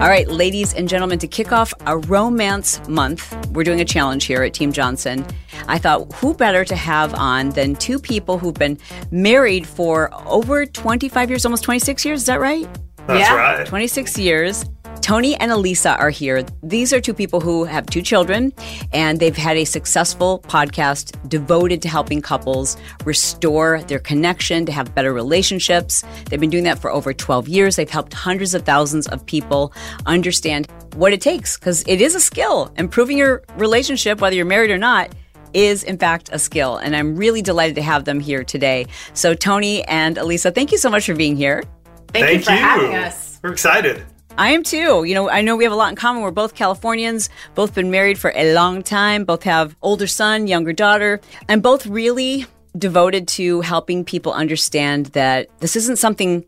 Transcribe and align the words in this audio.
All 0.00 0.08
right, 0.08 0.26
ladies 0.28 0.72
and 0.72 0.88
gentlemen, 0.88 1.18
to 1.18 1.26
kick 1.28 1.52
off 1.52 1.74
a 1.86 1.98
romance 1.98 2.80
month, 2.88 3.36
we're 3.50 3.64
doing 3.64 3.82
a 3.82 3.84
challenge 3.84 4.24
here 4.24 4.42
at 4.42 4.54
Team 4.54 4.72
Johnson. 4.72 5.26
I 5.68 5.76
thought, 5.76 6.10
who 6.14 6.32
better 6.32 6.64
to 6.64 6.74
have 6.74 7.12
on 7.14 7.50
than 7.50 7.74
two 7.76 7.98
people 7.98 8.38
who've 8.38 8.54
been 8.54 8.78
married 9.10 9.66
for 9.66 10.08
over 10.26 10.64
25 10.64 11.28
years, 11.28 11.44
almost 11.44 11.64
26 11.64 12.04
years? 12.06 12.20
Is 12.22 12.26
that 12.26 12.40
right? 12.40 12.66
That's 13.06 13.28
Yeah. 13.28 13.34
right. 13.34 13.66
26 13.66 14.16
years. 14.18 14.64
Tony 15.02 15.34
and 15.36 15.50
Alisa 15.50 15.98
are 15.98 16.10
here. 16.10 16.44
These 16.62 16.92
are 16.92 17.00
two 17.00 17.14
people 17.14 17.40
who 17.40 17.64
have 17.64 17.86
two 17.86 18.02
children, 18.02 18.52
and 18.92 19.18
they've 19.18 19.36
had 19.36 19.56
a 19.56 19.64
successful 19.64 20.40
podcast 20.46 21.16
devoted 21.28 21.82
to 21.82 21.88
helping 21.88 22.20
couples 22.20 22.76
restore 23.04 23.82
their 23.82 23.98
connection, 23.98 24.66
to 24.66 24.72
have 24.72 24.94
better 24.94 25.12
relationships. 25.12 26.04
They've 26.28 26.40
been 26.40 26.50
doing 26.50 26.64
that 26.64 26.78
for 26.78 26.90
over 26.90 27.12
12 27.12 27.48
years. 27.48 27.76
They've 27.76 27.90
helped 27.90 28.12
hundreds 28.12 28.54
of 28.54 28.62
thousands 28.62 29.08
of 29.08 29.24
people 29.24 29.72
understand 30.06 30.70
what 30.94 31.12
it 31.12 31.20
takes, 31.20 31.56
because 31.58 31.82
it 31.86 32.00
is 32.00 32.14
a 32.14 32.20
skill. 32.20 32.72
Improving 32.76 33.18
your 33.18 33.42
relationship, 33.56 34.20
whether 34.20 34.36
you're 34.36 34.44
married 34.44 34.70
or 34.70 34.78
not, 34.78 35.14
is 35.54 35.82
in 35.82 35.98
fact 35.98 36.30
a 36.32 36.38
skill. 36.38 36.76
And 36.76 36.94
I'm 36.94 37.16
really 37.16 37.42
delighted 37.42 37.74
to 37.76 37.82
have 37.82 38.04
them 38.04 38.20
here 38.20 38.44
today. 38.44 38.86
So, 39.14 39.34
Tony 39.34 39.82
and 39.84 40.16
Alisa, 40.16 40.54
thank 40.54 40.72
you 40.72 40.78
so 40.78 40.90
much 40.90 41.06
for 41.06 41.14
being 41.14 41.36
here. 41.36 41.64
Thank, 42.12 42.38
you 42.38 42.44
for 42.44 42.52
having 42.52 42.94
us. 42.94 43.40
We're 43.42 43.52
excited. 43.52 44.04
I 44.36 44.52
am 44.52 44.62
too. 44.62 45.04
You 45.04 45.14
know, 45.14 45.28
I 45.28 45.42
know 45.42 45.56
we 45.56 45.64
have 45.64 45.72
a 45.72 45.76
lot 45.76 45.90
in 45.90 45.96
common. 45.96 46.22
We're 46.22 46.30
both 46.30 46.54
Californians, 46.54 47.28
both 47.54 47.74
been 47.74 47.90
married 47.90 48.18
for 48.18 48.32
a 48.34 48.54
long 48.54 48.82
time, 48.82 49.24
both 49.24 49.42
have 49.42 49.76
older 49.82 50.06
son, 50.06 50.46
younger 50.46 50.72
daughter, 50.72 51.20
and 51.48 51.62
both 51.62 51.86
really 51.86 52.46
devoted 52.76 53.26
to 53.28 53.60
helping 53.60 54.04
people 54.04 54.32
understand 54.32 55.06
that 55.06 55.48
this 55.60 55.76
isn't 55.76 55.96
something 55.98 56.44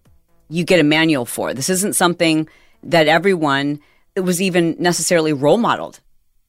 you 0.49 0.65
get 0.65 0.81
a 0.81 0.85
manual 0.85 1.25
for. 1.25 1.53
This 1.55 1.69
isn't 1.69 1.97
something 1.97 2.49
that 2.85 3.09
everyone 3.09 3.81
was 4.17 4.41
even 4.41 4.77
necessarily 4.79 5.33
role 5.33 5.59
modeled. 5.59 6.01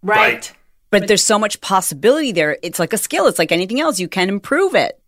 Right. 0.01 0.51
But 0.89 1.07
there's 1.07 1.23
so 1.23 1.39
much 1.39 1.59
possibility 1.59 2.31
there. 2.31 2.57
It's 2.61 2.77
like 2.77 2.93
a 2.93 2.97
skill. 2.97 3.27
It's 3.27 3.39
like 3.39 3.51
anything 3.51 3.79
else. 3.79 3.99
You 3.99 4.07
can 4.07 4.29
improve 4.29 4.75
it. 4.75 4.99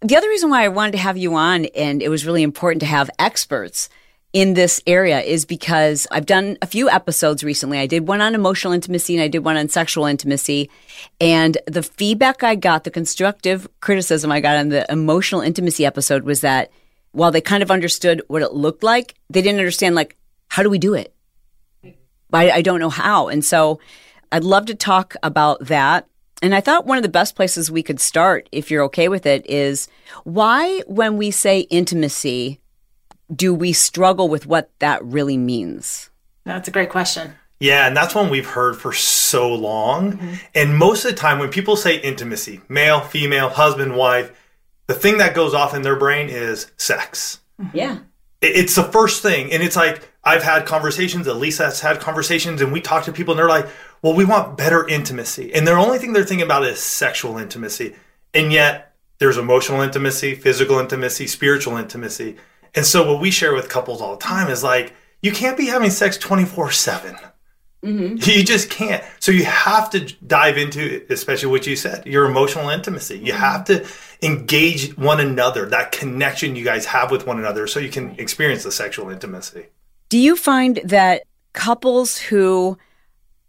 The 0.00 0.16
other 0.16 0.28
reason 0.28 0.50
why 0.50 0.62
I 0.62 0.68
wanted 0.68 0.92
to 0.92 0.98
have 0.98 1.16
you 1.16 1.34
on, 1.34 1.64
and 1.66 2.02
it 2.02 2.08
was 2.08 2.24
really 2.24 2.44
important 2.44 2.80
to 2.80 2.86
have 2.86 3.10
experts 3.18 3.88
in 4.32 4.54
this 4.54 4.82
area, 4.86 5.20
is 5.20 5.46
because 5.46 6.06
I've 6.10 6.26
done 6.26 6.58
a 6.60 6.66
few 6.66 6.90
episodes 6.90 7.42
recently. 7.42 7.78
I 7.78 7.86
did 7.86 8.06
one 8.06 8.20
on 8.20 8.34
emotional 8.34 8.74
intimacy 8.74 9.14
and 9.14 9.22
I 9.22 9.28
did 9.28 9.44
one 9.44 9.56
on 9.56 9.68
sexual 9.68 10.04
intimacy. 10.04 10.70
And 11.20 11.56
the 11.66 11.82
feedback 11.82 12.42
I 12.42 12.54
got, 12.54 12.84
the 12.84 12.90
constructive 12.90 13.66
criticism 13.80 14.30
I 14.30 14.40
got 14.40 14.56
on 14.56 14.68
the 14.68 14.90
emotional 14.92 15.40
intimacy 15.40 15.86
episode 15.86 16.24
was 16.24 16.42
that 16.42 16.70
while 17.12 17.30
they 17.30 17.40
kind 17.40 17.62
of 17.62 17.70
understood 17.70 18.22
what 18.28 18.42
it 18.42 18.52
looked 18.52 18.82
like, 18.82 19.14
they 19.30 19.40
didn't 19.40 19.60
understand, 19.60 19.94
like, 19.94 20.16
how 20.48 20.62
do 20.62 20.68
we 20.68 20.78
do 20.78 20.94
it? 20.94 21.14
I, 22.32 22.50
I 22.50 22.62
don't 22.62 22.80
know 22.80 22.90
how. 22.90 23.28
And 23.28 23.42
so 23.42 23.80
I'd 24.30 24.44
love 24.44 24.66
to 24.66 24.74
talk 24.74 25.16
about 25.22 25.66
that. 25.66 26.06
And 26.42 26.54
I 26.54 26.60
thought 26.60 26.86
one 26.86 26.98
of 26.98 27.02
the 27.02 27.08
best 27.08 27.34
places 27.34 27.70
we 27.70 27.82
could 27.82 27.98
start, 27.98 28.48
if 28.52 28.70
you're 28.70 28.84
okay 28.84 29.08
with 29.08 29.24
it, 29.24 29.48
is 29.48 29.88
why, 30.24 30.82
when 30.86 31.16
we 31.16 31.30
say 31.30 31.60
intimacy, 31.60 32.60
do 33.34 33.54
we 33.54 33.72
struggle 33.72 34.28
with 34.28 34.46
what 34.46 34.70
that 34.78 35.04
really 35.04 35.36
means? 35.36 36.10
That's 36.44 36.68
a 36.68 36.70
great 36.70 36.90
question. 36.90 37.34
Yeah, 37.60 37.86
and 37.86 37.96
that's 37.96 38.14
one 38.14 38.30
we've 38.30 38.46
heard 38.46 38.76
for 38.76 38.92
so 38.92 39.52
long. 39.52 40.12
Mm-hmm. 40.12 40.34
And 40.54 40.76
most 40.76 41.04
of 41.04 41.10
the 41.10 41.16
time, 41.16 41.38
when 41.38 41.50
people 41.50 41.76
say 41.76 41.98
intimacy, 41.98 42.60
male, 42.68 43.00
female, 43.00 43.48
husband, 43.48 43.96
wife, 43.96 44.32
the 44.86 44.94
thing 44.94 45.18
that 45.18 45.34
goes 45.34 45.54
off 45.54 45.74
in 45.74 45.82
their 45.82 45.96
brain 45.96 46.28
is 46.28 46.70
sex. 46.76 47.40
Mm-hmm. 47.60 47.76
Yeah. 47.76 47.98
It's 48.40 48.76
the 48.76 48.84
first 48.84 49.22
thing. 49.22 49.52
And 49.52 49.62
it's 49.62 49.74
like, 49.74 50.08
I've 50.22 50.44
had 50.44 50.66
conversations, 50.66 51.26
Alisa 51.26 51.64
has 51.64 51.80
had 51.80 52.00
conversations, 52.00 52.60
and 52.60 52.72
we 52.72 52.80
talk 52.80 53.04
to 53.04 53.12
people, 53.12 53.32
and 53.32 53.38
they're 53.38 53.48
like, 53.48 53.66
well, 54.02 54.14
we 54.14 54.24
want 54.24 54.56
better 54.56 54.86
intimacy. 54.86 55.52
And 55.52 55.66
the 55.66 55.72
only 55.72 55.98
thing 55.98 56.12
they're 56.12 56.24
thinking 56.24 56.46
about 56.46 56.64
is 56.64 56.78
sexual 56.78 57.38
intimacy. 57.38 57.96
And 58.32 58.52
yet, 58.52 58.94
there's 59.18 59.36
emotional 59.36 59.80
intimacy, 59.80 60.36
physical 60.36 60.78
intimacy, 60.78 61.26
spiritual 61.26 61.76
intimacy. 61.76 62.36
And 62.74 62.84
so, 62.86 63.10
what 63.10 63.20
we 63.20 63.30
share 63.30 63.54
with 63.54 63.68
couples 63.68 64.00
all 64.00 64.16
the 64.16 64.22
time 64.22 64.50
is 64.50 64.62
like, 64.62 64.94
you 65.22 65.32
can't 65.32 65.56
be 65.56 65.66
having 65.66 65.90
sex 65.90 66.16
24 66.16 66.70
7. 66.70 67.16
Mm-hmm. 67.82 68.16
You 68.28 68.44
just 68.44 68.70
can't. 68.70 69.04
So 69.20 69.30
you 69.30 69.44
have 69.44 69.90
to 69.90 70.00
dive 70.26 70.58
into, 70.58 71.04
especially 71.10 71.50
what 71.50 71.66
you 71.66 71.76
said, 71.76 72.06
your 72.06 72.24
emotional 72.24 72.68
intimacy. 72.70 73.18
You 73.18 73.32
mm-hmm. 73.32 73.40
have 73.40 73.64
to 73.66 73.86
engage 74.22 74.96
one 74.98 75.20
another, 75.20 75.66
that 75.66 75.92
connection 75.92 76.56
you 76.56 76.64
guys 76.64 76.86
have 76.86 77.10
with 77.10 77.26
one 77.26 77.38
another, 77.38 77.66
so 77.66 77.78
you 77.78 77.90
can 77.90 78.18
experience 78.18 78.64
the 78.64 78.72
sexual 78.72 79.10
intimacy. 79.10 79.66
Do 80.08 80.18
you 80.18 80.36
find 80.36 80.80
that 80.84 81.22
couples 81.52 82.18
who 82.18 82.78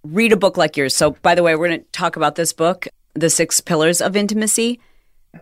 read 0.03 0.31
a 0.31 0.37
book 0.37 0.57
like 0.57 0.77
yours, 0.77 0.95
so 0.95 1.11
by 1.11 1.33
the 1.33 1.43
way, 1.43 1.55
we're 1.55 1.67
going 1.69 1.81
to 1.81 1.85
talk 1.91 2.15
about 2.15 2.35
this 2.35 2.53
book, 2.53 2.87
The 3.15 3.29
Six 3.29 3.61
Pillars 3.61 3.99
of 4.01 4.15
Intimacy. 4.15 4.79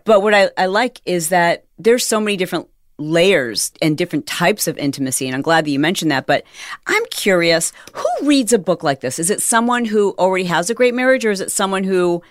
But 0.05 0.21
what 0.21 0.33
I, 0.33 0.49
I 0.57 0.67
like 0.67 1.01
is 1.05 1.29
that 1.29 1.66
there's 1.77 2.05
so 2.05 2.19
many 2.19 2.37
different 2.37 2.69
layers 2.97 3.72
and 3.81 3.97
different 3.97 4.25
types 4.25 4.68
of 4.68 4.78
intimacy. 4.78 5.28
And 5.28 5.35
I'm 5.35 5.41
glad 5.41 5.66
that 5.66 5.72
you 5.72 5.80
mentioned 5.80 6.12
that. 6.12 6.25
But 6.25 6.44
I'm 6.88 7.06
curious 7.08 7.74
who 7.94 8.28
reads 8.28 8.53
a 8.53 8.59
book 8.59 8.84
like 8.84 9.02
this? 9.02 9.19
Is 9.19 9.30
it 9.30 9.41
someone 9.41 9.85
who 9.85 10.16
already 10.18 10.46
has 10.46 10.69
a 10.69 10.74
great 10.74 10.94
marriage 10.94 11.25
or 11.25 11.31
is 11.31 11.41
it 11.41 11.52
someone 11.52 11.84
who 11.84 12.22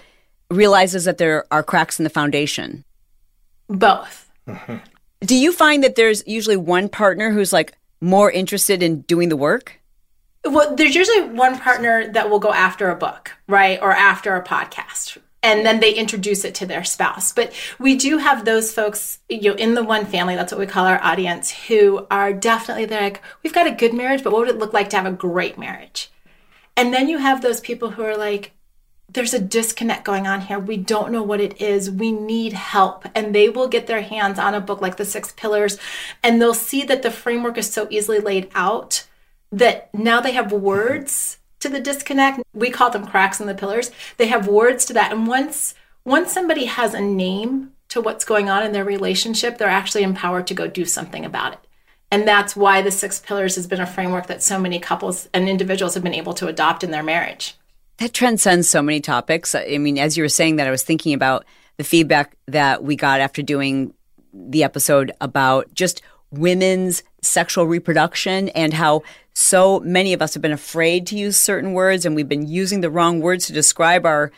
realizes 0.51 1.05
that 1.05 1.19
there 1.19 1.45
are 1.51 1.63
cracks 1.63 1.99
in 1.99 2.05
the 2.05 2.11
foundation? 2.11 2.85
Both. 3.69 4.31
Do 5.21 5.37
you 5.37 5.53
find 5.53 5.83
that 5.83 5.97
there's 5.97 6.27
usually 6.27 6.57
one 6.57 6.89
partner 6.89 7.31
who's 7.31 7.53
like 7.53 7.77
more 8.01 8.31
interested 8.31 8.83
in 8.83 9.01
doing 9.03 9.29
the 9.29 9.37
work? 9.37 9.81
Well, 10.45 10.77
there's 10.77 10.95
usually 10.95 11.23
one 11.23 11.59
partner 11.59 12.13
that 12.13 12.31
will 12.31 12.39
go 12.39 12.53
after 12.53 12.89
a 12.91 12.95
book, 12.95 13.33
right? 13.49 13.81
Or 13.83 13.91
after 13.91 14.37
a 14.37 14.45
podcast. 14.45 15.19
And 15.47 15.65
then 15.65 15.79
they 15.79 15.95
introduce 15.95 16.45
it 16.45 16.57
to 16.57 16.67
their 16.67 16.83
spouse. 16.83 17.33
But 17.33 17.53
we 17.79 17.95
do 17.95 18.19
have 18.19 18.45
those 18.45 18.73
folks, 18.73 19.21
you 19.29 19.51
know, 19.51 19.55
in 19.55 19.75
the 19.75 19.85
one 19.85 20.05
family, 20.05 20.35
that's 20.35 20.53
what 20.53 20.59
we 20.59 20.67
call 20.67 20.87
our 20.87 21.01
audience, 21.05 21.53
who 21.53 22.05
are 22.11 22.33
definitely 22.33 22.85
they're 22.85 23.01
like, 23.01 23.23
we've 23.45 23.53
got 23.53 23.69
a 23.69 23.71
good 23.71 23.95
marriage, 23.95 24.25
but 24.25 24.33
what 24.33 24.41
would 24.41 24.49
it 24.49 24.59
look 24.59 24.73
like 24.73 24.91
to 24.91 24.97
have 24.97 25.07
a 25.07 25.13
great 25.13 25.57
marriage? 25.57 26.11
And 26.77 26.93
then 26.93 27.09
you 27.09 27.19
have 27.19 27.43
those 27.43 27.61
people 27.61 27.91
who 27.91 28.03
are 28.03 28.17
like, 28.17 28.57
there's 29.09 29.35
a 29.35 29.39
disconnect 29.39 30.05
going 30.05 30.27
on 30.27 30.41
here. 30.41 30.59
We 30.59 30.79
don't 30.79 31.13
know 31.13 31.23
what 31.23 31.41
it 31.41 31.63
is. 31.63 31.93
We 31.93 32.11
need 32.11 32.53
help. 32.53 33.07
And 33.15 33.33
they 33.33 33.49
will 33.49 33.69
get 33.69 33.87
their 33.87 34.03
hands 34.03 34.41
on 34.41 34.53
a 34.53 34.61
book 34.61 34.81
like 34.81 34.97
The 34.97 35.05
Six 35.05 35.33
Pillars 35.37 35.79
and 36.25 36.43
they'll 36.43 36.55
see 36.55 36.83
that 36.83 37.03
the 37.03 37.13
framework 37.13 37.57
is 37.57 37.73
so 37.73 37.87
easily 37.89 38.19
laid 38.19 38.51
out 38.57 39.07
that 39.53 39.95
now 39.95 40.21
they 40.21 40.33
have 40.33 40.51
words 40.51 41.39
to 41.61 41.69
the 41.69 41.81
disconnect. 41.81 42.43
We 42.53 42.71
call 42.71 42.91
them 42.91 43.07
cracks 43.07 43.41
in 43.41 43.47
the 43.47 43.55
pillars. 43.55 43.91
They 44.17 44.27
have 44.29 44.49
words 44.49 44.85
to 44.87 44.93
that. 44.95 45.13
And 45.13 45.27
once 45.27 45.75
once 46.05 46.33
somebody 46.33 46.67
has 46.67 46.95
a 46.95 47.01
name 47.01 47.73
to 47.89 48.01
what's 48.01 48.25
going 48.25 48.49
on 48.49 48.63
in 48.63 48.73
their 48.73 48.85
relationship, 48.85 49.59
they're 49.59 49.69
actually 49.69 50.05
empowered 50.05 50.47
to 50.47 50.55
go 50.55 50.69
do 50.69 50.85
something 50.85 51.25
about 51.25 51.55
it. 51.55 51.59
And 52.11 52.27
that's 52.27 52.55
why 52.55 52.83
the 52.83 52.93
six 52.93 53.19
pillars 53.19 53.57
has 53.57 53.67
been 53.67 53.81
a 53.81 53.87
framework 53.87 54.29
that 54.29 54.43
so 54.43 54.59
many 54.59 54.79
couples 54.79 55.29
and 55.35 55.49
individuals 55.49 55.95
have 55.95 56.05
been 56.05 56.15
able 56.15 56.35
to 56.35 56.47
adopt 56.47 56.85
in 56.85 56.93
their 56.93 57.03
marriage. 57.03 57.57
That 57.99 58.13
transcends 58.13 58.69
so 58.69 58.83
many 58.83 59.01
topics. 59.01 59.55
I 59.55 59.79
mean, 59.79 59.99
as 59.99 60.17
you 60.17 60.23
were 60.23 60.29
saying 60.29 60.57
that, 60.57 60.69
I 60.69 60.71
was 60.71 60.85
thinking 60.85 61.15
about 61.15 61.45
the 61.77 61.85
feedback 61.85 62.37
that 62.47 62.85
we 62.85 62.95
got 62.95 63.21
after 63.21 63.43
doing 63.43 63.93
the 64.33 64.63
episode 64.63 65.13
about 65.21 65.73
just 65.75 66.03
women's 66.31 67.03
sexual 67.27 67.67
reproduction 67.67 68.49
and 68.51 68.73
how 68.75 69.03
so 69.35 69.81
many 69.81 70.13
of 70.13 70.23
us 70.23 70.35
have 70.35 70.43
been 70.43 70.53
afraid 70.53 71.07
to 71.07 71.17
use 71.17 71.37
certain 71.37 71.73
words 71.73 72.07
and 72.07 72.17
we've 72.17 72.29
been 72.29 72.47
using 72.47 72.81
the 72.81 72.91
wrong 72.91 73.21
words 73.21 73.47
to 73.47 73.53
describe 73.53 74.07
our 74.07 74.33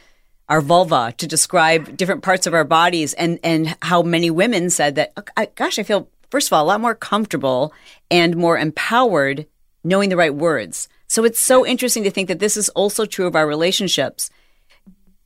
our 0.49 0.63
vulva 0.63 1.13
to 1.19 1.27
describe 1.27 1.95
different 1.97 2.23
parts 2.23 2.47
of 2.47 2.55
our 2.55 2.65
bodies. 2.65 3.13
And 3.15 3.39
and 3.45 3.77
how 3.83 4.03
many 4.03 4.31
women 4.31 4.71
said 4.71 4.95
that 4.95 5.13
oh, 5.17 5.47
gosh 5.55 5.79
i 5.79 5.83
feel 5.83 6.09
first 6.31 6.49
of 6.49 6.53
all 6.55 6.65
a 6.65 6.67
lot 6.67 6.81
more 6.81 6.95
comfortable 6.95 7.73
and 8.11 8.37
more 8.37 8.59
empowered 8.59 9.47
knowing 9.85 10.09
the 10.09 10.17
right 10.17 10.35
words. 10.35 10.89
So 11.07 11.25
it's 11.25 11.41
so 11.41 11.67
interesting 11.67 12.05
to 12.05 12.11
think 12.11 12.29
that 12.29 12.39
this 12.39 12.57
is 12.57 12.69
also 12.71 13.07
true 13.07 13.27
of 13.27 13.37
our 13.37 13.47
relationships. 13.47 14.31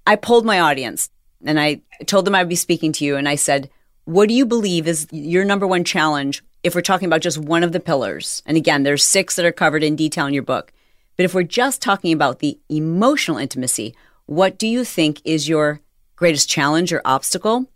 I 0.06 0.16
polled 0.16 0.44
my 0.44 0.60
audience 0.60 1.10
and 1.44 1.58
i 1.58 1.80
told 2.06 2.24
them 2.24 2.34
i'd 2.34 2.48
be 2.48 2.56
speaking 2.56 2.92
to 2.92 3.04
you 3.04 3.16
and 3.16 3.28
i 3.28 3.34
said 3.34 3.70
what 4.04 4.28
do 4.28 4.34
you 4.34 4.46
believe 4.46 4.88
is 4.88 5.06
your 5.12 5.44
number 5.44 5.66
one 5.66 5.84
challenge 5.84 6.42
if 6.62 6.74
we're 6.74 6.80
talking 6.80 7.06
about 7.06 7.20
just 7.20 7.38
one 7.38 7.62
of 7.64 7.72
the 7.72 7.80
pillars 7.80 8.42
and 8.46 8.56
again 8.56 8.82
there's 8.82 9.02
six 9.04 9.36
that 9.36 9.44
are 9.44 9.52
covered 9.52 9.82
in 9.82 9.96
detail 9.96 10.26
in 10.26 10.34
your 10.34 10.42
book 10.42 10.72
but 11.16 11.24
if 11.24 11.34
we're 11.34 11.42
just 11.42 11.82
talking 11.82 12.12
about 12.12 12.38
the 12.38 12.58
emotional 12.68 13.38
intimacy 13.38 13.94
what 14.26 14.58
do 14.58 14.66
you 14.66 14.84
think 14.84 15.20
is 15.24 15.48
your 15.48 15.80
greatest 16.16 16.48
challenge 16.48 16.92
or 16.92 17.02
obstacle 17.04 17.66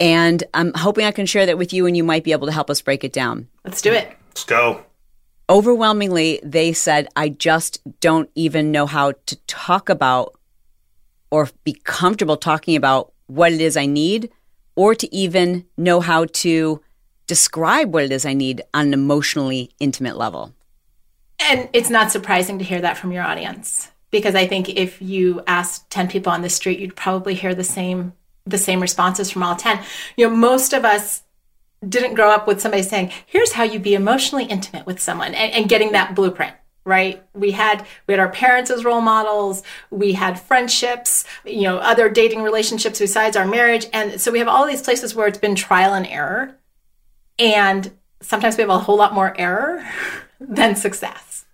and 0.00 0.44
i'm 0.54 0.72
hoping 0.74 1.04
i 1.04 1.10
can 1.10 1.26
share 1.26 1.46
that 1.46 1.58
with 1.58 1.72
you 1.72 1.86
and 1.86 1.96
you 1.96 2.04
might 2.04 2.24
be 2.24 2.32
able 2.32 2.46
to 2.46 2.52
help 2.52 2.70
us 2.70 2.80
break 2.80 3.04
it 3.04 3.12
down 3.12 3.48
Let's 3.64 3.82
do 3.82 3.92
it. 3.92 4.16
Let's 4.28 4.44
go. 4.44 4.84
overwhelmingly 5.50 6.40
they 6.42 6.72
said 6.72 7.08
i 7.16 7.28
just 7.28 7.80
don't 8.00 8.30
even 8.34 8.70
know 8.70 8.86
how 8.86 9.12
to 9.26 9.36
talk 9.46 9.88
about 9.88 10.38
or 11.30 11.48
be 11.64 11.72
comfortable 11.84 12.36
talking 12.36 12.76
about 12.76 13.12
what 13.26 13.52
it 13.52 13.60
is 13.60 13.76
i 13.76 13.86
need 13.86 14.30
or 14.76 14.94
to 14.94 15.12
even 15.14 15.64
know 15.76 16.00
how 16.00 16.24
to 16.26 16.80
describe 17.26 17.92
what 17.92 18.04
it 18.04 18.12
is 18.12 18.26
i 18.26 18.32
need 18.32 18.62
on 18.74 18.86
an 18.88 18.94
emotionally 18.94 19.70
intimate 19.78 20.16
level. 20.16 20.52
And 21.38 21.68
it's 21.72 21.90
not 21.90 22.12
surprising 22.12 22.58
to 22.58 22.64
hear 22.64 22.80
that 22.80 22.96
from 22.96 23.10
your 23.12 23.24
audience 23.24 23.90
because 24.12 24.34
I 24.36 24.46
think 24.46 24.68
if 24.68 25.02
you 25.02 25.42
asked 25.48 25.90
10 25.90 26.08
people 26.08 26.30
on 26.30 26.42
the 26.42 26.48
street, 26.48 26.78
you'd 26.78 26.94
probably 26.94 27.34
hear 27.34 27.54
the 27.54 27.64
same 27.64 28.12
the 28.44 28.58
same 28.58 28.80
responses 28.80 29.30
from 29.30 29.44
all 29.44 29.54
10. 29.54 29.80
You 30.16 30.28
know, 30.28 30.34
most 30.34 30.72
of 30.72 30.84
us 30.84 31.22
didn't 31.88 32.14
grow 32.14 32.28
up 32.28 32.48
with 32.48 32.60
somebody 32.60 32.82
saying, 32.82 33.12
here's 33.24 33.52
how 33.52 33.62
you 33.62 33.78
be 33.78 33.94
emotionally 33.94 34.44
intimate 34.44 34.84
with 34.84 35.00
someone 35.00 35.34
and, 35.34 35.52
and 35.52 35.68
getting 35.68 35.92
that 35.92 36.14
blueprint 36.14 36.54
right? 36.84 37.22
We 37.32 37.52
had 37.52 37.86
we 38.08 38.12
had 38.12 38.18
our 38.18 38.30
parents 38.30 38.70
as 38.70 38.84
role 38.84 39.00
models 39.00 39.62
we 39.90 40.14
had 40.14 40.40
friendships 40.40 41.24
you 41.44 41.62
know 41.62 41.78
other 41.78 42.08
dating 42.08 42.42
relationships 42.42 42.98
besides 42.98 43.36
our 43.36 43.46
marriage 43.46 43.86
and 43.92 44.20
so 44.20 44.32
we 44.32 44.40
have 44.40 44.48
all 44.48 44.66
these 44.66 44.82
places 44.82 45.14
where 45.14 45.28
it's 45.28 45.38
been 45.38 45.54
trial 45.54 45.94
and 45.94 46.06
error 46.06 46.56
and 47.38 47.92
sometimes 48.20 48.56
we 48.56 48.62
have 48.62 48.70
a 48.70 48.78
whole 48.78 48.96
lot 48.96 49.14
more 49.14 49.34
error 49.38 49.84
than 50.40 50.76
success 50.76 51.44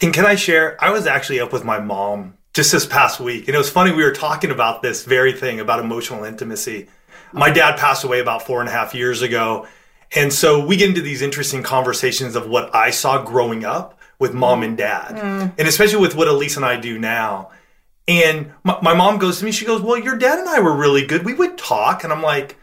and 0.00 0.12
can 0.12 0.24
i 0.24 0.34
share 0.34 0.82
i 0.82 0.90
was 0.90 1.06
actually 1.06 1.40
up 1.40 1.52
with 1.52 1.64
my 1.64 1.78
mom 1.78 2.36
just 2.54 2.72
this 2.72 2.86
past 2.86 3.20
week 3.20 3.48
and 3.48 3.54
it 3.54 3.58
was 3.58 3.70
funny 3.70 3.92
we 3.92 4.02
were 4.02 4.12
talking 4.12 4.50
about 4.50 4.82
this 4.82 5.04
very 5.04 5.32
thing 5.32 5.60
about 5.60 5.80
emotional 5.80 6.24
intimacy 6.24 6.88
my 7.32 7.50
dad 7.50 7.78
passed 7.78 8.04
away 8.04 8.20
about 8.20 8.42
four 8.42 8.60
and 8.60 8.68
a 8.68 8.72
half 8.72 8.94
years 8.94 9.22
ago 9.22 9.66
and 10.14 10.32
so 10.32 10.64
we 10.64 10.76
get 10.76 10.88
into 10.88 11.00
these 11.00 11.22
interesting 11.22 11.62
conversations 11.62 12.36
of 12.36 12.46
what 12.46 12.74
i 12.74 12.90
saw 12.90 13.22
growing 13.22 13.64
up 13.64 13.98
with 14.22 14.32
mom 14.32 14.62
and 14.62 14.76
dad, 14.76 15.16
mm. 15.16 15.52
and 15.58 15.68
especially 15.68 16.00
with 16.00 16.14
what 16.14 16.28
Elise 16.28 16.56
and 16.56 16.64
I 16.64 16.76
do 16.76 16.96
now. 16.96 17.50
And 18.06 18.52
my, 18.62 18.78
my, 18.80 18.94
mom 18.94 19.18
goes 19.18 19.40
to 19.40 19.44
me, 19.44 19.50
she 19.50 19.64
goes, 19.64 19.82
Well, 19.82 19.98
your 19.98 20.16
dad 20.16 20.38
and 20.38 20.48
I 20.48 20.60
were 20.60 20.74
really 20.74 21.04
good. 21.04 21.24
We 21.24 21.34
would 21.34 21.58
talk. 21.58 22.04
And 22.04 22.12
I'm 22.12 22.22
like, 22.22 22.56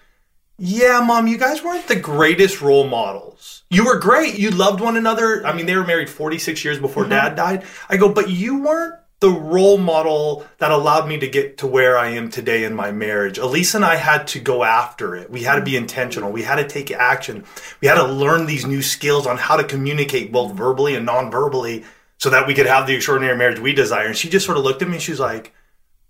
Yeah, 0.60 1.00
mom, 1.00 1.28
you 1.28 1.38
guys 1.38 1.64
weren't 1.64 1.88
the 1.88 1.96
greatest 1.96 2.62
role 2.62 2.88
models. 2.88 3.64
You 3.70 3.86
were 3.86 3.98
great. 3.98 4.38
You 4.38 4.52
loved 4.52 4.82
one 4.82 4.98
another. 4.98 5.46
I 5.46 5.54
mean, 5.54 5.66
they 5.66 5.76
were 5.76 5.86
married 5.86 6.10
46 6.10 6.64
years 6.66 6.80
before 6.80 7.04
mm-hmm. 7.04 7.12
dad 7.12 7.36
died. 7.36 7.64
I 7.90 7.98
go, 7.98 8.10
But 8.10 8.30
you 8.30 8.62
weren't 8.62 8.96
the 9.20 9.30
role 9.30 9.78
model 9.78 10.46
that 10.60 10.72
allowed 10.72 11.08
me 11.08 11.18
to 11.20 11.28
get 11.28 11.58
to 11.60 11.68
where 11.68 11.98
I 11.98 12.10
am 12.10 12.30
today 12.30 12.64
in 12.64 12.74
my 12.74 12.92
marriage. 12.92 13.38
Elise 13.38 13.76
and 13.76 13.84
I 13.84 13.96
had 13.96 14.28
to 14.28 14.40
go 14.40 14.64
after 14.64 15.16
it. 15.16 15.30
We 15.30 15.44
had 15.44 15.56
to 15.56 15.62
be 15.62 15.76
intentional. 15.76 16.32
We 16.32 16.44
had 16.44 16.56
to 16.56 16.68
take 16.68 16.92
action. 16.92 17.46
We 17.82 17.88
had 17.88 17.96
to 17.96 18.06
learn 18.06 18.46
these 18.46 18.66
new 18.66 18.82
skills 18.82 19.28
on 19.28 19.38
how 19.38 19.58
to 19.58 19.64
communicate 19.64 20.32
both 20.32 20.54
verbally 20.54 20.96
and 20.96 21.06
non-verbally 21.06 21.84
so 22.18 22.30
that 22.30 22.48
we 22.48 22.54
could 22.54 22.66
have 22.66 22.88
the 22.88 22.96
extraordinary 22.96 23.38
marriage 23.38 23.60
we 23.60 23.74
desire. 23.74 24.08
And 24.08 24.18
she 24.18 24.30
just 24.30 24.46
sort 24.46 24.58
of 24.58 24.64
looked 24.64 24.82
at 24.82 24.88
me 24.88 24.96
and 24.96 25.04
she's 25.04 25.20
like, 25.20 25.54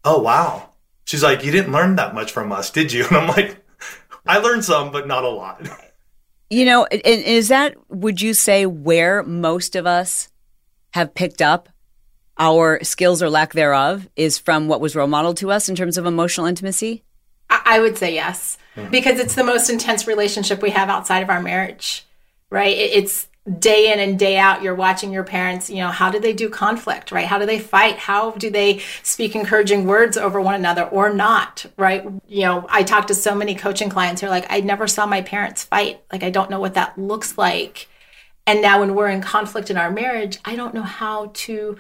"Oh, 0.04 0.20
wow." 0.20 0.70
She's 1.06 1.24
like, 1.24 1.44
"You 1.44 1.52
didn't 1.52 1.72
learn 1.72 1.96
that 1.96 2.14
much 2.14 2.32
from 2.32 2.52
us, 2.52 2.70
did 2.70 2.92
you?" 2.94 3.06
And 3.10 3.18
I'm 3.18 3.28
like, 3.28 3.64
"I 4.30 4.38
learned 4.38 4.64
some, 4.64 4.92
but 4.92 5.08
not 5.08 5.26
a 5.26 5.30
lot." 5.30 5.68
You 6.52 6.66
know, 6.66 6.88
is 6.92 7.50
that 7.50 7.76
would 7.90 8.22
you 8.22 8.34
say 8.34 8.66
where 8.66 9.22
most 9.22 9.76
of 9.76 9.86
us 9.86 10.30
have 10.94 11.14
picked 11.14 11.42
up 11.42 11.70
our 12.40 12.84
skills 12.84 13.22
or 13.22 13.30
lack 13.30 13.54
thereof 13.54 14.10
is 14.16 14.40
from 14.40 14.68
what 14.68 14.82
was 14.82 14.96
role 14.96 15.08
modeled 15.08 15.38
to 15.38 15.52
us 15.52 15.70
in 15.70 15.76
terms 15.76 15.98
of 15.98 16.06
emotional 16.06 16.48
intimacy? 16.48 17.04
I 17.50 17.80
would 17.80 17.98
say 17.98 18.14
yes, 18.14 18.58
mm-hmm. 18.76 18.90
because 18.90 19.20
it's 19.20 19.36
the 19.36 19.44
most 19.44 19.70
intense 19.70 20.08
relationship 20.08 20.62
we 20.62 20.72
have 20.72 20.90
outside 20.90 21.22
of 21.22 21.30
our 21.30 21.42
marriage, 21.42 22.06
right? 22.50 22.76
It's 22.76 23.28
day 23.58 23.92
in 23.92 24.00
and 24.00 24.20
day 24.20 24.38
out 24.38 24.62
you're 24.62 24.76
watching 24.76 25.12
your 25.12 25.24
parents 25.24 25.70
you 25.70 25.78
know 25.78 25.90
how 25.90 26.10
do 26.10 26.20
they 26.20 26.34
do 26.34 26.50
conflict 26.50 27.12
right? 27.12 27.26
How 27.26 27.40
do 27.40 27.46
they 27.46 27.60
fight? 27.60 27.98
How 27.98 28.32
do 28.32 28.50
they 28.50 28.80
speak 29.04 29.36
encouraging 29.36 29.86
words 29.86 30.18
over 30.18 30.40
one 30.40 30.56
another 30.56 30.84
or 30.84 31.12
not 31.12 31.66
right? 31.78 32.06
You 32.28 32.42
know 32.44 32.66
i 32.70 32.84
talk 32.84 33.08
to 33.08 33.14
so 33.14 33.34
many 33.36 33.56
coaching 33.56 33.90
clients 33.90 34.22
who 34.22 34.28
are 34.28 34.32
like 34.32 34.46
i 34.50 34.60
never 34.62 34.88
saw 34.88 35.06
my 35.06 35.22
parents 35.22 35.64
fight. 35.64 36.02
Like 36.12 36.24
i 36.24 36.30
don't 36.30 36.50
know 36.50 36.60
what 36.60 36.76
that 36.76 36.98
looks 36.98 37.38
like. 37.38 37.88
And 38.46 38.62
now 38.62 38.80
when 38.80 38.96
we're 38.96 39.10
in 39.10 39.22
conflict 39.22 39.70
in 39.70 39.78
our 39.78 39.92
marriage 39.92 40.38
i 40.46 40.56
don't 40.56 40.74
know 40.74 40.84
how 40.84 41.32
to 41.34 41.78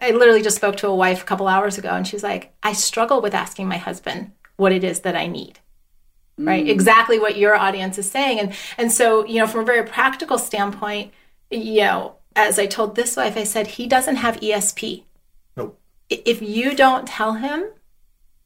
I 0.00 0.10
literally 0.10 0.42
just 0.42 0.56
spoke 0.56 0.76
to 0.78 0.88
a 0.88 0.94
wife 0.94 1.22
a 1.22 1.24
couple 1.24 1.46
hours 1.46 1.78
ago 1.78 1.90
and 1.90 2.06
she's 2.06 2.24
like, 2.24 2.52
I 2.60 2.72
struggle 2.72 3.20
with 3.20 3.34
asking 3.34 3.68
my 3.68 3.76
husband 3.76 4.32
what 4.56 4.72
it 4.72 4.82
is 4.82 5.00
that 5.00 5.14
I 5.14 5.26
need. 5.28 5.60
Mm. 6.38 6.46
Right? 6.46 6.68
Exactly 6.68 7.18
what 7.18 7.36
your 7.36 7.54
audience 7.54 7.98
is 7.98 8.10
saying. 8.10 8.40
And 8.40 8.54
and 8.78 8.92
so, 8.92 9.24
you 9.26 9.40
know, 9.40 9.46
from 9.46 9.60
a 9.60 9.64
very 9.64 9.82
practical 9.82 10.38
standpoint, 10.38 11.12
you 11.50 11.80
know, 11.80 12.16
as 12.34 12.58
I 12.58 12.66
told 12.66 12.94
this 12.94 13.16
wife, 13.16 13.36
I 13.36 13.44
said, 13.44 13.66
he 13.66 13.86
doesn't 13.86 14.16
have 14.16 14.40
ESP. 14.40 15.04
Nope. 15.56 15.80
If 16.10 16.42
you 16.42 16.74
don't 16.74 17.08
tell 17.08 17.34
him, 17.34 17.64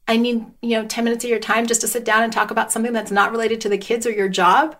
I 0.07 0.17
need, 0.17 0.45
you 0.61 0.81
know, 0.81 0.85
10 0.87 1.03
minutes 1.03 1.23
of 1.25 1.29
your 1.29 1.39
time 1.39 1.67
just 1.67 1.81
to 1.81 1.87
sit 1.87 2.05
down 2.05 2.23
and 2.23 2.31
talk 2.31 2.51
about 2.51 2.71
something 2.71 2.93
that's 2.93 3.11
not 3.11 3.31
related 3.31 3.61
to 3.61 3.69
the 3.69 3.77
kids 3.77 4.05
or 4.05 4.11
your 4.11 4.29
job, 4.29 4.77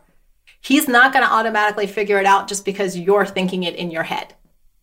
he's 0.62 0.88
not 0.88 1.14
going 1.14 1.26
to 1.26 1.32
automatically 1.32 1.88
figure 1.88 2.20
it 2.20 2.26
out 2.26 2.48
just 2.48 2.66
because 2.66 2.98
you're 2.98 3.26
thinking 3.26 3.64
it 3.64 3.76
in 3.76 3.92
your 3.92 4.04
head. 4.04 4.34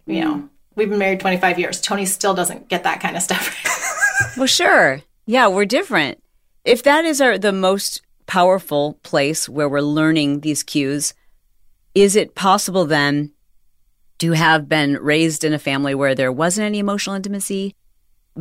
You 0.06 0.24
know, 0.24 0.34
mm. 0.34 0.48
We've 0.78 0.88
been 0.88 1.00
married 1.00 1.18
25 1.18 1.58
years. 1.58 1.80
Tony 1.80 2.06
still 2.06 2.34
doesn't 2.34 2.68
get 2.68 2.84
that 2.84 3.00
kind 3.00 3.16
of 3.16 3.22
stuff. 3.22 4.36
well, 4.36 4.46
sure. 4.46 5.02
Yeah, 5.26 5.48
we're 5.48 5.64
different. 5.64 6.22
If 6.64 6.84
that 6.84 7.04
is 7.04 7.20
our 7.20 7.36
the 7.36 7.50
most 7.50 8.00
powerful 8.28 9.00
place 9.02 9.48
where 9.48 9.68
we're 9.68 9.80
learning 9.80 10.40
these 10.40 10.62
cues, 10.62 11.14
is 11.94 12.14
it 12.14 12.36
possible 12.36 12.84
then 12.84 13.32
to 14.18 14.32
have 14.32 14.68
been 14.68 14.94
raised 14.94 15.42
in 15.42 15.52
a 15.52 15.58
family 15.58 15.94
where 15.94 16.14
there 16.14 16.30
wasn't 16.30 16.66
any 16.66 16.78
emotional 16.78 17.16
intimacy 17.16 17.74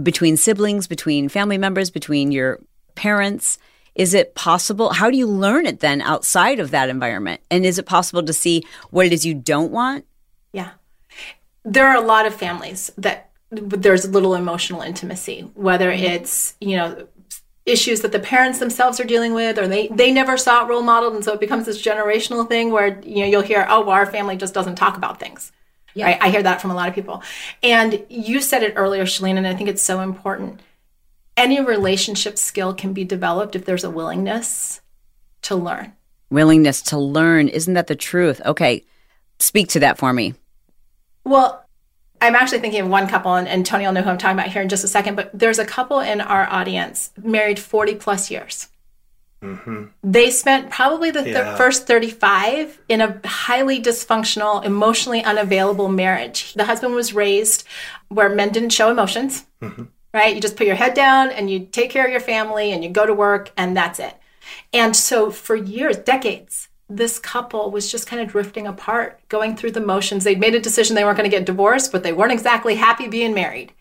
between 0.04 0.38
siblings, 0.38 0.86
between 0.86 1.30
family 1.30 1.58
members, 1.58 1.90
between 1.90 2.32
your 2.32 2.60
parents? 2.94 3.58
Is 3.96 4.14
it 4.14 4.36
possible? 4.36 4.94
How 4.94 5.10
do 5.10 5.18
you 5.18 5.26
learn 5.26 5.66
it 5.66 5.80
then 5.80 6.02
outside 6.02 6.60
of 6.60 6.70
that 6.70 6.90
environment? 6.90 7.42
And 7.50 7.66
is 7.66 7.80
it 7.80 7.88
possible 7.88 8.22
to 8.22 8.34
see 8.34 8.64
what 8.92 9.08
it 9.08 9.14
is 9.14 9.26
you 9.26 9.34
don't 9.34 9.72
want? 9.72 10.06
Yeah 10.54 10.74
there 11.68 11.88
are 11.88 11.98
a 11.98 12.06
lot 12.06 12.26
of 12.26 12.34
families 12.34 12.92
that 12.98 13.30
there's 13.50 14.10
little 14.10 14.36
emotional 14.36 14.82
intimacy, 14.82 15.42
whether 15.54 15.92
mm-hmm. 15.92 16.04
it's, 16.04 16.56
you 16.60 16.78
know, 16.78 17.08
issues 17.68 18.02
that 18.02 18.12
the 18.12 18.20
parents 18.20 18.60
themselves 18.60 19.00
are 19.00 19.04
dealing 19.04 19.34
with 19.34 19.60
or 19.60 19.68
they 19.68 19.88
they 19.90 20.12
never 20.12 20.38
saw 20.38 20.64
it 20.64 20.70
role 20.70 20.82
modeled 20.82 21.14
and 21.14 21.24
so 21.24 21.34
it 21.34 21.40
becomes 21.40 21.66
this 21.66 21.82
generational 21.82 22.48
thing 22.48 22.72
where 22.72 23.00
you 23.02 23.20
know 23.20 23.26
you'll 23.26 23.42
hear 23.42 23.68
oh 23.70 23.82
well 23.82 23.92
our 23.92 24.06
family 24.06 24.36
just 24.36 24.54
doesn't 24.54 24.76
talk 24.76 24.98
about 24.98 25.20
things. 25.20 25.52
Yeah. 25.94 26.06
right? 26.06 26.18
I 26.22 26.30
hear 26.30 26.44
that 26.44 26.62
from 26.62 26.72
a 26.72 26.76
lot 26.76 26.90
of 26.90 26.96
people. 26.96 27.24
And 27.64 28.06
you 28.08 28.40
said 28.40 28.64
it 28.64 28.74
earlier 28.76 29.04
Chalene 29.04 29.38
and 29.38 29.48
i 29.48 29.54
think 29.54 29.70
it's 29.70 29.84
so 29.84 30.00
important. 30.00 30.62
Any 31.36 31.62
relationship 31.62 32.38
skill 32.38 32.74
can 32.74 32.94
be 32.94 33.04
developed 33.04 33.56
if 33.56 33.66
there's 33.66 33.84
a 33.84 33.92
willingness 33.92 34.82
to 35.44 35.56
learn. 35.56 35.94
Willingness 36.32 36.82
to 36.84 36.98
learn. 36.98 37.48
Isn't 37.48 37.76
that 37.76 37.88
the 37.88 37.96
truth? 37.96 38.42
Okay 38.46 38.86
speak 39.40 39.70
to 39.70 39.80
that 39.80 39.98
for 39.98 40.14
me. 40.14 40.34
Well, 41.24 41.64
I'm 42.20 42.36
actually 42.36 42.60
thinking 42.60 42.82
of 42.82 42.88
one 42.88 43.08
couple, 43.08 43.36
and, 43.36 43.48
and, 43.48 43.66
Tony 43.66 43.86
will 43.86 43.94
know 43.94 44.02
who 44.02 44.10
I'm 44.10 44.18
talking 44.18 44.38
about 44.38 44.52
here 44.52 44.62
in 44.62 44.70
just 44.70 44.84
a 44.84 44.88
second, 44.88 45.16
but 45.16 45.30
there's 45.34 45.60
a 45.60 45.66
couple 45.66 46.00
in 46.00 46.20
our 46.20 46.48
audience 46.50 47.12
married 47.22 47.60
40 47.60 47.96
plus 47.96 48.32
years. 48.32 48.70
Mm-hmm. 49.42 49.86
They 50.04 50.32
spent 50.32 50.72
probably 50.72 51.12
the 51.12 51.30
yeah. 51.30 51.56
first 51.56 51.86
35 51.86 52.80
in 52.90 53.02
a 53.02 53.22
highly 53.24 53.82
dysfunctional, 53.82 54.66
emotionally 54.66 55.24
unavailable 55.24 55.90
marriage. 55.90 56.54
The 56.54 56.66
husband 56.66 56.96
was 56.96 57.14
raised 57.14 57.64
where 58.10 58.30
men 58.30 58.52
didn't 58.52 58.72
show 58.72 58.90
emotions, 58.90 59.46
mm-hmm. 59.62 59.84
right? 60.14 60.34
You 60.34 60.42
just 60.42 60.58
put 60.58 60.66
your 60.66 60.76
head 60.76 60.96
down 60.96 61.30
and 61.30 61.52
you 61.52 61.68
take 61.72 61.92
care 61.92 62.06
of 62.06 62.12
your 62.12 62.20
family 62.20 62.72
and 62.72 62.84
you 62.84 62.90
go 62.90 63.06
to 63.06 63.14
work, 63.14 63.52
and 63.56 63.78
that's 63.78 64.00
it. 64.00 64.16
And 64.74 64.96
so 64.96 65.30
for 65.30 65.56
years, 65.56 65.98
decades, 65.98 66.67
this 66.90 67.20
couple 67.20 67.70
was 67.72 67.92
just 67.92 68.08
kind 68.08 68.22
of 68.22 68.30
drifting 68.30 68.66
apart, 68.66 69.20
going 69.30 69.56
through 69.56 69.72
the 69.72 69.82
motions. 69.82 70.24
They'd 70.24 70.40
made 70.40 70.56
a 70.56 70.60
decision 70.60 70.96
they 70.96 71.04
weren't 71.04 71.18
going 71.18 71.30
to 71.30 71.36
get 71.36 71.46
divorced, 71.46 71.92
but 71.92 72.04
they 72.04 72.14
weren't 72.14 72.32
exactly 72.32 72.76
happy 72.76 73.08
being 73.08 73.34
married. 73.34 73.74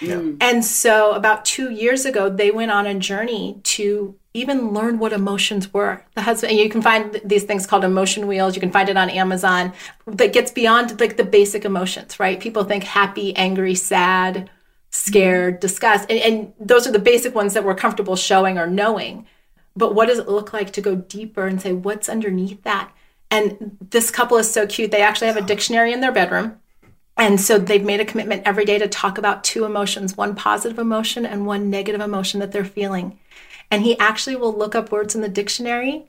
Yeah. 0.00 0.16
Mm. 0.16 0.36
And 0.40 0.64
so, 0.64 1.12
about 1.12 1.44
two 1.44 1.70
years 1.70 2.04
ago, 2.04 2.28
they 2.28 2.50
went 2.50 2.70
on 2.70 2.86
a 2.86 2.94
journey 2.94 3.60
to 3.64 4.16
even 4.32 4.72
learn 4.72 4.98
what 4.98 5.12
emotions 5.12 5.72
were. 5.72 6.04
The 6.14 6.22
husband, 6.22 6.50
and 6.50 6.60
you 6.60 6.68
can 6.68 6.82
find 6.82 7.20
these 7.24 7.44
things 7.44 7.66
called 7.66 7.84
emotion 7.84 8.26
wheels. 8.26 8.56
You 8.56 8.60
can 8.60 8.72
find 8.72 8.88
it 8.88 8.96
on 8.96 9.08
Amazon. 9.08 9.72
That 10.06 10.32
gets 10.32 10.50
beyond 10.50 10.98
like 11.00 11.16
the 11.16 11.24
basic 11.24 11.64
emotions, 11.64 12.18
right? 12.18 12.40
People 12.40 12.64
think 12.64 12.82
happy, 12.82 13.36
angry, 13.36 13.76
sad, 13.76 14.50
scared, 14.90 15.60
disgust, 15.60 16.10
and, 16.10 16.18
and 16.20 16.52
those 16.58 16.86
are 16.86 16.92
the 16.92 16.98
basic 16.98 17.34
ones 17.34 17.54
that 17.54 17.64
we're 17.64 17.74
comfortable 17.74 18.16
showing 18.16 18.58
or 18.58 18.66
knowing. 18.66 19.26
But 19.76 19.94
what 19.94 20.06
does 20.06 20.18
it 20.18 20.28
look 20.28 20.52
like 20.52 20.72
to 20.72 20.80
go 20.80 20.94
deeper 20.94 21.46
and 21.46 21.60
say, 21.60 21.72
what's 21.72 22.08
underneath 22.08 22.62
that? 22.62 22.92
And 23.30 23.76
this 23.90 24.10
couple 24.10 24.36
is 24.36 24.50
so 24.50 24.66
cute. 24.66 24.90
They 24.90 25.02
actually 25.02 25.26
have 25.26 25.36
a 25.36 25.42
dictionary 25.42 25.92
in 25.92 26.00
their 26.00 26.12
bedroom. 26.12 26.60
And 27.16 27.40
so 27.40 27.58
they've 27.58 27.84
made 27.84 28.00
a 28.00 28.04
commitment 28.04 28.42
every 28.44 28.64
day 28.64 28.78
to 28.78 28.88
talk 28.88 29.18
about 29.18 29.44
two 29.44 29.64
emotions 29.64 30.16
one 30.16 30.34
positive 30.34 30.78
emotion 30.78 31.24
and 31.24 31.46
one 31.46 31.70
negative 31.70 32.00
emotion 32.00 32.40
that 32.40 32.52
they're 32.52 32.64
feeling. 32.64 33.18
And 33.70 33.82
he 33.82 33.98
actually 33.98 34.36
will 34.36 34.56
look 34.56 34.74
up 34.74 34.92
words 34.92 35.14
in 35.14 35.20
the 35.20 35.28
dictionary 35.28 36.06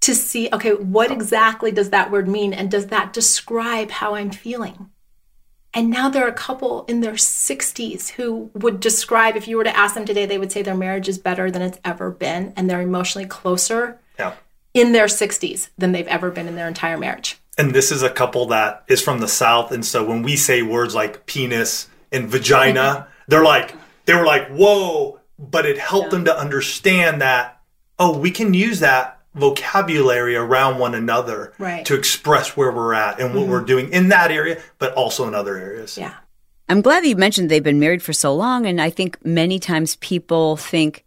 to 0.00 0.14
see, 0.14 0.48
okay, 0.52 0.74
what 0.74 1.10
exactly 1.10 1.72
does 1.72 1.90
that 1.90 2.10
word 2.10 2.28
mean? 2.28 2.52
And 2.52 2.70
does 2.70 2.86
that 2.86 3.12
describe 3.12 3.90
how 3.90 4.14
I'm 4.14 4.30
feeling? 4.30 4.90
And 5.76 5.90
now 5.90 6.08
there 6.08 6.24
are 6.24 6.28
a 6.28 6.32
couple 6.32 6.86
in 6.86 7.02
their 7.02 7.12
60s 7.12 8.08
who 8.12 8.50
would 8.54 8.80
describe, 8.80 9.36
if 9.36 9.46
you 9.46 9.58
were 9.58 9.64
to 9.64 9.76
ask 9.76 9.94
them 9.94 10.06
today, 10.06 10.24
they 10.24 10.38
would 10.38 10.50
say 10.50 10.62
their 10.62 10.74
marriage 10.74 11.06
is 11.06 11.18
better 11.18 11.50
than 11.50 11.60
it's 11.60 11.78
ever 11.84 12.10
been 12.10 12.54
and 12.56 12.68
they're 12.68 12.80
emotionally 12.80 13.28
closer 13.28 14.00
yeah. 14.18 14.32
in 14.72 14.92
their 14.92 15.04
60s 15.04 15.68
than 15.76 15.92
they've 15.92 16.06
ever 16.06 16.30
been 16.30 16.48
in 16.48 16.56
their 16.56 16.66
entire 16.66 16.96
marriage. 16.96 17.38
and 17.58 17.74
this 17.74 17.92
is 17.92 18.02
a 18.02 18.10
couple 18.10 18.46
that 18.46 18.84
is 18.88 19.02
from 19.02 19.20
the 19.20 19.28
South. 19.28 19.70
And 19.70 19.84
so 19.84 20.02
when 20.02 20.22
we 20.22 20.36
say 20.36 20.62
words 20.62 20.94
like 20.94 21.26
penis 21.26 21.88
and 22.10 22.28
vagina, 22.28 23.08
they're 23.28 23.44
like, 23.44 23.74
they 24.06 24.14
were 24.14 24.26
like, 24.26 24.48
whoa, 24.48 25.20
but 25.38 25.66
it 25.66 25.78
helped 25.78 26.10
them 26.10 26.24
to 26.24 26.38
understand 26.38 27.20
that, 27.20 27.60
oh, 27.98 28.16
we 28.16 28.30
can 28.30 28.54
use 28.54 28.80
that 28.80 29.15
vocabulary 29.36 30.34
around 30.34 30.78
one 30.78 30.94
another 30.94 31.52
Right. 31.58 31.84
to 31.86 31.94
express 31.94 32.56
where 32.56 32.72
we're 32.72 32.94
at 32.94 33.20
and 33.20 33.34
what 33.34 33.42
mm-hmm. 33.42 33.52
we're 33.52 33.64
doing 33.64 33.92
in 33.92 34.08
that 34.08 34.30
area, 34.30 34.60
but 34.78 34.94
also 34.94 35.28
in 35.28 35.34
other 35.34 35.56
areas. 35.56 35.96
Yeah. 35.96 36.14
I'm 36.68 36.80
glad 36.80 37.04
that 37.04 37.08
you 37.08 37.16
mentioned 37.16 37.50
they've 37.50 37.62
been 37.62 37.78
married 37.78 38.02
for 38.02 38.12
so 38.12 38.34
long. 38.34 38.66
And 38.66 38.80
I 38.80 38.90
think 38.90 39.24
many 39.24 39.58
times 39.58 39.96
people 39.96 40.56
think, 40.56 41.04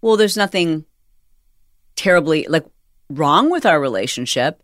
well, 0.00 0.16
there's 0.16 0.36
nothing 0.36 0.84
terribly 1.96 2.46
like 2.48 2.64
wrong 3.10 3.50
with 3.50 3.66
our 3.66 3.80
relationship. 3.80 4.62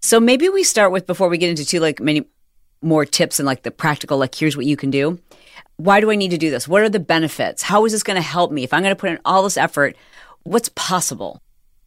So 0.00 0.18
maybe 0.18 0.48
we 0.48 0.64
start 0.64 0.92
with 0.92 1.06
before 1.06 1.28
we 1.28 1.38
get 1.38 1.50
into 1.50 1.64
too 1.64 1.80
like 1.80 2.00
many 2.00 2.24
more 2.80 3.04
tips 3.04 3.38
and 3.38 3.46
like 3.46 3.62
the 3.62 3.70
practical, 3.70 4.18
like 4.18 4.34
here's 4.34 4.56
what 4.56 4.66
you 4.66 4.76
can 4.76 4.90
do. 4.90 5.20
Why 5.76 6.00
do 6.00 6.10
I 6.10 6.16
need 6.16 6.30
to 6.30 6.38
do 6.38 6.50
this? 6.50 6.66
What 6.66 6.82
are 6.82 6.88
the 6.88 7.00
benefits? 7.00 7.62
How 7.62 7.84
is 7.84 7.92
this 7.92 8.02
going 8.02 8.16
to 8.16 8.22
help 8.22 8.50
me? 8.50 8.64
If 8.64 8.72
I'm 8.72 8.82
going 8.82 8.94
to 8.94 9.00
put 9.00 9.10
in 9.10 9.18
all 9.24 9.42
this 9.42 9.56
effort, 9.56 9.96
what's 10.44 10.70
possible? 10.70 11.40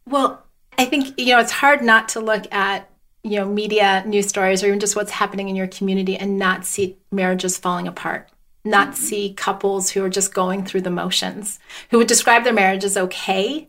Well, 0.06 0.45
I 0.78 0.84
think 0.84 1.18
you 1.18 1.28
know 1.28 1.40
it's 1.40 1.52
hard 1.52 1.82
not 1.82 2.10
to 2.10 2.20
look 2.20 2.52
at 2.52 2.90
you 3.22 3.36
know 3.36 3.46
media 3.46 4.04
news 4.06 4.28
stories 4.28 4.62
or 4.62 4.68
even 4.68 4.80
just 4.80 4.96
what's 4.96 5.10
happening 5.10 5.48
in 5.48 5.56
your 5.56 5.66
community 5.66 6.16
and 6.16 6.38
not 6.38 6.64
see 6.64 6.96
marriages 7.10 7.58
falling 7.58 7.88
apart. 7.88 8.28
Not 8.64 8.88
mm-hmm. 8.88 8.96
see 8.96 9.34
couples 9.34 9.90
who 9.90 10.04
are 10.04 10.10
just 10.10 10.34
going 10.34 10.64
through 10.64 10.82
the 10.82 10.90
motions 10.90 11.58
who 11.90 11.98
would 11.98 12.08
describe 12.08 12.44
their 12.44 12.52
marriage 12.52 12.84
as 12.84 12.96
okay 12.96 13.68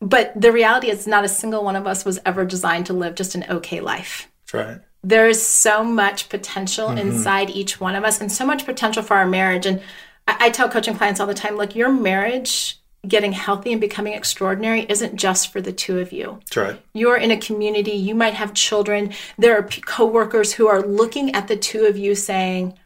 but 0.00 0.32
the 0.40 0.52
reality 0.52 0.90
is 0.90 1.06
not 1.06 1.24
a 1.24 1.28
single 1.28 1.64
one 1.64 1.76
of 1.76 1.86
us 1.86 2.04
was 2.04 2.20
ever 2.24 2.44
designed 2.44 2.86
to 2.86 2.92
live 2.92 3.14
just 3.14 3.34
an 3.34 3.44
okay 3.48 3.80
life. 3.80 4.30
That's 4.46 4.54
right. 4.54 4.80
there 5.02 5.28
is 5.28 5.44
so 5.44 5.84
much 5.84 6.28
potential 6.28 6.88
mm-hmm. 6.88 6.98
inside 6.98 7.50
each 7.50 7.80
one 7.80 7.94
of 7.94 8.04
us 8.04 8.20
and 8.20 8.30
so 8.30 8.46
much 8.46 8.64
potential 8.64 9.02
for 9.02 9.16
our 9.16 9.26
marriage. 9.26 9.66
And 9.66 9.80
I, 10.26 10.46
I 10.46 10.50
tell 10.50 10.68
coaching 10.68 10.96
clients 10.96 11.20
all 11.20 11.26
the 11.26 11.34
time 11.34 11.56
look 11.56 11.74
your 11.74 11.90
marriage 11.90 12.77
getting 13.06 13.32
healthy 13.32 13.72
and 13.72 13.80
becoming 13.80 14.12
extraordinary 14.12 14.84
isn't 14.88 15.16
just 15.16 15.52
for 15.52 15.60
the 15.60 15.72
two 15.72 15.98
of 16.00 16.12
you. 16.12 16.40
That's 16.40 16.56
right. 16.56 16.82
you're 16.94 17.16
in 17.16 17.30
a 17.30 17.38
community. 17.38 17.92
You 17.92 18.14
might 18.14 18.34
have 18.34 18.54
children. 18.54 19.12
There 19.36 19.56
are 19.56 19.62
coworkers 19.62 20.54
who 20.54 20.66
are 20.66 20.82
looking 20.82 21.34
at 21.34 21.48
the 21.48 21.56
two 21.56 21.84
of 21.84 21.96
you 21.96 22.14
saying 22.14 22.78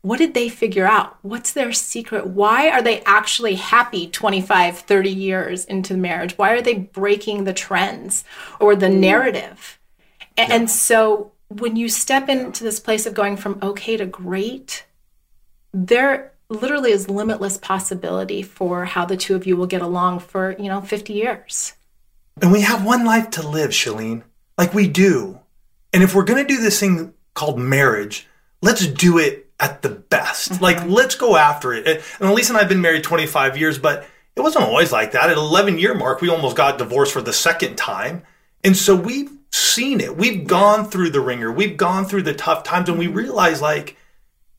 what 0.00 0.18
did 0.18 0.32
they 0.32 0.48
figure 0.48 0.86
out? 0.86 1.18
What's 1.22 1.52
their 1.52 1.72
secret? 1.72 2.28
Why 2.28 2.70
are 2.70 2.80
they 2.80 3.02
actually 3.02 3.56
happy 3.56 4.06
25 4.06 4.78
30 4.78 5.10
years 5.10 5.64
into 5.64 5.96
marriage? 5.96 6.38
Why 6.38 6.52
are 6.52 6.62
they 6.62 6.74
breaking 6.74 7.44
the 7.44 7.52
trends 7.52 8.24
or 8.60 8.76
the 8.76 8.86
mm. 8.86 9.00
narrative? 9.00 9.80
A- 10.36 10.52
and 10.52 10.70
so 10.70 11.32
when 11.48 11.74
you 11.74 11.88
step 11.88 12.28
into 12.28 12.62
this 12.62 12.78
place 12.78 13.06
of 13.06 13.14
going 13.14 13.36
from 13.36 13.58
okay 13.60 13.96
to 13.96 14.06
great 14.06 14.84
there 15.72 16.32
literally 16.50 16.92
is 16.92 17.10
limitless 17.10 17.58
possibility 17.58 18.42
for 18.42 18.84
how 18.84 19.04
the 19.04 19.16
two 19.16 19.34
of 19.34 19.46
you 19.46 19.56
will 19.56 19.66
get 19.66 19.82
along 19.82 20.20
for 20.20 20.56
you 20.58 20.68
know 20.68 20.80
50 20.80 21.12
years 21.12 21.74
And 22.40 22.52
we 22.52 22.62
have 22.62 22.84
one 22.84 23.04
life 23.04 23.30
to 23.30 23.46
live, 23.46 23.70
Chalene. 23.70 24.22
Like 24.56 24.74
we 24.74 24.88
do. 24.88 25.40
And 25.92 26.02
if 26.02 26.14
we're 26.14 26.24
going 26.24 26.44
to 26.44 26.54
do 26.54 26.60
this 26.60 26.80
thing 26.80 27.14
called 27.34 27.58
marriage, 27.58 28.26
let's 28.62 28.86
do 28.86 29.18
it 29.18 29.50
at 29.60 29.82
the 29.82 29.88
best. 29.88 30.52
Mm-hmm. 30.52 30.64
Like, 30.64 30.84
let's 30.86 31.14
go 31.14 31.36
after 31.36 31.72
it. 31.72 31.86
And 31.86 32.02
and 32.20 32.30
Elise 32.30 32.48
and 32.48 32.56
I 32.56 32.60
have 32.60 32.68
been 32.68 32.80
married 32.80 33.04
25 33.04 33.56
years, 33.56 33.78
but 33.78 34.06
it 34.36 34.40
wasn't 34.40 34.64
always 34.64 34.92
like 34.92 35.12
that. 35.12 35.30
At 35.30 35.36
11 35.36 35.78
year 35.78 35.94
mark, 35.94 36.20
we 36.20 36.28
almost 36.28 36.56
got 36.56 36.78
divorced 36.78 37.12
for 37.12 37.22
the 37.22 37.32
second 37.32 37.76
time. 37.76 38.22
And 38.62 38.76
so 38.76 38.94
we've 38.94 39.30
seen 39.50 40.00
it. 40.00 40.16
We've 40.16 40.46
gone 40.46 40.88
through 40.88 41.10
the 41.10 41.20
ringer. 41.20 41.50
We've 41.50 41.76
gone 41.76 42.04
through 42.04 42.22
the 42.22 42.34
tough 42.34 42.62
times 42.62 42.88
and 42.88 42.98
we 42.98 43.06
realize 43.06 43.62
like, 43.62 43.96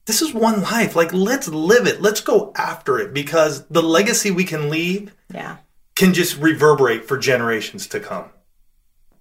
this 0.09 0.23
is 0.23 0.33
one 0.33 0.63
life. 0.63 0.95
Like, 0.95 1.13
let's 1.13 1.47
live 1.47 1.85
it. 1.85 2.01
Let's 2.01 2.19
go 2.19 2.51
after 2.55 2.97
it 2.97 3.13
because 3.13 3.63
the 3.67 3.83
legacy 3.83 4.31
we 4.31 4.43
can 4.43 4.69
leave 4.69 5.13
yeah 5.31 5.57
can 5.95 6.13
just 6.13 6.37
reverberate 6.37 7.05
for 7.05 7.17
generations 7.17 7.85
to 7.87 7.99
come. 7.99 8.25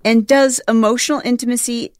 And 0.02 0.26
does 0.26 0.62
emotional 0.66 1.20
intimacy, 1.22 1.92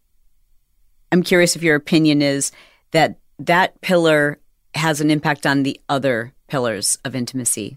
I'm 1.12 1.23
curious 1.23 1.54
if 1.54 1.62
your 1.62 1.76
opinion 1.76 2.23
is 2.23 2.50
that 2.92 3.18
that 3.40 3.78
pillar 3.83 4.38
has 4.75 5.02
an 5.02 5.11
impact 5.11 5.47
on 5.47 5.64
the 5.64 5.78
other 5.90 6.33
pillars 6.47 6.97
of 7.04 7.14
intimacy. 7.14 7.76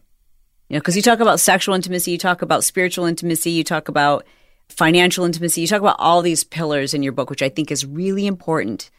You 0.70 0.76
know, 0.76 0.80
because 0.80 0.96
you 0.96 1.02
talk 1.02 1.20
about 1.20 1.42
sexual 1.42 1.76
intimacy, 1.76 2.12
you 2.12 2.18
talk 2.18 2.42
about 2.42 2.64
spiritual 2.64 3.06
intimacy, 3.06 3.52
you 3.52 3.66
talk 3.66 3.90
about 3.90 4.26
financial 4.70 5.26
intimacy, 5.26 5.60
you 5.60 5.68
talk 5.68 5.82
about 5.82 6.00
all 6.00 6.22
these 6.22 6.46
pillars 6.46 6.94
in 6.94 7.04
your 7.04 7.12
book, 7.12 7.30
which 7.30 7.42
I 7.42 7.50
think 7.50 7.70
is 7.70 7.86
really 7.86 8.28
important. 8.28 8.90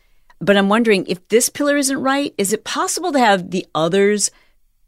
But 0.42 0.58
I'm 0.58 0.68
wondering 0.68 1.06
if 1.06 1.26
this 1.28 1.48
pillar 1.48 1.78
isn't 1.78 1.98
right, 1.98 2.34
is 2.36 2.52
it 2.52 2.64
possible 2.64 3.12
to 3.12 3.18
have 3.18 3.50
the 3.50 3.66
others 3.74 4.30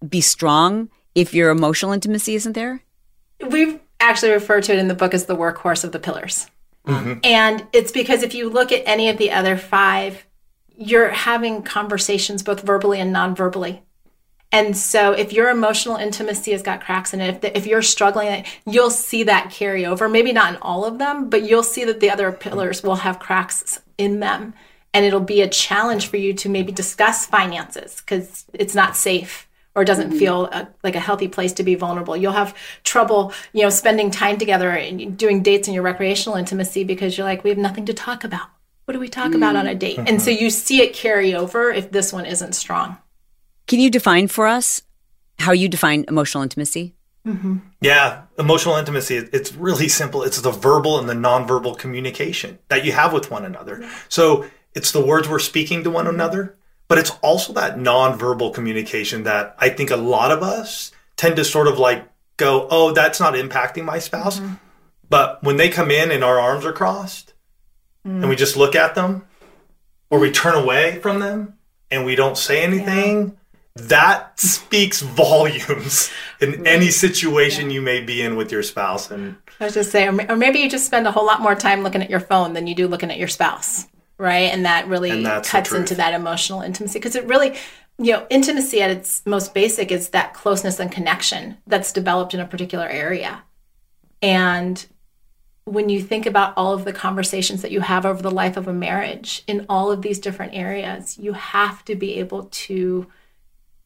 be 0.06 0.20
strong 0.20 0.90
if 1.14 1.32
your 1.32 1.48
emotional 1.48 1.92
intimacy 1.92 2.34
isn't 2.34 2.52
there? 2.52 2.82
we 3.50 3.80
actually 4.00 4.32
refer 4.32 4.60
to 4.60 4.72
it 4.72 4.78
in 4.78 4.88
the 4.88 4.94
book 4.94 5.14
as 5.14 5.26
the 5.26 5.36
workhorse 5.36 5.84
of 5.84 5.92
the 5.92 5.98
pillars. 5.98 6.48
Mm-hmm. 6.86 7.20
And 7.24 7.66
it's 7.72 7.92
because 7.92 8.22
if 8.22 8.34
you 8.34 8.50
look 8.50 8.72
at 8.72 8.82
any 8.86 9.08
of 9.08 9.16
the 9.16 9.30
other 9.30 9.56
five, 9.56 10.26
you're 10.76 11.10
having 11.10 11.62
conversations 11.62 12.42
both 12.42 12.60
verbally 12.60 13.00
and 13.00 13.12
non-verbally. 13.12 13.82
And 14.52 14.76
so 14.76 15.12
if 15.12 15.32
your 15.32 15.48
emotional 15.48 15.96
intimacy 15.96 16.52
has 16.52 16.62
got 16.62 16.84
cracks 16.84 17.12
in 17.12 17.20
it, 17.20 17.44
if, 17.44 17.56
if 17.56 17.66
you're 17.66 17.82
struggling, 17.82 18.44
you'll 18.66 18.90
see 18.90 19.24
that 19.24 19.50
carry 19.50 19.84
over. 19.84 20.08
Maybe 20.08 20.32
not 20.32 20.54
in 20.54 20.62
all 20.62 20.84
of 20.84 20.98
them, 20.98 21.28
but 21.28 21.42
you'll 21.42 21.64
see 21.64 21.84
that 21.84 22.00
the 22.00 22.10
other 22.10 22.30
pillars 22.30 22.82
will 22.82 22.96
have 22.96 23.18
cracks 23.18 23.80
in 23.98 24.20
them. 24.20 24.54
And 24.94 25.04
it'll 25.04 25.20
be 25.20 25.42
a 25.42 25.48
challenge 25.48 26.06
for 26.06 26.16
you 26.16 26.32
to 26.34 26.48
maybe 26.48 26.72
discuss 26.72 27.26
finances 27.26 27.96
because 27.96 28.46
it's 28.54 28.74
not 28.74 28.96
safe 28.96 29.48
or 29.74 29.82
it 29.82 29.86
doesn't 29.86 30.10
mm-hmm. 30.10 30.18
feel 30.18 30.44
a, 30.46 30.68
like 30.82 30.94
a 30.94 31.00
healthy 31.00 31.28
place 31.28 31.52
to 31.54 31.62
be 31.62 31.74
vulnerable. 31.74 32.16
You'll 32.16 32.32
have 32.32 32.56
trouble, 32.84 33.32
you 33.52 33.62
know, 33.62 33.70
spending 33.70 34.10
time 34.10 34.38
together 34.38 34.70
and 34.70 35.18
doing 35.18 35.42
dates 35.42 35.68
in 35.68 35.74
your 35.74 35.82
recreational 35.82 36.38
intimacy 36.38 36.84
because 36.84 37.18
you're 37.18 37.26
like, 37.26 37.44
we 37.44 37.50
have 37.50 37.58
nothing 37.58 37.86
to 37.86 37.94
talk 37.94 38.24
about. 38.24 38.48
What 38.84 38.92
do 38.92 39.00
we 39.00 39.08
talk 39.08 39.34
about 39.34 39.56
on 39.56 39.66
a 39.66 39.74
date? 39.74 39.98
And 39.98 40.20
so 40.20 40.30
mm-hmm. 40.30 40.44
you 40.44 40.50
see 40.50 40.82
it 40.82 40.94
carry 40.94 41.34
over 41.34 41.70
if 41.70 41.90
this 41.90 42.12
one 42.12 42.26
isn't 42.26 42.54
strong. 42.54 42.98
Can 43.66 43.80
you 43.80 43.90
define 43.90 44.28
for 44.28 44.46
us 44.46 44.82
how 45.38 45.52
you 45.52 45.68
define 45.68 46.04
emotional 46.06 46.42
intimacy? 46.42 46.94
Mm-hmm. 47.26 47.56
Yeah, 47.80 48.24
emotional 48.38 48.76
intimacy, 48.76 49.16
it's 49.16 49.54
really 49.54 49.88
simple. 49.88 50.22
It's 50.22 50.40
the 50.42 50.50
verbal 50.50 50.98
and 50.98 51.08
the 51.08 51.14
nonverbal 51.14 51.78
communication 51.78 52.58
that 52.68 52.84
you 52.84 52.92
have 52.92 53.14
with 53.14 53.30
one 53.30 53.46
another. 53.46 53.88
So 54.10 54.44
it's 54.74 54.92
the 54.92 55.04
words 55.04 55.28
we're 55.28 55.38
speaking 55.38 55.84
to 55.84 55.90
one 55.90 56.06
mm-hmm. 56.06 56.14
another, 56.14 56.56
but 56.88 56.98
it's 56.98 57.12
also 57.22 57.52
that 57.54 57.76
nonverbal 57.76 58.52
communication 58.52 59.24
that 59.24 59.56
I 59.58 59.68
think 59.68 59.90
a 59.90 59.96
lot 59.96 60.30
of 60.30 60.42
us 60.42 60.92
tend 61.16 61.36
to 61.36 61.44
sort 61.44 61.68
of 61.68 61.78
like 61.78 62.06
go, 62.36 62.66
oh, 62.70 62.92
that's 62.92 63.20
not 63.20 63.34
impacting 63.34 63.84
my 63.84 63.98
spouse. 63.98 64.40
Mm-hmm. 64.40 64.54
But 65.08 65.42
when 65.42 65.56
they 65.56 65.68
come 65.68 65.90
in 65.90 66.10
and 66.10 66.24
our 66.24 66.38
arms 66.38 66.64
are 66.64 66.72
crossed 66.72 67.34
mm. 68.06 68.20
and 68.20 68.28
we 68.28 68.36
just 68.36 68.56
look 68.56 68.74
at 68.74 68.94
them 68.94 69.26
or 70.10 70.18
we 70.18 70.30
turn 70.30 70.54
away 70.54 70.98
from 71.00 71.20
them 71.20 71.58
and 71.90 72.04
we 72.04 72.16
don't 72.16 72.36
say 72.36 72.62
anything, 72.62 73.36
that 73.76 74.38
speaks 74.38 75.00
volumes 75.02 76.10
in 76.40 76.52
mm-hmm. 76.52 76.66
any 76.66 76.90
situation 76.90 77.70
you 77.70 77.82
may 77.82 78.00
be 78.00 78.22
in 78.22 78.36
with 78.36 78.50
your 78.50 78.62
spouse. 78.62 79.10
And 79.10 79.36
I 79.60 79.64
was 79.64 79.74
just 79.74 79.90
saying, 79.90 80.20
or 80.20 80.32
or 80.32 80.36
maybe 80.36 80.60
you 80.60 80.70
just 80.70 80.86
spend 80.86 81.06
a 81.06 81.12
whole 81.12 81.26
lot 81.26 81.40
more 81.40 81.54
time 81.54 81.82
looking 81.82 82.02
at 82.02 82.10
your 82.10 82.20
phone 82.20 82.52
than 82.52 82.66
you 82.66 82.74
do 82.74 82.88
looking 82.88 83.10
at 83.10 83.18
your 83.18 83.28
spouse, 83.28 83.86
right? 84.18 84.52
And 84.52 84.64
that 84.64 84.88
really 84.88 85.10
And 85.10 85.44
cuts 85.44 85.72
into 85.72 85.94
that 85.96 86.14
emotional 86.14 86.60
intimacy 86.60 86.98
because 86.98 87.16
it 87.16 87.26
really, 87.26 87.56
you 87.98 88.12
know, 88.12 88.26
intimacy 88.30 88.80
at 88.82 88.90
its 88.90 89.22
most 89.26 89.54
basic 89.54 89.90
is 89.90 90.10
that 90.10 90.34
closeness 90.34 90.78
and 90.78 90.90
connection 90.90 91.58
that's 91.66 91.92
developed 91.92 92.34
in 92.34 92.40
a 92.40 92.46
particular 92.46 92.86
area. 92.86 93.42
And 94.22 94.84
when 95.64 95.88
you 95.88 96.02
think 96.02 96.26
about 96.26 96.54
all 96.56 96.74
of 96.74 96.84
the 96.84 96.92
conversations 96.92 97.62
that 97.62 97.70
you 97.70 97.80
have 97.80 98.04
over 98.04 98.22
the 98.22 98.30
life 98.30 98.56
of 98.56 98.68
a 98.68 98.72
marriage 98.72 99.42
in 99.46 99.64
all 99.68 99.90
of 99.90 100.02
these 100.02 100.18
different 100.18 100.54
areas, 100.54 101.18
you 101.18 101.32
have 101.32 101.84
to 101.86 101.94
be 101.94 102.18
able 102.18 102.44
to 102.44 103.06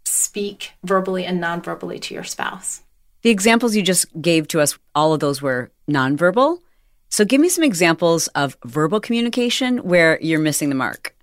speak 0.04 0.72
verbally 0.84 1.24
and 1.24 1.40
non-verbally 1.40 1.98
to 2.00 2.14
your 2.14 2.24
spouse. 2.24 2.82
The 3.22 3.30
examples 3.30 3.76
you 3.76 3.82
just 3.82 4.06
gave 4.20 4.48
to 4.48 4.60
us, 4.60 4.78
all 4.94 5.12
of 5.12 5.20
those 5.20 5.42
were 5.42 5.70
nonverbal. 5.88 6.60
So 7.08 7.24
give 7.24 7.40
me 7.40 7.48
some 7.48 7.64
examples 7.64 8.28
of 8.28 8.56
verbal 8.64 9.00
communication 9.00 9.78
where 9.78 10.18
you're 10.20 10.40
missing 10.40 10.68
the 10.68 10.74
mark. 10.74 11.14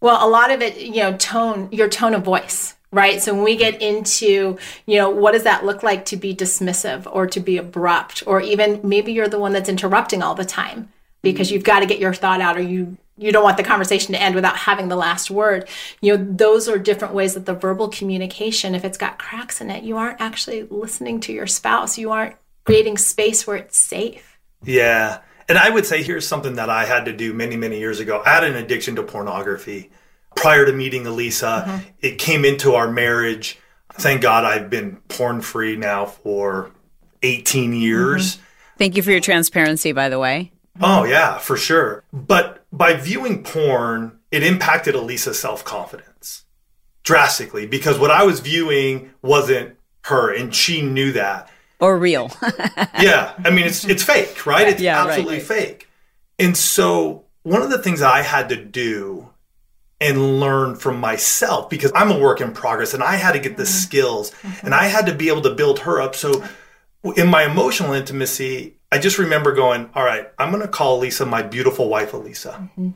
Well, 0.00 0.26
a 0.26 0.28
lot 0.28 0.50
of 0.50 0.60
it, 0.60 0.78
you 0.78 1.02
know, 1.02 1.16
tone, 1.16 1.68
your 1.72 1.88
tone 1.88 2.14
of 2.14 2.22
voice, 2.22 2.74
right? 2.92 3.22
So 3.22 3.34
when 3.34 3.44
we 3.44 3.56
get 3.56 3.80
into, 3.80 4.58
you 4.86 4.96
know, 4.98 5.08
what 5.10 5.32
does 5.32 5.44
that 5.44 5.64
look 5.64 5.82
like 5.82 6.04
to 6.06 6.16
be 6.16 6.34
dismissive 6.34 7.06
or 7.10 7.26
to 7.26 7.40
be 7.40 7.56
abrupt, 7.56 8.22
or 8.26 8.40
even 8.40 8.80
maybe 8.82 9.12
you're 9.12 9.28
the 9.28 9.38
one 9.38 9.52
that's 9.52 9.68
interrupting 9.68 10.22
all 10.22 10.34
the 10.34 10.44
time 10.44 10.90
because 11.22 11.50
you've 11.50 11.64
got 11.64 11.80
to 11.80 11.86
get 11.86 11.98
your 11.98 12.14
thought 12.14 12.40
out 12.40 12.56
or 12.56 12.62
you 12.62 12.96
you 13.16 13.30
don't 13.30 13.44
want 13.44 13.56
the 13.56 13.62
conversation 13.62 14.12
to 14.12 14.20
end 14.20 14.34
without 14.34 14.56
having 14.56 14.88
the 14.88 14.96
last 14.96 15.30
word. 15.30 15.68
You 16.00 16.16
know, 16.16 16.26
those 16.28 16.68
are 16.68 16.78
different 16.78 17.14
ways 17.14 17.34
that 17.34 17.46
the 17.46 17.54
verbal 17.54 17.88
communication, 17.88 18.74
if 18.74 18.84
it's 18.84 18.98
got 18.98 19.20
cracks 19.20 19.60
in 19.60 19.70
it, 19.70 19.84
you 19.84 19.96
aren't 19.96 20.20
actually 20.20 20.64
listening 20.64 21.20
to 21.20 21.32
your 21.32 21.46
spouse. 21.46 21.96
You 21.96 22.10
aren't 22.10 22.34
creating 22.64 22.98
space 22.98 23.46
where 23.46 23.56
it's 23.56 23.78
safe. 23.78 24.33
Yeah. 24.64 25.20
And 25.48 25.58
I 25.58 25.70
would 25.70 25.86
say 25.86 26.02
here's 26.02 26.26
something 26.26 26.54
that 26.54 26.70
I 26.70 26.84
had 26.84 27.04
to 27.04 27.12
do 27.12 27.34
many, 27.34 27.56
many 27.56 27.78
years 27.78 28.00
ago. 28.00 28.22
I 28.24 28.30
had 28.30 28.44
an 28.44 28.56
addiction 28.56 28.96
to 28.96 29.02
pornography 29.02 29.90
prior 30.34 30.64
to 30.64 30.72
meeting 30.72 31.04
Alisa. 31.04 31.64
Mm-hmm. 31.64 31.88
It 32.00 32.18
came 32.18 32.44
into 32.44 32.74
our 32.74 32.90
marriage. 32.90 33.58
Thank 33.92 34.22
God 34.22 34.44
I've 34.44 34.70
been 34.70 34.96
porn 35.08 35.40
free 35.40 35.76
now 35.76 36.06
for 36.06 36.70
18 37.22 37.72
years. 37.74 38.36
Mm-hmm. 38.36 38.44
Thank 38.78 38.96
you 38.96 39.02
for 39.02 39.10
your 39.10 39.20
transparency, 39.20 39.92
by 39.92 40.08
the 40.08 40.18
way. 40.18 40.52
Oh, 40.80 41.04
yeah, 41.04 41.38
for 41.38 41.56
sure. 41.56 42.02
But 42.12 42.64
by 42.72 42.94
viewing 42.94 43.44
porn, 43.44 44.18
it 44.32 44.42
impacted 44.42 44.96
Alisa's 44.96 45.38
self 45.38 45.64
confidence 45.64 46.44
drastically 47.04 47.66
because 47.66 47.98
what 47.98 48.10
I 48.10 48.24
was 48.24 48.40
viewing 48.40 49.10
wasn't 49.22 49.76
her, 50.04 50.34
and 50.34 50.54
she 50.54 50.82
knew 50.82 51.12
that. 51.12 51.48
Or 51.80 51.98
real. 51.98 52.30
yeah. 53.00 53.34
I 53.44 53.50
mean, 53.50 53.66
it's, 53.66 53.84
it's 53.84 54.02
fake, 54.02 54.46
right? 54.46 54.68
It's 54.68 54.80
yeah, 54.80 55.04
absolutely 55.04 55.36
right. 55.36 55.42
fake. 55.42 55.88
And 56.38 56.56
so, 56.56 57.24
one 57.42 57.62
of 57.62 57.70
the 57.70 57.82
things 57.82 58.00
I 58.00 58.22
had 58.22 58.48
to 58.48 58.56
do 58.56 59.28
and 60.00 60.40
learn 60.40 60.76
from 60.76 60.98
myself 60.98 61.70
because 61.70 61.92
I'm 61.94 62.10
a 62.10 62.18
work 62.18 62.40
in 62.40 62.52
progress 62.52 62.94
and 62.94 63.02
I 63.02 63.16
had 63.16 63.32
to 63.32 63.38
get 63.38 63.56
the 63.56 63.62
mm-hmm. 63.62 63.72
skills 63.72 64.30
mm-hmm. 64.30 64.66
and 64.66 64.74
I 64.74 64.86
had 64.86 65.06
to 65.06 65.14
be 65.14 65.28
able 65.28 65.42
to 65.42 65.54
build 65.54 65.80
her 65.80 66.00
up. 66.00 66.14
So, 66.14 66.44
in 67.16 67.28
my 67.28 67.44
emotional 67.44 67.92
intimacy, 67.92 68.76
I 68.90 68.98
just 68.98 69.18
remember 69.18 69.52
going, 69.52 69.90
All 69.94 70.04
right, 70.04 70.28
I'm 70.38 70.50
going 70.50 70.62
to 70.62 70.68
call 70.68 70.98
Lisa 70.98 71.26
my 71.26 71.42
beautiful 71.42 71.88
wife, 71.88 72.12
Alisa. 72.12 72.54
Mm-hmm. 72.54 72.90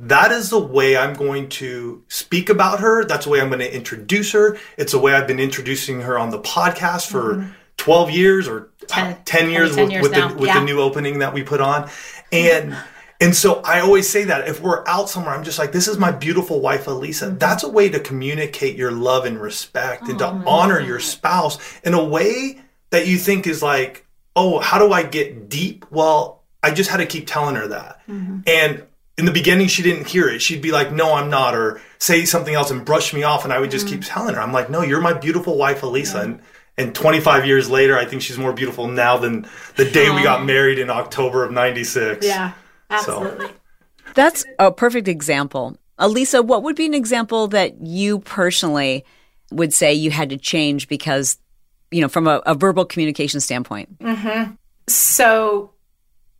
That 0.00 0.32
is 0.32 0.48
the 0.48 0.58
way 0.58 0.96
I'm 0.96 1.12
going 1.12 1.50
to 1.50 2.02
speak 2.08 2.48
about 2.48 2.80
her. 2.80 3.04
That's 3.04 3.26
the 3.26 3.32
way 3.32 3.40
I'm 3.40 3.48
going 3.48 3.60
to 3.60 3.74
introduce 3.74 4.32
her. 4.32 4.56
It's 4.78 4.92
the 4.92 4.98
way 4.98 5.12
I've 5.12 5.26
been 5.26 5.38
introducing 5.38 6.00
her 6.00 6.18
on 6.18 6.30
the 6.30 6.40
podcast 6.40 7.10
for 7.10 7.34
mm-hmm. 7.34 7.50
12 7.80 8.10
years 8.10 8.46
or 8.46 8.70
10, 8.86 9.16
10 9.24 9.50
years, 9.50 9.74
10 9.74 9.90
years 9.90 10.02
with, 10.02 10.12
the, 10.12 10.34
with 10.38 10.48
yeah. 10.48 10.58
the 10.58 10.64
new 10.66 10.80
opening 10.80 11.20
that 11.20 11.32
we 11.32 11.42
put 11.42 11.62
on. 11.62 11.88
And 12.30 12.76
and 13.22 13.34
so 13.34 13.60
I 13.62 13.80
always 13.80 14.08
say 14.08 14.24
that 14.24 14.48
if 14.48 14.60
we're 14.60 14.86
out 14.86 15.08
somewhere, 15.08 15.34
I'm 15.34 15.44
just 15.44 15.58
like, 15.58 15.72
this 15.72 15.88
is 15.88 15.98
my 15.98 16.10
beautiful 16.10 16.60
wife, 16.60 16.86
Alisa. 16.86 17.28
Mm-hmm. 17.28 17.38
That's 17.38 17.64
a 17.64 17.68
way 17.68 17.88
to 17.88 18.00
communicate 18.00 18.76
your 18.76 18.90
love 18.90 19.24
and 19.24 19.40
respect 19.40 20.04
oh, 20.06 20.10
and 20.10 20.18
to 20.20 20.26
honor 20.26 20.78
your 20.78 21.00
spouse 21.00 21.58
in 21.82 21.94
a 21.94 22.02
way 22.02 22.60
that 22.90 23.06
you 23.06 23.16
think 23.16 23.46
is 23.46 23.62
like, 23.62 24.06
oh, 24.36 24.58
how 24.58 24.78
do 24.78 24.92
I 24.92 25.02
get 25.02 25.48
deep? 25.48 25.86
Well, 25.90 26.42
I 26.62 26.70
just 26.70 26.90
had 26.90 26.98
to 26.98 27.06
keep 27.06 27.26
telling 27.26 27.56
her 27.56 27.68
that. 27.68 28.00
Mm-hmm. 28.08 28.40
And 28.46 28.86
in 29.18 29.26
the 29.26 29.32
beginning, 29.32 29.68
she 29.68 29.82
didn't 29.82 30.06
hear 30.06 30.28
it. 30.28 30.40
She'd 30.40 30.62
be 30.62 30.72
like, 30.72 30.92
no, 30.92 31.12
I'm 31.12 31.28
not, 31.28 31.54
or 31.54 31.80
say 31.98 32.24
something 32.24 32.54
else 32.54 32.70
and 32.70 32.84
brush 32.84 33.12
me 33.12 33.22
off. 33.22 33.44
And 33.44 33.52
I 33.52 33.58
would 33.58 33.70
just 33.70 33.86
mm-hmm. 33.86 33.96
keep 33.96 34.04
telling 34.04 34.34
her, 34.34 34.40
I'm 34.40 34.52
like, 34.52 34.70
no, 34.70 34.82
you're 34.82 35.00
my 35.00 35.12
beautiful 35.12 35.58
wife, 35.58 35.82
Alisa. 35.82 36.14
Yeah. 36.14 36.22
And 36.22 36.40
and 36.76 36.94
25 36.94 37.46
years 37.46 37.68
later, 37.70 37.98
I 37.98 38.04
think 38.04 38.22
she's 38.22 38.38
more 38.38 38.52
beautiful 38.52 38.88
now 38.88 39.16
than 39.18 39.46
the 39.76 39.84
day 39.84 40.10
we 40.10 40.22
got 40.22 40.44
married 40.44 40.78
in 40.78 40.90
October 40.90 41.44
of 41.44 41.52
96. 41.52 42.26
Yeah. 42.26 42.52
Absolutely. 42.90 43.46
So. 43.46 43.52
That's 44.14 44.44
a 44.58 44.72
perfect 44.72 45.08
example. 45.08 45.76
Alisa, 45.98 46.44
what 46.44 46.62
would 46.62 46.76
be 46.76 46.86
an 46.86 46.94
example 46.94 47.48
that 47.48 47.80
you 47.80 48.20
personally 48.20 49.04
would 49.52 49.72
say 49.74 49.92
you 49.92 50.10
had 50.10 50.30
to 50.30 50.36
change 50.36 50.88
because, 50.88 51.38
you 51.90 52.00
know, 52.00 52.08
from 52.08 52.26
a, 52.26 52.42
a 52.46 52.54
verbal 52.54 52.84
communication 52.84 53.40
standpoint? 53.40 53.98
Mm-hmm. 53.98 54.52
So, 54.88 55.72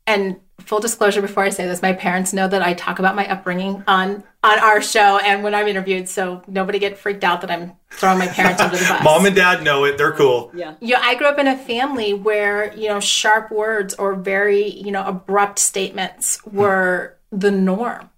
and 0.07 0.37
full 0.61 0.81
disclosure 0.81 1.21
before 1.21 1.43
I 1.43 1.49
say 1.51 1.67
this, 1.67 1.83
my 1.83 1.93
parents 1.93 2.33
know 2.33 2.49
that 2.49 2.63
I 2.63 2.75
talk 2.75 2.99
about 2.99 3.15
my 3.17 3.29
upbringing 3.29 3.83
on 3.87 4.23
on 4.43 4.59
our 4.59 4.81
show 4.81 5.19
and 5.19 5.43
when 5.43 5.55
I'm 5.55 5.69
interviewed, 5.69 6.09
so 6.09 6.43
nobody 6.47 6.79
get 6.79 6.97
freaked 6.97 7.25
out 7.25 7.43
that 7.43 7.51
I'm 7.51 7.73
throwing 7.91 8.19
my 8.19 8.27
parents 8.29 8.61
under 8.61 8.77
the 8.77 8.85
bus. 8.85 9.05
Mom 9.05 9.27
and 9.27 9.37
dad 9.37 9.63
know 9.63 9.85
it; 9.85 9.99
they're 9.99 10.13
cool. 10.13 10.51
Yeah. 10.55 10.75
Yeah, 10.81 11.01
I 11.03 11.15
grew 11.15 11.27
up 11.27 11.39
in 11.39 11.47
a 11.47 11.57
family 11.57 12.15
where 12.15 12.75
you 12.75 12.89
know 12.89 13.01
sharp 13.01 13.51
words 13.51 13.95
or 13.95 14.15
very 14.15 14.69
you 14.69 14.93
know 14.93 15.05
abrupt 15.05 15.59
statements 15.59 16.45
were 16.47 17.17
the 17.31 17.51
norm. 17.51 18.11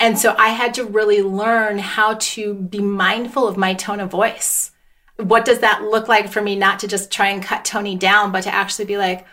And 0.00 0.18
so 0.18 0.34
I 0.38 0.48
had 0.48 0.74
to 0.74 0.84
really 0.84 1.22
learn 1.22 1.78
how 1.78 2.14
to 2.14 2.54
be 2.54 2.80
mindful 2.80 3.46
of 3.46 3.58
my 3.58 3.74
tone 3.74 4.00
of 4.00 4.10
voice. 4.10 4.72
What 5.16 5.44
does 5.44 5.58
that 5.58 5.82
look 5.82 6.08
like 6.08 6.30
for 6.30 6.40
me 6.40 6.56
not 6.56 6.78
to 6.80 6.88
just 6.88 7.10
try 7.10 7.28
and 7.28 7.42
cut 7.42 7.66
Tony 7.66 7.96
down, 7.96 8.32
but 8.32 8.44
to 8.44 8.54
actually 8.54 8.86
be 8.86 8.96
like, 8.96 9.26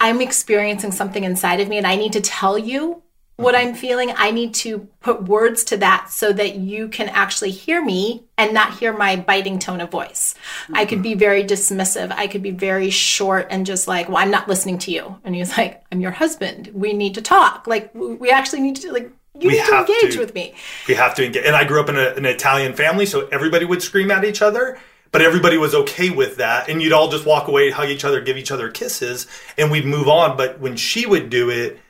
I'm 0.00 0.20
experiencing 0.20 0.92
something 0.92 1.24
inside 1.24 1.60
of 1.60 1.68
me 1.68 1.78
and 1.78 1.86
I 1.86 1.96
need 1.96 2.12
to 2.14 2.20
tell 2.20 2.58
you 2.58 3.02
what. 3.36 3.54
I'm 3.54 3.74
feeling. 3.74 4.12
I 4.16 4.30
need 4.30 4.54
to 4.54 4.88
put 5.00 5.24
words 5.24 5.64
to 5.64 5.76
that 5.78 6.10
so 6.10 6.32
that 6.32 6.56
you 6.56 6.88
can 6.88 7.08
actually 7.08 7.50
hear 7.50 7.84
me 7.84 8.24
and 8.38 8.54
not 8.54 8.78
hear 8.78 8.96
my 8.96 9.16
biting 9.16 9.58
tone 9.58 9.80
of 9.80 9.90
voice. 9.90 10.34
Mm-hmm. 10.64 10.76
I 10.76 10.84
could 10.86 11.02
be 11.02 11.14
very 11.14 11.44
dismissive. 11.44 12.12
I 12.12 12.26
could 12.26 12.42
be 12.42 12.50
very 12.50 12.90
short 12.90 13.48
and 13.50 13.66
just 13.66 13.88
like, 13.88 14.08
well, 14.08 14.18
I'm 14.18 14.30
not 14.30 14.48
listening 14.48 14.78
to 14.78 14.90
you. 14.90 15.18
And 15.24 15.34
he 15.34 15.40
was 15.40 15.56
like, 15.56 15.84
I'm 15.92 16.00
your 16.00 16.12
husband. 16.12 16.70
We 16.72 16.92
need 16.92 17.14
to 17.14 17.22
talk. 17.22 17.66
Like, 17.66 17.94
we 17.94 18.30
actually 18.30 18.60
need 18.60 18.76
to, 18.76 18.92
like, 18.92 19.10
you 19.38 19.48
we 19.48 19.58
need 19.58 19.66
to 19.66 19.78
engage 19.80 20.14
to, 20.14 20.18
with 20.18 20.34
me. 20.34 20.54
We 20.88 20.94
have 20.94 21.14
to 21.16 21.26
engage. 21.26 21.44
And 21.44 21.54
I 21.54 21.64
grew 21.64 21.80
up 21.80 21.90
in 21.90 21.96
a, 21.96 22.14
an 22.14 22.24
Italian 22.24 22.72
family, 22.74 23.04
so 23.04 23.28
everybody 23.28 23.66
would 23.66 23.82
scream 23.82 24.10
at 24.10 24.24
each 24.24 24.40
other 24.40 24.78
but 25.16 25.24
everybody 25.24 25.56
was 25.56 25.74
okay 25.74 26.10
with 26.10 26.36
that 26.36 26.68
and 26.68 26.82
you'd 26.82 26.92
all 26.92 27.08
just 27.08 27.24
walk 27.24 27.48
away 27.48 27.70
hug 27.70 27.88
each 27.88 28.04
other 28.04 28.20
give 28.20 28.36
each 28.36 28.50
other 28.50 28.68
kisses 28.68 29.26
and 29.56 29.70
we'd 29.70 29.86
move 29.86 30.08
on 30.08 30.36
but 30.36 30.60
when 30.60 30.76
she 30.76 31.06
would 31.06 31.30
do 31.30 31.48
it 31.48 31.80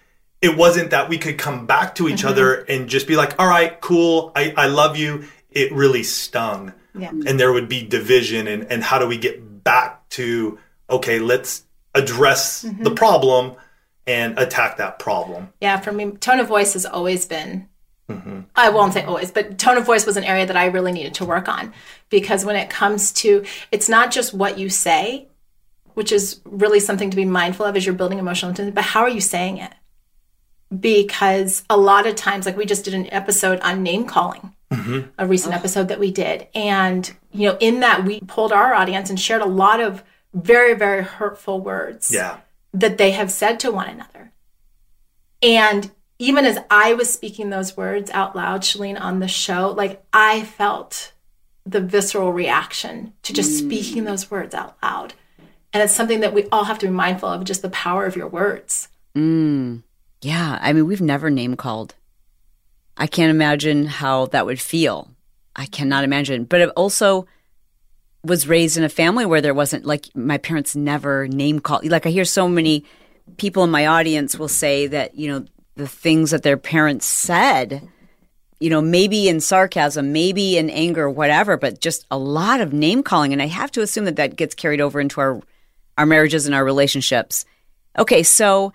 it 0.41 0.57
wasn't 0.57 0.91
that 0.91 1.09
we 1.09 1.19
could 1.19 1.37
come 1.37 1.67
back 1.67 1.97
to 1.97 2.07
each 2.07 2.21
mm-hmm. 2.21 2.29
other 2.29 2.55
and 2.55 2.89
just 2.89 3.09
be 3.09 3.17
like 3.17 3.35
all 3.41 3.49
right 3.49 3.81
cool 3.81 4.31
I, 4.37 4.55
I 4.57 4.67
love 4.69 4.97
you 4.97 5.25
it 5.51 5.73
really 5.73 6.05
stung 6.05 6.73
yeah. 6.97 7.11
and 7.11 7.41
there 7.41 7.53
would 7.53 7.69
be 7.69 7.85
division 7.85 8.47
and, 8.47 8.71
and 8.71 8.81
how 8.81 9.01
do 9.01 9.09
we 9.09 9.19
get 9.19 9.65
back 9.65 10.09
to 10.11 10.61
okay 10.89 11.19
let's 11.19 11.65
address 11.97 12.63
mm-hmm. 12.63 12.85
the 12.85 12.93
problem 12.93 13.57
and 14.07 14.39
attack 14.39 14.77
that 14.77 15.01
problem 15.01 15.53
yeah 15.61 15.81
for 15.81 15.91
me 15.91 16.13
tone 16.13 16.39
of 16.39 16.47
voice 16.47 16.75
has 16.75 16.87
always 16.87 17.27
been 17.27 17.69
Mm-hmm. 18.09 18.41
I 18.55 18.69
won't 18.69 18.93
say 18.93 19.05
always, 19.05 19.33
but 19.33 19.59
tone 19.59 19.77
of 19.77 19.85
voice 19.85 20.07
was 20.07 20.17
an 20.17 20.25
area 20.25 20.47
that 20.47 20.57
I 20.57 20.67
really 20.67 20.93
needed 20.93 21.15
to 21.15 21.25
work 21.25 21.49
on 21.49 21.73
because 22.09 22.45
when 22.45 22.55
it 22.55 22.71
comes 22.71 23.13
to 23.15 23.45
it's 23.73 23.89
not 23.89 24.13
just 24.13 24.33
what 24.33 24.59
you 24.59 24.69
say, 24.69 25.27
which 25.95 26.13
is 26.13 26.41
really 26.45 26.79
something 26.79 27.11
to 27.11 27.17
be 27.17 27.25
mindful 27.25 27.67
of 27.67 27.75
as 27.75 27.85
you're 27.85 27.95
building 27.95 28.19
emotional 28.19 28.51
intelligence, 28.51 28.75
but 28.75 28.85
how 28.85 29.01
are 29.01 29.09
you 29.09 29.21
saying 29.21 29.57
it? 29.57 29.73
Because 30.79 31.65
a 31.71 31.77
lot 31.77 32.07
of 32.07 32.15
times, 32.17 32.45
like 32.45 32.57
we 32.57 32.67
just 32.67 32.85
did 32.85 32.95
an 32.95 33.13
episode 33.13 33.61
on 33.61 33.83
name 33.83 34.05
calling, 34.05 34.55
mm-hmm. 34.71 35.09
a 35.19 35.27
recent 35.27 35.55
oh. 35.55 35.57
episode 35.57 35.89
that 35.89 35.99
we 35.99 36.11
did. 36.11 36.49
And, 36.55 37.11
you 37.33 37.49
know, 37.49 37.57
in 37.61 37.81
that 37.81 38.05
we 38.05 38.21
pulled 38.21 38.53
our 38.53 38.75
audience 38.75 39.09
and 39.09 39.19
shared 39.19 39.43
a 39.43 39.47
lot 39.47 39.81
of 39.81 40.05
very, 40.35 40.75
very 40.75 41.03
hurtful 41.03 41.61
words 41.61 42.13
yeah. 42.13 42.41
that 42.75 42.99
they 42.99 43.13
have 43.13 43.31
said 43.31 43.59
to 43.61 43.73
one 43.73 43.89
another. 43.89 44.33
And 45.43 45.91
even 46.19 46.45
as 46.47 46.59
I 46.71 46.95
was 46.95 47.13
speaking 47.13 47.51
those 47.51 47.77
words 47.77 48.11
out 48.11 48.35
loud, 48.35 48.63
Chalene, 48.63 49.01
on 49.01 49.21
the 49.21 49.29
show, 49.29 49.71
like 49.77 50.03
I 50.13 50.43
felt 50.43 51.13
the 51.67 51.81
visceral 51.81 52.33
reaction 52.33 53.13
to 53.23 53.33
just 53.33 53.51
mm. 53.51 53.67
speaking 53.67 54.05
those 54.05 54.31
words 54.31 54.55
out 54.55 54.77
loud. 54.83 55.15
And 55.73 55.83
it's 55.83 55.93
something 55.93 56.21
that 56.21 56.33
we 56.33 56.47
all 56.51 56.65
have 56.65 56.79
to 56.79 56.87
be 56.87 56.93
mindful 56.93 57.29
of 57.29 57.45
just 57.45 57.61
the 57.61 57.69
power 57.69 58.07
of 58.07 58.17
your 58.17 58.29
words. 58.29 58.89
Mm. 59.15 59.83
Yeah. 60.23 60.59
I 60.61 60.73
mean, 60.73 60.87
we've 60.87 61.01
never 61.01 61.29
name 61.29 61.57
called. 61.57 61.95
I 62.97 63.07
can't 63.07 63.31
imagine 63.31 63.85
how 63.87 64.27
that 64.27 64.47
would 64.47 64.61
feel. 64.61 65.11
I 65.55 65.67
cannot 65.67 66.05
imagine. 66.05 66.45
But 66.45 66.63
it 66.63 66.71
also 66.71 67.27
was 68.25 68.49
raised 68.49 68.79
in 68.79 68.85
a 68.85 68.89
family 68.89 69.27
where 69.27 69.41
there 69.41 69.55
wasn't 69.55 69.85
like 69.85 70.09
my 70.15 70.39
parents 70.39 70.75
never 70.75 71.29
name 71.29 71.61
called. 71.61 71.85
Like 71.85 72.07
I 72.07 72.11
hear 72.11 72.25
so 72.25 72.49
many 72.49 72.85
people 73.37 73.65
in 73.65 73.71
my 73.71 73.87
audience 73.87 74.39
will 74.39 74.49
say 74.49 74.87
that, 74.87 75.15
you 75.15 75.29
know, 75.29 75.47
the 75.77 75.87
things 75.87 76.31
that 76.31 76.43
their 76.43 76.57
parents 76.57 77.07
said, 77.07 77.87
you 78.59 78.71
know, 78.71 78.81
maybe 78.81 79.29
in 79.29 79.41
sarcasm, 79.41 80.13
maybe 80.13 80.57
in 80.57 80.71
anger, 80.71 81.09
whatever, 81.09 81.57
but 81.57 81.81
just 81.81 82.07
a 82.11 82.19
lot 82.19 82.61
of 82.61 82.73
name 82.73 83.03
calling. 83.03 83.33
And 83.33 83.43
I 83.43 83.47
have 83.47 83.71
to 83.73 83.83
assume 83.83 84.07
that 84.07 84.17
that 84.17 84.37
gets 84.37 84.55
carried 84.55 84.81
over 84.81 84.99
into 85.01 85.21
our, 85.21 85.41
our 85.99 86.07
marriages 86.07 86.47
and 86.47 86.55
our 86.55 86.65
relationships. 86.65 87.45
Okay, 87.99 88.23
so 88.23 88.73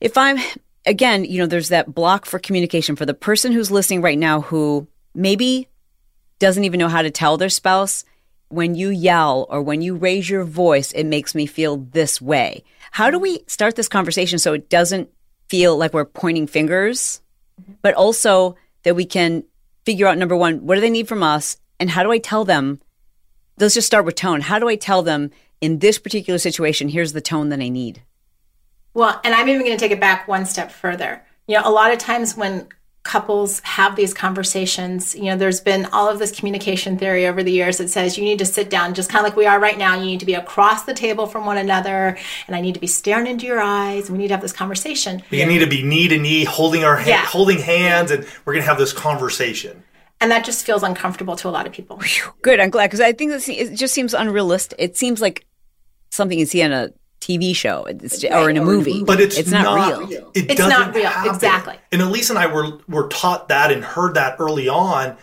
if 0.00 0.18
I'm, 0.18 0.38
again, 0.84 1.24
you 1.24 1.38
know, 1.38 1.46
there's 1.46 1.70
that 1.70 1.94
block 1.94 2.26
for 2.26 2.38
communication 2.38 2.96
for 2.96 3.06
the 3.06 3.14
person 3.14 3.52
who's 3.52 3.70
listening 3.70 4.02
right 4.02 4.18
now 4.18 4.42
who 4.42 4.86
maybe 5.14 5.68
doesn't 6.38 6.64
even 6.64 6.78
know 6.78 6.88
how 6.88 7.00
to 7.00 7.10
tell 7.10 7.38
their 7.38 7.48
spouse, 7.48 8.04
when 8.48 8.74
you 8.74 8.90
yell 8.90 9.46
or 9.48 9.62
when 9.62 9.80
you 9.80 9.96
raise 9.96 10.28
your 10.28 10.44
voice, 10.44 10.92
it 10.92 11.04
makes 11.04 11.34
me 11.34 11.46
feel 11.46 11.78
this 11.78 12.20
way. 12.20 12.62
How 12.90 13.10
do 13.10 13.18
we 13.18 13.42
start 13.46 13.74
this 13.74 13.88
conversation 13.88 14.38
so 14.38 14.52
it 14.52 14.68
doesn't 14.68 15.08
feel 15.48 15.76
like 15.76 15.92
we're 15.92 16.04
pointing 16.04 16.46
fingers, 16.46 17.20
mm-hmm. 17.60 17.74
but 17.82 17.94
also 17.94 18.56
that 18.82 18.96
we 18.96 19.04
can 19.04 19.44
figure 19.84 20.06
out 20.06 20.18
number 20.18 20.36
one, 20.36 20.66
what 20.66 20.74
do 20.74 20.80
they 20.80 20.90
need 20.90 21.08
from 21.08 21.22
us? 21.22 21.56
And 21.78 21.90
how 21.90 22.02
do 22.02 22.10
I 22.10 22.18
tell 22.18 22.44
them? 22.44 22.80
Let's 23.58 23.74
just 23.74 23.86
start 23.86 24.04
with 24.04 24.14
tone. 24.14 24.40
How 24.40 24.58
do 24.58 24.68
I 24.68 24.76
tell 24.76 25.02
them 25.02 25.30
in 25.60 25.78
this 25.78 25.98
particular 25.98 26.38
situation, 26.38 26.88
here's 26.88 27.12
the 27.12 27.20
tone 27.20 27.48
that 27.50 27.60
I 27.60 27.68
need? 27.68 28.02
Well, 28.94 29.20
and 29.24 29.34
I'm 29.34 29.48
even 29.48 29.64
going 29.64 29.76
to 29.76 29.80
take 29.80 29.92
it 29.92 30.00
back 30.00 30.28
one 30.28 30.46
step 30.46 30.70
further. 30.70 31.24
You 31.46 31.56
know, 31.56 31.62
a 31.64 31.70
lot 31.70 31.92
of 31.92 31.98
times 31.98 32.36
when 32.36 32.68
couples 33.04 33.60
have 33.60 33.94
these 33.96 34.12
conversations, 34.14 35.14
you 35.14 35.24
know, 35.24 35.36
there's 35.36 35.60
been 35.60 35.86
all 35.92 36.08
of 36.08 36.18
this 36.18 36.32
communication 36.32 36.98
theory 36.98 37.26
over 37.26 37.42
the 37.42 37.52
years 37.52 37.78
that 37.78 37.88
says 37.90 38.16
you 38.18 38.24
need 38.24 38.38
to 38.38 38.46
sit 38.46 38.70
down 38.70 38.94
just 38.94 39.10
kind 39.10 39.24
of 39.24 39.30
like 39.30 39.36
we 39.36 39.46
are 39.46 39.60
right 39.60 39.76
now. 39.78 39.94
You 39.94 40.06
need 40.06 40.20
to 40.20 40.26
be 40.26 40.34
across 40.34 40.84
the 40.84 40.94
table 40.94 41.26
from 41.26 41.44
one 41.46 41.58
another, 41.58 42.16
and 42.46 42.56
I 42.56 42.60
need 42.62 42.74
to 42.74 42.80
be 42.80 42.86
staring 42.86 43.26
into 43.26 43.46
your 43.46 43.60
eyes. 43.60 44.10
We 44.10 44.18
need 44.18 44.28
to 44.28 44.34
have 44.34 44.40
this 44.42 44.52
conversation. 44.54 45.22
We 45.30 45.44
need 45.44 45.58
to 45.60 45.66
be 45.66 45.82
knee 45.82 46.08
to 46.08 46.18
knee, 46.18 46.44
holding 46.44 46.82
our 46.82 46.96
ha- 46.96 47.08
Yeah. 47.08 47.26
holding 47.26 47.58
hands, 47.58 48.10
and 48.10 48.26
we're 48.44 48.54
gonna 48.54 48.64
have 48.64 48.78
this 48.78 48.92
conversation. 48.92 49.82
And 50.20 50.30
that 50.30 50.44
just 50.44 50.64
feels 50.64 50.82
uncomfortable 50.82 51.36
to 51.36 51.48
a 51.48 51.50
lot 51.50 51.66
of 51.66 51.72
people. 51.72 52.00
Good. 52.42 52.58
I'm 52.58 52.70
glad 52.70 52.86
because 52.86 53.00
I 53.00 53.12
think 53.12 53.30
this, 53.32 53.48
it 53.48 53.74
just 53.74 53.92
seems 53.92 54.14
unrealistic. 54.14 54.76
It 54.80 54.96
seems 54.96 55.20
like 55.20 55.44
something 56.10 56.38
you 56.38 56.46
see 56.46 56.62
on 56.62 56.72
a 56.72 56.88
TV 57.20 57.56
show 57.56 57.84
it's, 57.84 58.22
or 58.24 58.50
in 58.50 58.56
a 58.58 58.64
movie, 58.64 59.02
But 59.02 59.20
it's, 59.20 59.38
it's 59.38 59.50
not, 59.50 59.98
real. 60.08 60.08
It 60.34 60.50
It's 60.50 60.54
doesn't 60.56 60.94
real, 60.94 61.06
happen. 61.08 61.34
exactly. 61.34 61.76
And 61.90 62.02
Elise 62.02 62.28
and 62.30 62.38
I 62.38 62.46
were 62.46 62.78
were 62.88 63.08
taught 63.08 63.48
that 63.48 63.70
and 63.72 63.82
heard 63.82 64.14
that 64.14 64.36
early 64.38 64.68
on, 64.68 65.16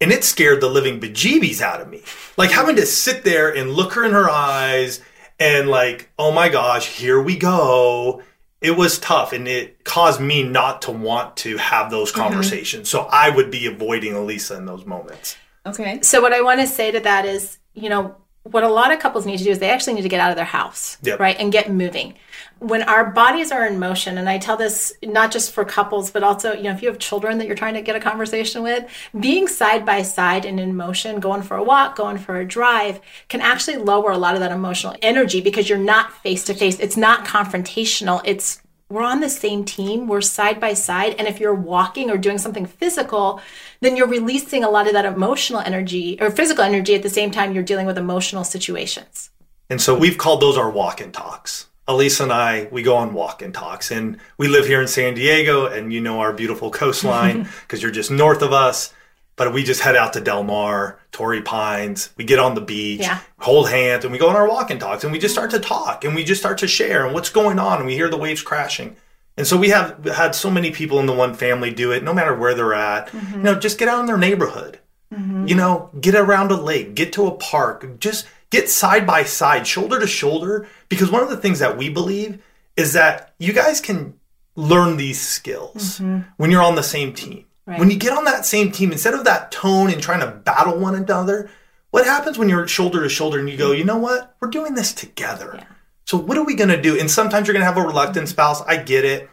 and 0.00 0.12
it 0.12 0.22
scared 0.22 0.60
the 0.60 0.68
living 0.68 1.00
bejeebies 1.00 1.60
out 1.60 1.80
of 1.80 1.88
me. 1.88 2.02
Like 2.36 2.50
having 2.52 2.76
to 2.76 2.86
sit 2.86 3.24
there 3.24 3.52
and 3.54 3.72
look 3.72 3.94
her 3.94 4.04
in 4.04 4.12
her 4.12 4.30
eyes 4.30 5.00
and 5.40 5.68
like, 5.68 6.10
oh 6.18 6.30
my 6.30 6.48
gosh, 6.48 6.86
here 6.86 7.20
we 7.20 7.36
go. 7.36 8.22
It 8.60 8.76
was 8.76 8.98
tough, 8.98 9.32
and 9.32 9.46
it 9.48 9.84
caused 9.84 10.20
me 10.20 10.42
not 10.42 10.82
to 10.82 10.90
want 10.92 11.36
to 11.38 11.56
have 11.56 11.90
those 11.90 12.12
Mm-hmm. 12.12 12.20
conversations. 12.22 12.88
So 12.88 13.02
I 13.10 13.30
would 13.30 13.50
be 13.50 13.66
avoiding 13.66 14.12
Alisa 14.14 14.56
in 14.56 14.66
those 14.66 14.84
moments. 14.84 15.36
Okay. 15.66 16.00
So 16.02 16.20
what 16.20 16.32
I 16.32 16.40
want 16.42 16.60
to 16.60 16.66
say 16.66 16.90
to 16.92 17.00
that 17.00 17.24
is, 17.24 17.58
you 17.74 17.88
know, 17.88 18.16
what 18.50 18.64
a 18.64 18.68
lot 18.68 18.92
of 18.92 18.98
couples 18.98 19.26
need 19.26 19.38
to 19.38 19.44
do 19.44 19.50
is 19.50 19.58
they 19.58 19.70
actually 19.70 19.94
need 19.94 20.02
to 20.02 20.08
get 20.08 20.20
out 20.20 20.30
of 20.30 20.36
their 20.36 20.44
house, 20.44 20.96
Yep. 21.02 21.20
right, 21.20 21.36
and 21.38 21.52
get 21.52 21.70
moving. 21.70 22.14
When 22.60 22.82
our 22.82 23.10
bodies 23.10 23.52
are 23.52 23.66
in 23.66 23.78
motion, 23.78 24.18
and 24.18 24.28
I 24.28 24.38
tell 24.38 24.56
this 24.56 24.92
not 25.02 25.30
just 25.30 25.52
for 25.52 25.64
couples, 25.64 26.10
but 26.10 26.22
also, 26.22 26.52
you 26.54 26.64
know, 26.64 26.72
if 26.72 26.82
you 26.82 26.88
have 26.88 26.98
children 26.98 27.38
that 27.38 27.46
you're 27.46 27.56
trying 27.56 27.74
to 27.74 27.82
get 27.82 27.94
a 27.94 28.00
conversation 28.00 28.62
with, 28.62 28.84
being 29.18 29.46
side 29.46 29.84
by 29.86 30.02
side 30.02 30.44
and 30.44 30.58
in 30.58 30.76
motion, 30.76 31.20
going 31.20 31.42
for 31.42 31.56
a 31.56 31.62
walk, 31.62 31.96
going 31.96 32.18
for 32.18 32.38
a 32.38 32.44
drive, 32.44 33.00
can 33.28 33.40
actually 33.40 33.76
lower 33.76 34.10
a 34.10 34.18
lot 34.18 34.34
of 34.34 34.40
that 34.40 34.52
emotional 34.52 34.96
energy 35.02 35.40
because 35.40 35.68
you're 35.68 35.78
not 35.78 36.12
face 36.12 36.44
to 36.44 36.54
face. 36.54 36.78
It's 36.80 36.96
not 36.96 37.24
confrontational. 37.24 38.20
It's 38.24 38.60
we're 38.90 39.02
on 39.02 39.20
the 39.20 39.28
same 39.28 39.64
team, 39.64 40.08
we're 40.08 40.22
side 40.22 40.60
by 40.60 40.74
side. 40.74 41.14
And 41.18 41.28
if 41.28 41.40
you're 41.40 41.54
walking 41.54 42.10
or 42.10 42.16
doing 42.16 42.38
something 42.38 42.64
physical, 42.64 43.40
then 43.80 43.96
you're 43.96 44.08
releasing 44.08 44.64
a 44.64 44.70
lot 44.70 44.86
of 44.86 44.94
that 44.94 45.04
emotional 45.04 45.60
energy 45.60 46.18
or 46.20 46.30
physical 46.30 46.64
energy 46.64 46.94
at 46.94 47.02
the 47.02 47.10
same 47.10 47.30
time 47.30 47.52
you're 47.52 47.62
dealing 47.62 47.86
with 47.86 47.98
emotional 47.98 48.44
situations. 48.44 49.30
And 49.68 49.80
so 49.80 49.96
we've 49.96 50.16
called 50.16 50.40
those 50.40 50.56
our 50.56 50.70
walk 50.70 51.00
and 51.00 51.12
talks. 51.12 51.66
Elise 51.86 52.20
and 52.20 52.32
I, 52.32 52.68
we 52.70 52.82
go 52.82 52.96
on 52.96 53.14
walk 53.14 53.42
and 53.42 53.52
talks. 53.52 53.90
And 53.90 54.18
we 54.38 54.48
live 54.48 54.66
here 54.66 54.80
in 54.80 54.88
San 54.88 55.14
Diego, 55.14 55.66
and 55.66 55.92
you 55.92 56.00
know 56.00 56.20
our 56.20 56.32
beautiful 56.32 56.70
coastline 56.70 57.48
because 57.62 57.82
you're 57.82 57.90
just 57.90 58.10
north 58.10 58.42
of 58.42 58.52
us. 58.52 58.92
But 59.38 59.54
we 59.54 59.62
just 59.64 59.80
head 59.80 59.96
out 59.96 60.12
to 60.12 60.20
Del 60.20 60.42
Mar, 60.42 60.98
Torrey 61.12 61.40
Pines. 61.40 62.10
We 62.16 62.24
get 62.24 62.38
on 62.38 62.54
the 62.54 62.60
beach, 62.60 63.00
Yeah. 63.00 63.20
hold 63.38 63.70
hands, 63.70 64.04
and 64.04 64.12
we 64.12 64.18
go 64.18 64.28
on 64.28 64.36
our 64.36 64.48
walk 64.48 64.70
and 64.70 64.78
talks. 64.78 65.04
And 65.04 65.12
we 65.12 65.18
just 65.18 65.34
start 65.34 65.50
to 65.52 65.58
talk 65.58 66.04
and 66.04 66.14
we 66.14 66.24
just 66.24 66.40
start 66.40 66.58
to 66.58 66.68
share 66.68 67.06
and 67.06 67.14
what's 67.14 67.30
going 67.30 67.58
on. 67.58 67.78
And 67.78 67.86
we 67.86 67.94
hear 67.94 68.10
the 68.10 68.18
waves 68.18 68.42
crashing. 68.42 68.96
And 69.38 69.46
so 69.46 69.56
we 69.56 69.70
have 69.70 70.04
had 70.04 70.34
so 70.34 70.50
many 70.50 70.72
people 70.72 70.98
in 70.98 71.06
the 71.06 71.12
one 71.12 71.32
family 71.32 71.70
do 71.70 71.92
it, 71.92 72.02
no 72.02 72.12
matter 72.12 72.34
where 72.34 72.54
they're 72.54 72.74
at. 72.74 73.06
Mm-hmm. 73.08 73.36
You 73.36 73.42
know, 73.44 73.54
just 73.54 73.78
get 73.78 73.88
out 73.88 74.00
in 74.00 74.06
their 74.06 74.18
neighborhood 74.18 74.80
mm-hmm. 75.12 75.46
you 75.46 75.54
know, 75.54 75.90
get 76.00 76.14
around 76.14 76.50
a 76.50 76.56
lake, 76.60 76.94
get 76.94 77.12
to 77.14 77.26
a 77.26 77.32
park, 77.32 78.00
just 78.00 78.26
get 78.50 78.68
side 78.68 79.06
by 79.06 79.24
side, 79.24 79.66
shoulder 79.66 79.98
to 79.98 80.06
shoulder. 80.06 80.66
Because 80.88 81.10
one 81.10 81.22
of 81.22 81.28
the 81.28 81.36
things 81.36 81.58
that 81.58 81.76
we 81.76 81.88
believe 81.88 82.42
is 82.76 82.92
that 82.92 83.34
you 83.38 83.52
guys 83.52 83.80
can 83.80 84.14
learn 84.56 84.96
these 84.96 85.20
skills 85.20 86.00
mm-hmm. 86.00 86.28
when 86.36 86.50
you're 86.50 86.62
on 86.62 86.74
the 86.74 86.82
same 86.82 87.12
team. 87.12 87.44
Right. 87.68 87.78
When 87.78 87.90
you 87.90 87.98
get 87.98 88.16
on 88.16 88.24
that 88.24 88.46
same 88.46 88.72
team, 88.72 88.92
instead 88.92 89.12
of 89.12 89.24
that 89.24 89.52
tone 89.52 89.92
and 89.92 90.02
trying 90.02 90.20
to 90.20 90.26
battle 90.28 90.78
one 90.78 90.94
another, 90.94 91.50
what 91.90 92.06
happens 92.06 92.38
when 92.38 92.48
you're 92.48 92.66
shoulder 92.66 93.02
to 93.02 93.10
shoulder 93.10 93.38
and 93.38 93.50
you 93.50 93.58
go, 93.58 93.72
you 93.72 93.84
know 93.84 93.98
what? 93.98 94.34
We're 94.40 94.48
doing 94.48 94.74
this 94.74 94.94
together. 94.94 95.60
So 96.06 96.16
what 96.16 96.38
are 96.38 96.44
we 96.44 96.54
going 96.54 96.70
to 96.70 96.80
do? 96.80 96.98
And 96.98 97.10
sometimes 97.10 97.46
you're 97.46 97.52
going 97.52 97.60
to 97.60 97.66
have 97.66 97.76
a 97.76 97.82
reluctant 97.82 98.24
mm-hmm. 98.24 98.32
spouse. 98.32 98.62
I 98.62 98.78
get 98.78 99.04
it. 99.04 99.28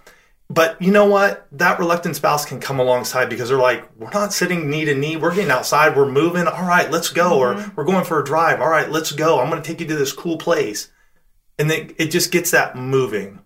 But 0.50 0.82
you 0.82 0.92
know 0.92 1.06
what? 1.06 1.48
That 1.54 1.80
reluctant 1.80 2.18
spouse 2.18 2.46
can 2.46 2.60
come 2.60 2.78
alongside 2.78 3.30
because 3.30 3.48
they're 3.48 3.58
like, 3.58 3.90
we're 3.96 4.12
not 4.12 4.34
sitting 4.34 4.70
knee 4.70 4.84
to 4.84 4.94
knee. 4.94 5.16
We're 5.16 5.34
getting 5.34 5.50
outside. 5.50 5.96
We're 5.96 6.12
moving. 6.12 6.46
All 6.46 6.68
right, 6.68 6.92
let's 6.92 7.10
go. 7.10 7.40
Or 7.40 7.56
mm-hmm. 7.56 7.74
we're 7.76 7.86
going 7.86 8.04
for 8.04 8.20
a 8.20 8.26
drive. 8.26 8.60
All 8.60 8.70
right, 8.70 8.92
let's 8.92 9.14
go. 9.14 9.40
I'm 9.40 9.50
going 9.50 9.62
to 9.62 9.68
take 9.68 9.80
you 9.80 9.88
to 9.88 9.96
this 9.96 10.12
cool 10.12 10.38
place. 10.38 10.92
And 11.58 11.70
then 11.70 11.96
it 11.98 12.08
just 12.08 12.34
gets 12.34 12.52
that 12.52 12.76
moving. 12.76 13.40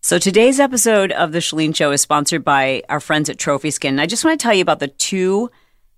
So 0.00 0.16
today's 0.16 0.60
episode 0.60 1.10
of 1.10 1.32
the 1.32 1.40
Chalene 1.40 1.74
Show 1.74 1.90
is 1.90 2.00
sponsored 2.00 2.44
by 2.44 2.84
our 2.88 3.00
friends 3.00 3.28
at 3.28 3.36
Trophy 3.36 3.72
Skin. 3.72 3.94
And 3.94 4.00
I 4.00 4.06
just 4.06 4.24
want 4.24 4.38
to 4.38 4.42
tell 4.42 4.54
you 4.54 4.62
about 4.62 4.78
the 4.78 4.88
two 4.88 5.50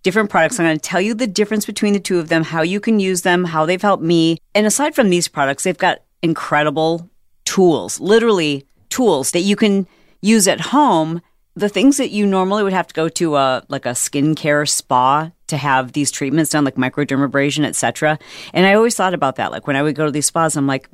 different 0.02 0.30
products. 0.30 0.58
I'm 0.58 0.64
going 0.64 0.78
to 0.78 0.82
tell 0.82 1.02
you 1.02 1.12
the 1.12 1.26
difference 1.26 1.66
between 1.66 1.92
the 1.92 2.00
two 2.00 2.18
of 2.18 2.30
them, 2.30 2.42
how 2.42 2.62
you 2.62 2.80
can 2.80 2.98
use 2.98 3.22
them, 3.22 3.44
how 3.44 3.66
they've 3.66 3.80
helped 3.80 4.02
me. 4.02 4.38
And 4.54 4.66
aside 4.66 4.94
from 4.94 5.10
these 5.10 5.28
products, 5.28 5.64
they've 5.64 5.76
got 5.76 6.02
incredible 6.22 7.10
tools, 7.44 8.00
literally 8.00 8.66
tools 8.88 9.32
that 9.32 9.40
you 9.40 9.54
can 9.54 9.86
use 10.22 10.48
at 10.48 10.60
home. 10.60 11.20
The 11.54 11.68
things 11.68 11.98
that 11.98 12.10
you 12.10 12.26
normally 12.26 12.62
would 12.62 12.72
have 12.72 12.86
to 12.86 12.94
go 12.94 13.10
to 13.10 13.36
a 13.36 13.62
like 13.68 13.84
a 13.84 13.90
skincare 13.90 14.66
spa 14.66 15.30
to 15.48 15.56
have 15.58 15.92
these 15.92 16.10
treatments 16.10 16.52
done, 16.52 16.64
like 16.64 16.76
microdermabrasion, 16.76 17.66
etc. 17.66 18.18
And 18.54 18.66
I 18.66 18.74
always 18.74 18.96
thought 18.96 19.14
about 19.14 19.36
that. 19.36 19.50
Like 19.52 19.66
when 19.66 19.76
I 19.76 19.82
would 19.82 19.94
go 19.94 20.06
to 20.06 20.10
these 20.10 20.26
spas, 20.26 20.56
I'm 20.56 20.66
like, 20.66 20.88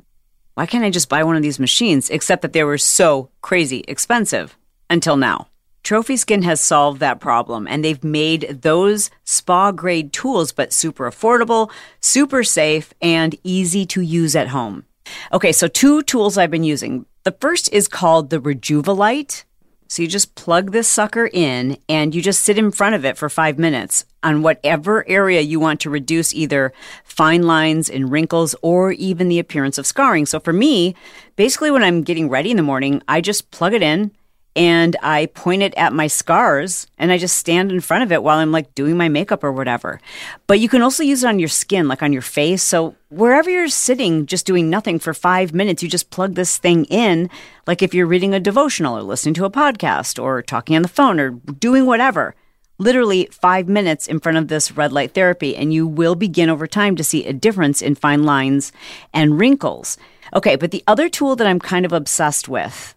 why 0.57 0.65
can't 0.65 0.83
I 0.83 0.89
just 0.89 1.07
buy 1.07 1.23
one 1.23 1.35
of 1.35 1.43
these 1.43 1.59
machines? 1.59 2.09
Except 2.09 2.41
that 2.41 2.51
they 2.51 2.63
were 2.63 2.79
so 2.79 3.29
crazy 3.43 3.85
expensive 3.87 4.57
until 4.89 5.15
now. 5.15 5.49
Trophy 5.83 6.17
Skin 6.17 6.41
has 6.41 6.59
solved 6.59 6.99
that 6.99 7.19
problem 7.19 7.67
and 7.67 7.85
they've 7.85 8.03
made 8.03 8.61
those 8.63 9.11
spa 9.23 9.71
grade 9.71 10.11
tools, 10.11 10.51
but 10.51 10.73
super 10.73 11.07
affordable, 11.07 11.69
super 12.01 12.43
safe, 12.43 12.91
and 13.03 13.35
easy 13.43 13.85
to 13.85 14.01
use 14.01 14.35
at 14.35 14.47
home. 14.47 14.83
Okay, 15.31 15.51
so 15.51 15.67
two 15.67 16.01
tools 16.01 16.39
I've 16.39 16.49
been 16.49 16.63
using. 16.63 17.05
The 17.21 17.37
first 17.39 17.71
is 17.71 17.87
called 17.87 18.31
the 18.31 18.39
Rejuvalite. 18.39 19.43
So 19.87 20.01
you 20.01 20.07
just 20.07 20.35
plug 20.35 20.71
this 20.71 20.87
sucker 20.87 21.29
in 21.31 21.77
and 21.87 22.13
you 22.13 22.21
just 22.21 22.41
sit 22.41 22.57
in 22.57 22.71
front 22.71 22.95
of 22.95 23.05
it 23.05 23.17
for 23.17 23.29
five 23.29 23.57
minutes 23.57 24.05
on 24.21 24.41
whatever 24.41 25.07
area 25.07 25.41
you 25.41 25.59
want 25.59 25.79
to 25.81 25.89
reduce 25.89 26.33
either 26.33 26.73
fine 27.03 27.43
lines 27.43 27.89
and 27.89 28.11
wrinkles 28.11 28.55
or 28.61 28.91
even 28.91 29.29
the 29.29 29.39
appearance 29.39 29.77
of 29.77 29.87
scarring. 29.87 30.25
So 30.25 30.39
for 30.39 30.53
me, 30.53 30.95
basically 31.35 31.71
when 31.71 31.83
I'm 31.83 32.03
getting 32.03 32.29
ready 32.29 32.51
in 32.51 32.57
the 32.57 32.63
morning, 32.63 33.01
I 33.07 33.21
just 33.21 33.51
plug 33.51 33.73
it 33.73 33.81
in 33.81 34.11
and 34.57 34.95
I 35.03 35.27
point 35.27 35.61
it 35.61 35.75
at 35.77 35.93
my 35.93 36.07
scars 36.07 36.87
and 36.97 37.11
I 37.11 37.19
just 37.19 37.37
stand 37.37 37.71
in 37.71 37.79
front 37.79 38.03
of 38.03 38.11
it 38.11 38.23
while 38.23 38.39
I'm 38.39 38.51
like 38.51 38.73
doing 38.73 38.97
my 38.97 39.07
makeup 39.07 39.43
or 39.43 39.51
whatever. 39.51 40.01
But 40.47 40.59
you 40.59 40.67
can 40.67 40.81
also 40.81 41.03
use 41.03 41.23
it 41.23 41.27
on 41.27 41.37
your 41.37 41.47
skin, 41.47 41.87
like 41.87 42.01
on 42.01 42.11
your 42.11 42.23
face. 42.23 42.63
So 42.63 42.95
wherever 43.09 43.51
you're 43.51 43.67
sitting, 43.67 44.25
just 44.25 44.47
doing 44.47 44.67
nothing 44.67 44.97
for 44.97 45.13
five 45.13 45.53
minutes, 45.53 45.83
you 45.83 45.89
just 45.89 46.09
plug 46.09 46.33
this 46.33 46.57
thing 46.57 46.85
in, 46.85 47.29
like 47.67 47.83
if 47.83 47.93
you're 47.93 48.07
reading 48.07 48.33
a 48.33 48.39
devotional 48.39 48.97
or 48.97 49.03
listening 49.03 49.35
to 49.35 49.45
a 49.45 49.51
podcast 49.51 50.21
or 50.21 50.41
talking 50.41 50.75
on 50.75 50.81
the 50.81 50.87
phone 50.87 51.19
or 51.19 51.29
doing 51.29 51.85
whatever. 51.85 52.33
Literally 52.79 53.27
five 53.31 53.67
minutes 53.67 54.07
in 54.07 54.19
front 54.19 54.39
of 54.39 54.47
this 54.47 54.71
red 54.71 54.91
light 54.91 55.13
therapy, 55.13 55.55
and 55.55 55.73
you 55.73 55.87
will 55.87 56.13
begin 56.13 56.49
over 56.49 56.67
time 56.67 56.95
to 56.95 57.03
see 57.03 57.25
a 57.25 57.33
difference 57.33 57.81
in 57.81 57.95
fine 57.95 58.23
lines 58.23 58.71
and 59.13 59.39
wrinkles. 59.39 59.97
Okay, 60.33 60.55
but 60.55 60.69
the 60.71 60.83
other 60.87 61.09
tool 61.09 61.35
that 61.35 61.47
I'm 61.47 61.59
kind 61.59 61.85
of 61.85 61.93
obsessed 61.93 62.47
with 62.47 62.95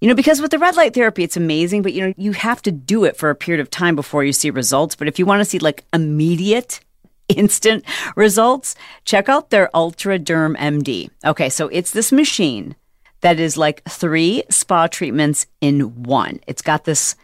you 0.00 0.08
know, 0.08 0.14
because 0.14 0.40
with 0.40 0.50
the 0.50 0.58
red 0.58 0.76
light 0.76 0.94
therapy, 0.94 1.22
it's 1.22 1.36
amazing, 1.36 1.82
but 1.82 1.92
you 1.92 2.06
know, 2.06 2.14
you 2.16 2.32
have 2.32 2.62
to 2.62 2.72
do 2.72 3.04
it 3.04 3.16
for 3.16 3.30
a 3.30 3.34
period 3.34 3.60
of 3.60 3.70
time 3.70 3.94
before 3.94 4.24
you 4.24 4.32
see 4.32 4.50
results. 4.50 4.96
But 4.96 5.08
if 5.08 5.18
you 5.18 5.26
want 5.26 5.40
to 5.40 5.44
see 5.44 5.58
like 5.58 5.84
immediate, 5.92 6.80
instant 7.28 7.84
results, 8.16 8.74
check 9.04 9.28
out 9.28 9.50
their 9.50 9.70
Ultra 9.74 10.18
Derm 10.18 10.56
MD. 10.56 11.10
Okay, 11.24 11.48
so 11.48 11.68
it's 11.68 11.92
this 11.92 12.12
machine 12.12 12.76
that 13.20 13.38
is 13.38 13.56
like 13.56 13.84
three 13.84 14.42
spa 14.48 14.86
treatments 14.86 15.46
in 15.60 16.02
one. 16.02 16.40
It's 16.46 16.62
got 16.62 16.84
this 16.84 17.14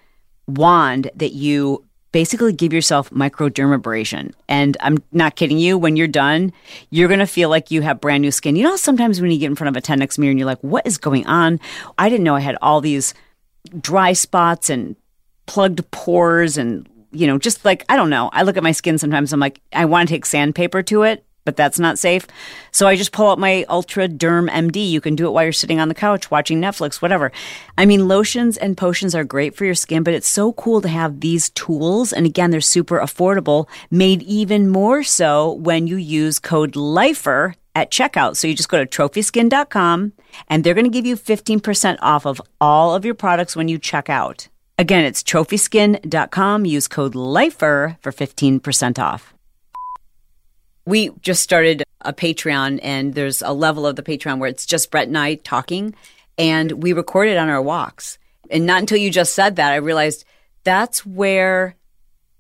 wand 0.46 1.10
that 1.14 1.32
you 1.32 1.84
basically 2.16 2.50
give 2.50 2.72
yourself 2.72 3.10
microdermabrasion. 3.10 4.32
And 4.48 4.74
I'm 4.80 4.96
not 5.12 5.36
kidding 5.36 5.58
you, 5.58 5.76
when 5.76 5.96
you're 5.96 6.08
done, 6.08 6.50
you're 6.88 7.08
going 7.08 7.20
to 7.20 7.26
feel 7.26 7.50
like 7.50 7.70
you 7.70 7.82
have 7.82 8.00
brand 8.00 8.22
new 8.22 8.30
skin. 8.30 8.56
You 8.56 8.62
know, 8.62 8.76
sometimes 8.76 9.20
when 9.20 9.30
you 9.30 9.38
get 9.38 9.50
in 9.50 9.54
front 9.54 9.76
of 9.76 9.78
a 9.78 9.86
10x 9.86 10.18
mirror 10.18 10.30
and 10.30 10.38
you're 10.38 10.46
like, 10.46 10.60
what 10.62 10.86
is 10.86 10.96
going 10.96 11.26
on? 11.26 11.60
I 11.98 12.08
didn't 12.08 12.24
know 12.24 12.34
I 12.34 12.40
had 12.40 12.56
all 12.62 12.80
these 12.80 13.12
dry 13.78 14.14
spots 14.14 14.70
and 14.70 14.96
plugged 15.44 15.90
pores 15.90 16.56
and, 16.56 16.88
you 17.12 17.26
know, 17.26 17.36
just 17.36 17.66
like, 17.66 17.84
I 17.90 17.96
don't 17.96 18.08
know. 18.08 18.30
I 18.32 18.44
look 18.44 18.56
at 18.56 18.62
my 18.62 18.72
skin 18.72 18.96
sometimes, 18.96 19.34
I'm 19.34 19.40
like, 19.40 19.60
I 19.74 19.84
want 19.84 20.08
to 20.08 20.14
take 20.14 20.24
sandpaper 20.24 20.82
to 20.84 21.02
it. 21.02 21.22
But 21.46 21.56
that's 21.56 21.78
not 21.78 21.98
safe. 21.98 22.26
So 22.72 22.86
I 22.86 22.96
just 22.96 23.12
pull 23.12 23.30
out 23.30 23.38
my 23.38 23.64
Ultra 23.70 24.08
Derm 24.08 24.50
MD. 24.50 24.90
You 24.90 25.00
can 25.00 25.16
do 25.16 25.26
it 25.26 25.30
while 25.30 25.44
you're 25.44 25.52
sitting 25.52 25.80
on 25.80 25.88
the 25.88 25.94
couch 25.94 26.30
watching 26.30 26.60
Netflix, 26.60 27.00
whatever. 27.00 27.32
I 27.78 27.86
mean, 27.86 28.08
lotions 28.08 28.58
and 28.58 28.76
potions 28.76 29.14
are 29.14 29.24
great 29.24 29.54
for 29.54 29.64
your 29.64 29.74
skin, 29.74 30.02
but 30.02 30.12
it's 30.12 30.28
so 30.28 30.52
cool 30.52 30.82
to 30.82 30.88
have 30.88 31.20
these 31.20 31.48
tools. 31.50 32.12
And 32.12 32.26
again, 32.26 32.50
they're 32.50 32.60
super 32.60 32.98
affordable, 32.98 33.68
made 33.90 34.22
even 34.24 34.68
more 34.68 35.02
so 35.02 35.52
when 35.52 35.86
you 35.86 35.96
use 35.96 36.38
code 36.38 36.76
LIFER 36.76 37.54
at 37.76 37.90
checkout. 37.92 38.36
So 38.36 38.48
you 38.48 38.54
just 38.54 38.68
go 38.68 38.84
to 38.84 38.86
trophyskin.com 38.86 40.12
and 40.48 40.64
they're 40.64 40.74
going 40.74 40.84
to 40.84 40.90
give 40.90 41.06
you 41.06 41.16
15% 41.16 41.98
off 42.02 42.26
of 42.26 42.42
all 42.60 42.94
of 42.94 43.04
your 43.04 43.14
products 43.14 43.54
when 43.54 43.68
you 43.68 43.78
check 43.78 44.10
out. 44.10 44.48
Again, 44.78 45.04
it's 45.04 45.22
trophyskin.com. 45.22 46.66
Use 46.66 46.88
code 46.88 47.14
LIFER 47.14 47.98
for 48.02 48.12
15% 48.12 48.98
off. 48.98 49.35
We 50.86 51.10
just 51.20 51.42
started 51.42 51.82
a 52.00 52.12
Patreon, 52.12 52.80
and 52.82 53.14
there's 53.14 53.42
a 53.42 53.52
level 53.52 53.86
of 53.86 53.96
the 53.96 54.02
Patreon 54.02 54.38
where 54.38 54.48
it's 54.48 54.64
just 54.64 54.90
Brett 54.90 55.08
and 55.08 55.18
I 55.18 55.34
talking, 55.34 55.94
and 56.38 56.82
we 56.82 56.92
record 56.92 57.28
it 57.28 57.36
on 57.36 57.48
our 57.48 57.60
walks. 57.60 58.18
And 58.50 58.66
not 58.66 58.80
until 58.80 58.98
you 58.98 59.10
just 59.10 59.34
said 59.34 59.56
that, 59.56 59.72
I 59.72 59.76
realized 59.76 60.24
that's 60.64 61.04
where 61.04 61.76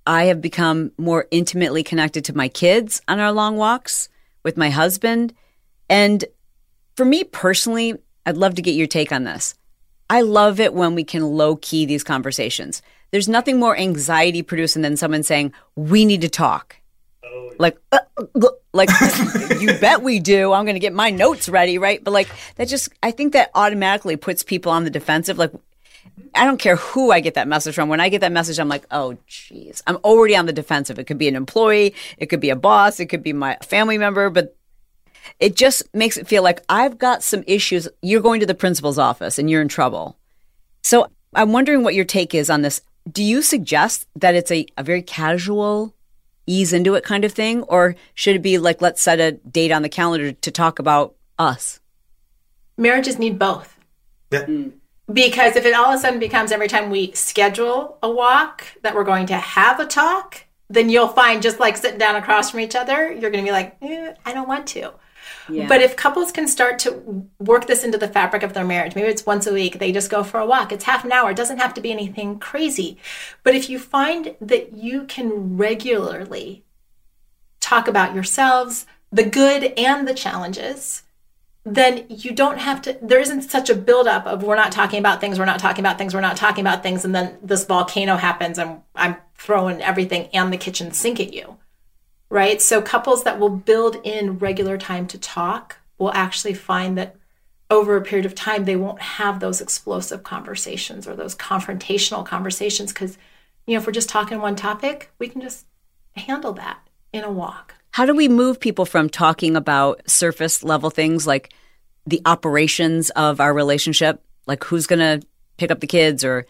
I 0.06 0.24
have 0.24 0.40
become 0.40 0.92
more 0.96 1.26
intimately 1.30 1.82
connected 1.82 2.24
to 2.26 2.36
my 2.36 2.48
kids 2.48 3.02
on 3.08 3.18
our 3.18 3.32
long 3.32 3.56
walks 3.56 4.08
with 4.44 4.56
my 4.56 4.70
husband. 4.70 5.34
And 5.90 6.24
for 6.96 7.04
me 7.04 7.24
personally, 7.24 7.94
I'd 8.24 8.36
love 8.36 8.54
to 8.54 8.62
get 8.62 8.76
your 8.76 8.86
take 8.86 9.10
on 9.10 9.24
this. 9.24 9.54
I 10.08 10.20
love 10.20 10.60
it 10.60 10.72
when 10.72 10.94
we 10.94 11.02
can 11.02 11.24
low 11.24 11.56
key 11.56 11.84
these 11.84 12.04
conversations. 12.04 12.82
There's 13.10 13.28
nothing 13.28 13.58
more 13.58 13.76
anxiety 13.76 14.42
producing 14.42 14.82
than 14.82 14.96
someone 14.96 15.24
saying, 15.24 15.52
We 15.74 16.04
need 16.04 16.20
to 16.20 16.28
talk. 16.28 16.76
Oh, 17.26 17.52
like, 17.58 17.78
uh, 17.92 17.98
uh, 18.16 18.48
like 18.72 18.90
you 19.60 19.68
bet 19.78 20.02
we 20.02 20.20
do. 20.20 20.52
I'm 20.52 20.64
going 20.64 20.76
to 20.76 20.80
get 20.80 20.92
my 20.92 21.10
notes 21.10 21.48
ready, 21.48 21.78
right? 21.78 22.02
But 22.02 22.12
like 22.12 22.28
that 22.56 22.68
just, 22.68 22.88
I 23.02 23.10
think 23.10 23.32
that 23.32 23.50
automatically 23.54 24.16
puts 24.16 24.42
people 24.42 24.72
on 24.72 24.84
the 24.84 24.90
defensive. 24.90 25.38
Like, 25.38 25.52
I 26.34 26.44
don't 26.44 26.58
care 26.58 26.76
who 26.76 27.10
I 27.10 27.20
get 27.20 27.34
that 27.34 27.48
message 27.48 27.74
from. 27.74 27.88
When 27.88 28.00
I 28.00 28.08
get 28.08 28.20
that 28.20 28.32
message, 28.32 28.58
I'm 28.58 28.68
like, 28.68 28.86
oh, 28.90 29.16
jeez, 29.28 29.82
I'm 29.86 29.96
already 29.96 30.36
on 30.36 30.46
the 30.46 30.52
defensive. 30.52 30.98
It 30.98 31.04
could 31.04 31.18
be 31.18 31.28
an 31.28 31.36
employee, 31.36 31.94
it 32.18 32.26
could 32.26 32.40
be 32.40 32.50
a 32.50 32.56
boss, 32.56 33.00
it 33.00 33.06
could 33.06 33.22
be 33.22 33.32
my 33.32 33.56
family 33.62 33.98
member, 33.98 34.30
but 34.30 34.56
it 35.40 35.56
just 35.56 35.92
makes 35.94 36.16
it 36.16 36.28
feel 36.28 36.42
like 36.42 36.62
I've 36.68 36.98
got 36.98 37.22
some 37.22 37.42
issues. 37.46 37.88
You're 38.02 38.20
going 38.20 38.40
to 38.40 38.46
the 38.46 38.54
principal's 38.54 38.98
office 38.98 39.38
and 39.38 39.50
you're 39.50 39.62
in 39.62 39.68
trouble. 39.68 40.16
So 40.82 41.10
I'm 41.34 41.52
wondering 41.52 41.82
what 41.82 41.94
your 41.94 42.04
take 42.04 42.34
is 42.34 42.48
on 42.48 42.62
this. 42.62 42.80
Do 43.10 43.22
you 43.22 43.42
suggest 43.42 44.06
that 44.16 44.34
it's 44.34 44.50
a, 44.50 44.66
a 44.76 44.82
very 44.82 45.02
casual, 45.02 45.94
ease 46.46 46.72
into 46.72 46.94
it 46.94 47.04
kind 47.04 47.24
of 47.24 47.32
thing? 47.32 47.62
Or 47.64 47.96
should 48.14 48.36
it 48.36 48.42
be 48.42 48.58
like, 48.58 48.80
let's 48.80 49.02
set 49.02 49.20
a 49.20 49.32
date 49.32 49.72
on 49.72 49.82
the 49.82 49.88
calendar 49.88 50.32
to 50.32 50.50
talk 50.50 50.78
about 50.78 51.14
us? 51.38 51.80
Marriages 52.76 53.18
need 53.18 53.38
both. 53.38 53.78
Yeah. 54.30 54.44
Mm. 54.44 54.72
Because 55.12 55.54
if 55.54 55.64
it 55.64 55.74
all 55.74 55.92
of 55.92 55.94
a 55.94 55.98
sudden 55.98 56.18
becomes 56.18 56.50
every 56.50 56.66
time 56.66 56.90
we 56.90 57.12
schedule 57.12 57.98
a 58.02 58.10
walk 58.10 58.64
that 58.82 58.94
we're 58.94 59.04
going 59.04 59.26
to 59.26 59.36
have 59.36 59.78
a 59.78 59.86
talk, 59.86 60.44
then 60.68 60.90
you'll 60.90 61.08
find 61.08 61.42
just 61.42 61.60
like 61.60 61.76
sitting 61.76 61.98
down 61.98 62.16
across 62.16 62.50
from 62.50 62.60
each 62.60 62.74
other, 62.74 63.12
you're 63.12 63.30
going 63.30 63.44
to 63.44 63.48
be 63.48 63.52
like, 63.52 63.76
eh, 63.82 64.14
I 64.24 64.32
don't 64.32 64.48
want 64.48 64.66
to. 64.68 64.92
But 65.68 65.80
if 65.80 65.96
couples 65.96 66.32
can 66.32 66.48
start 66.48 66.78
to 66.80 67.28
work 67.38 67.66
this 67.66 67.84
into 67.84 67.98
the 67.98 68.08
fabric 68.08 68.42
of 68.42 68.52
their 68.52 68.64
marriage, 68.64 68.94
maybe 68.94 69.08
it's 69.08 69.26
once 69.26 69.46
a 69.46 69.52
week, 69.52 69.78
they 69.78 69.92
just 69.92 70.10
go 70.10 70.22
for 70.22 70.40
a 70.40 70.46
walk. 70.46 70.72
It's 70.72 70.84
half 70.84 71.04
an 71.04 71.12
hour. 71.12 71.30
It 71.30 71.36
doesn't 71.36 71.58
have 71.58 71.74
to 71.74 71.80
be 71.80 71.92
anything 71.92 72.38
crazy. 72.38 72.98
But 73.42 73.54
if 73.54 73.70
you 73.70 73.78
find 73.78 74.34
that 74.40 74.72
you 74.74 75.04
can 75.04 75.56
regularly 75.56 76.64
talk 77.60 77.88
about 77.88 78.14
yourselves, 78.14 78.86
the 79.12 79.24
good 79.24 79.72
and 79.76 80.06
the 80.06 80.14
challenges, 80.14 81.02
then 81.66 82.06
you 82.08 82.32
don't 82.32 82.58
have 82.58 82.80
to 82.80 82.96
there 83.02 83.18
isn't 83.18 83.42
such 83.42 83.68
a 83.68 83.74
buildup 83.74 84.24
of 84.24 84.44
we're 84.44 84.54
not 84.54 84.70
talking 84.70 85.00
about 85.00 85.20
things 85.20 85.36
we're 85.36 85.44
not 85.44 85.58
talking 85.58 85.84
about 85.84 85.98
things 85.98 86.14
we're 86.14 86.20
not 86.20 86.36
talking 86.36 86.62
about 86.62 86.80
things 86.80 87.04
and 87.04 87.12
then 87.12 87.36
this 87.42 87.64
volcano 87.64 88.16
happens 88.16 88.56
and 88.56 88.80
i'm 88.94 89.16
throwing 89.36 89.82
everything 89.82 90.28
and 90.32 90.52
the 90.52 90.56
kitchen 90.56 90.92
sink 90.92 91.18
at 91.18 91.34
you 91.34 91.56
right? 92.30 92.60
So 92.60 92.82
couples 92.82 93.24
that 93.24 93.38
will 93.38 93.50
build 93.50 93.96
in 94.04 94.38
regular 94.38 94.78
time 94.78 95.06
to 95.08 95.18
talk 95.18 95.78
will 95.98 96.12
actually 96.12 96.54
find 96.54 96.98
that 96.98 97.16
over 97.70 97.96
a 97.96 98.02
period 98.02 98.26
of 98.26 98.34
time 98.34 98.64
they 98.64 98.76
won't 98.76 99.00
have 99.00 99.40
those 99.40 99.60
explosive 99.60 100.22
conversations 100.22 101.06
or 101.06 101.16
those 101.16 101.34
confrontational 101.34 102.24
conversations 102.24 102.92
because 102.92 103.18
you 103.66 103.74
know 103.74 103.80
if 103.80 103.86
we're 103.86 103.92
just 103.92 104.08
talking 104.08 104.40
one 104.40 104.54
topic 104.54 105.10
we 105.18 105.26
can 105.26 105.40
just 105.40 105.66
handle 106.14 106.52
that 106.52 106.78
in 107.12 107.24
a 107.24 107.30
walk. 107.30 107.74
How 107.92 108.04
do 108.04 108.14
we 108.14 108.28
move 108.28 108.60
people 108.60 108.84
from 108.84 109.08
talking 109.08 109.56
about 109.56 110.08
surface 110.08 110.62
level 110.62 110.90
things 110.90 111.26
like 111.26 111.52
the 112.06 112.20
operations 112.24 113.10
of 113.10 113.40
our 113.40 113.52
relationship, 113.52 114.22
like 114.46 114.62
who's 114.64 114.86
going 114.86 114.98
to 114.98 115.26
pick 115.56 115.70
up 115.70 115.80
the 115.80 115.86
kids 115.86 116.24
or 116.24 116.46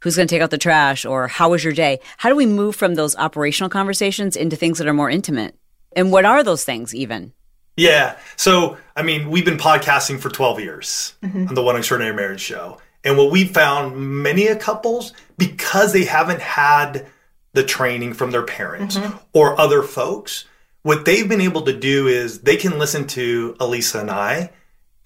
who's 0.00 0.16
going 0.16 0.28
to 0.28 0.34
take 0.34 0.42
out 0.42 0.50
the 0.50 0.58
trash 0.58 1.04
or 1.04 1.28
how 1.28 1.50
was 1.50 1.64
your 1.64 1.72
day? 1.72 2.00
How 2.16 2.28
do 2.28 2.36
we 2.36 2.46
move 2.46 2.76
from 2.76 2.94
those 2.94 3.16
operational 3.16 3.70
conversations 3.70 4.36
into 4.36 4.56
things 4.56 4.78
that 4.78 4.86
are 4.86 4.94
more 4.94 5.10
intimate? 5.10 5.54
And 5.96 6.12
what 6.12 6.24
are 6.24 6.42
those 6.42 6.64
things 6.64 6.94
even? 6.94 7.32
Yeah. 7.76 8.18
So, 8.36 8.76
I 8.96 9.02
mean, 9.02 9.30
we've 9.30 9.44
been 9.44 9.58
podcasting 9.58 10.20
for 10.20 10.28
12 10.28 10.60
years 10.60 11.14
mm-hmm. 11.22 11.48
on 11.48 11.54
the 11.54 11.62
One 11.62 11.76
Extraordinary 11.76 12.14
Marriage 12.14 12.40
Show. 12.40 12.78
And 13.04 13.16
what 13.16 13.30
we 13.30 13.44
found 13.44 13.96
many 13.96 14.48
a 14.48 14.56
couples, 14.56 15.12
because 15.38 15.92
they 15.92 16.04
haven't 16.04 16.40
had 16.40 17.06
the 17.52 17.62
training 17.62 18.14
from 18.14 18.32
their 18.32 18.42
parents 18.42 18.96
mm-hmm. 18.96 19.16
or 19.32 19.58
other 19.60 19.82
folks, 19.82 20.44
what 20.82 21.04
they've 21.04 21.28
been 21.28 21.40
able 21.40 21.62
to 21.62 21.72
do 21.72 22.08
is 22.08 22.40
they 22.40 22.56
can 22.56 22.78
listen 22.78 23.06
to 23.08 23.54
Alisa 23.60 24.00
and 24.00 24.10
I, 24.10 24.50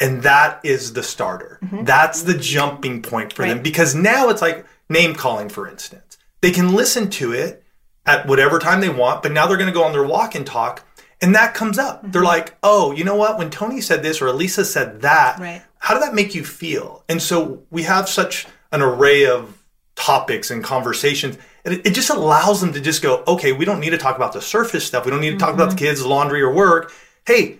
and 0.01 0.23
that 0.23 0.61
is 0.65 0.95
the 0.95 1.03
starter. 1.03 1.59
Mm-hmm. 1.63 1.85
That's 1.85 2.23
the 2.23 2.37
jumping 2.37 3.03
point 3.03 3.33
for 3.33 3.43
right. 3.43 3.51
them 3.51 3.63
because 3.63 3.95
now 3.95 4.31
it's 4.31 4.43
like 4.43 4.67
name 4.93 5.15
calling, 5.15 5.49
for 5.49 5.69
instance. 5.69 6.19
They 6.41 6.51
can 6.51 6.75
listen 6.75 7.11
to 7.11 7.33
it 7.33 7.65
at 8.05 8.27
whatever 8.27 8.59
time 8.59 8.81
they 8.81 8.89
want, 8.89 9.23
but 9.23 9.33
now 9.33 9.47
they're 9.47 9.57
going 9.57 9.69
to 9.69 9.75
go 9.75 9.85
on 9.85 9.93
their 9.93 10.05
walk 10.05 10.35
and 10.35 10.47
talk. 10.47 10.85
And 11.21 11.35
that 11.35 11.55
comes 11.55 11.79
up. 11.79 12.03
Mm-hmm. 12.03 12.11
They're 12.11 12.23
like, 12.23 12.57
oh, 12.63 12.93
you 12.93 13.05
know 13.05 13.15
what? 13.15 13.39
When 13.39 13.51
Tony 13.51 13.81
said 13.81 14.03
this 14.03 14.21
or 14.21 14.27
Alisa 14.27 14.65
said 14.65 15.03
that, 15.03 15.39
right. 15.39 15.63
how 15.79 15.95
did 15.95 16.03
that 16.03 16.15
make 16.15 16.35
you 16.35 16.45
feel? 16.45 17.05
And 17.09 17.23
so 17.23 17.63
we 17.71 17.85
have 17.85 18.09
such 18.09 18.47
an 18.73 18.83
array 18.83 19.27
of 19.27 19.63
topics 19.95 20.51
and 20.51 20.65
conversations 20.65 21.39
and 21.65 21.75
it, 21.75 21.87
it, 21.87 21.95
just 21.95 22.11
allows 22.11 22.61
them 22.61 22.73
to 22.73 22.81
just 22.81 23.03
go, 23.03 23.23
okay, 23.27 23.53
we 23.53 23.65
don't 23.65 23.81
need 23.81 23.91
to 23.91 23.99
talk 23.99 24.17
about 24.17 24.33
the 24.33 24.43
surface 24.43 24.85
stuff. 24.85 25.05
We 25.05 25.11
don't 25.11 25.21
need 25.21 25.33
to 25.33 25.37
talk 25.37 25.51
mm-hmm. 25.51 25.61
about 25.61 25.71
the 25.71 25.77
mm-hmm. 25.77 25.85
kids, 25.85 26.05
laundry, 26.05 26.43
or 26.43 26.53
work. 26.53 26.93
Hey, 27.27 27.59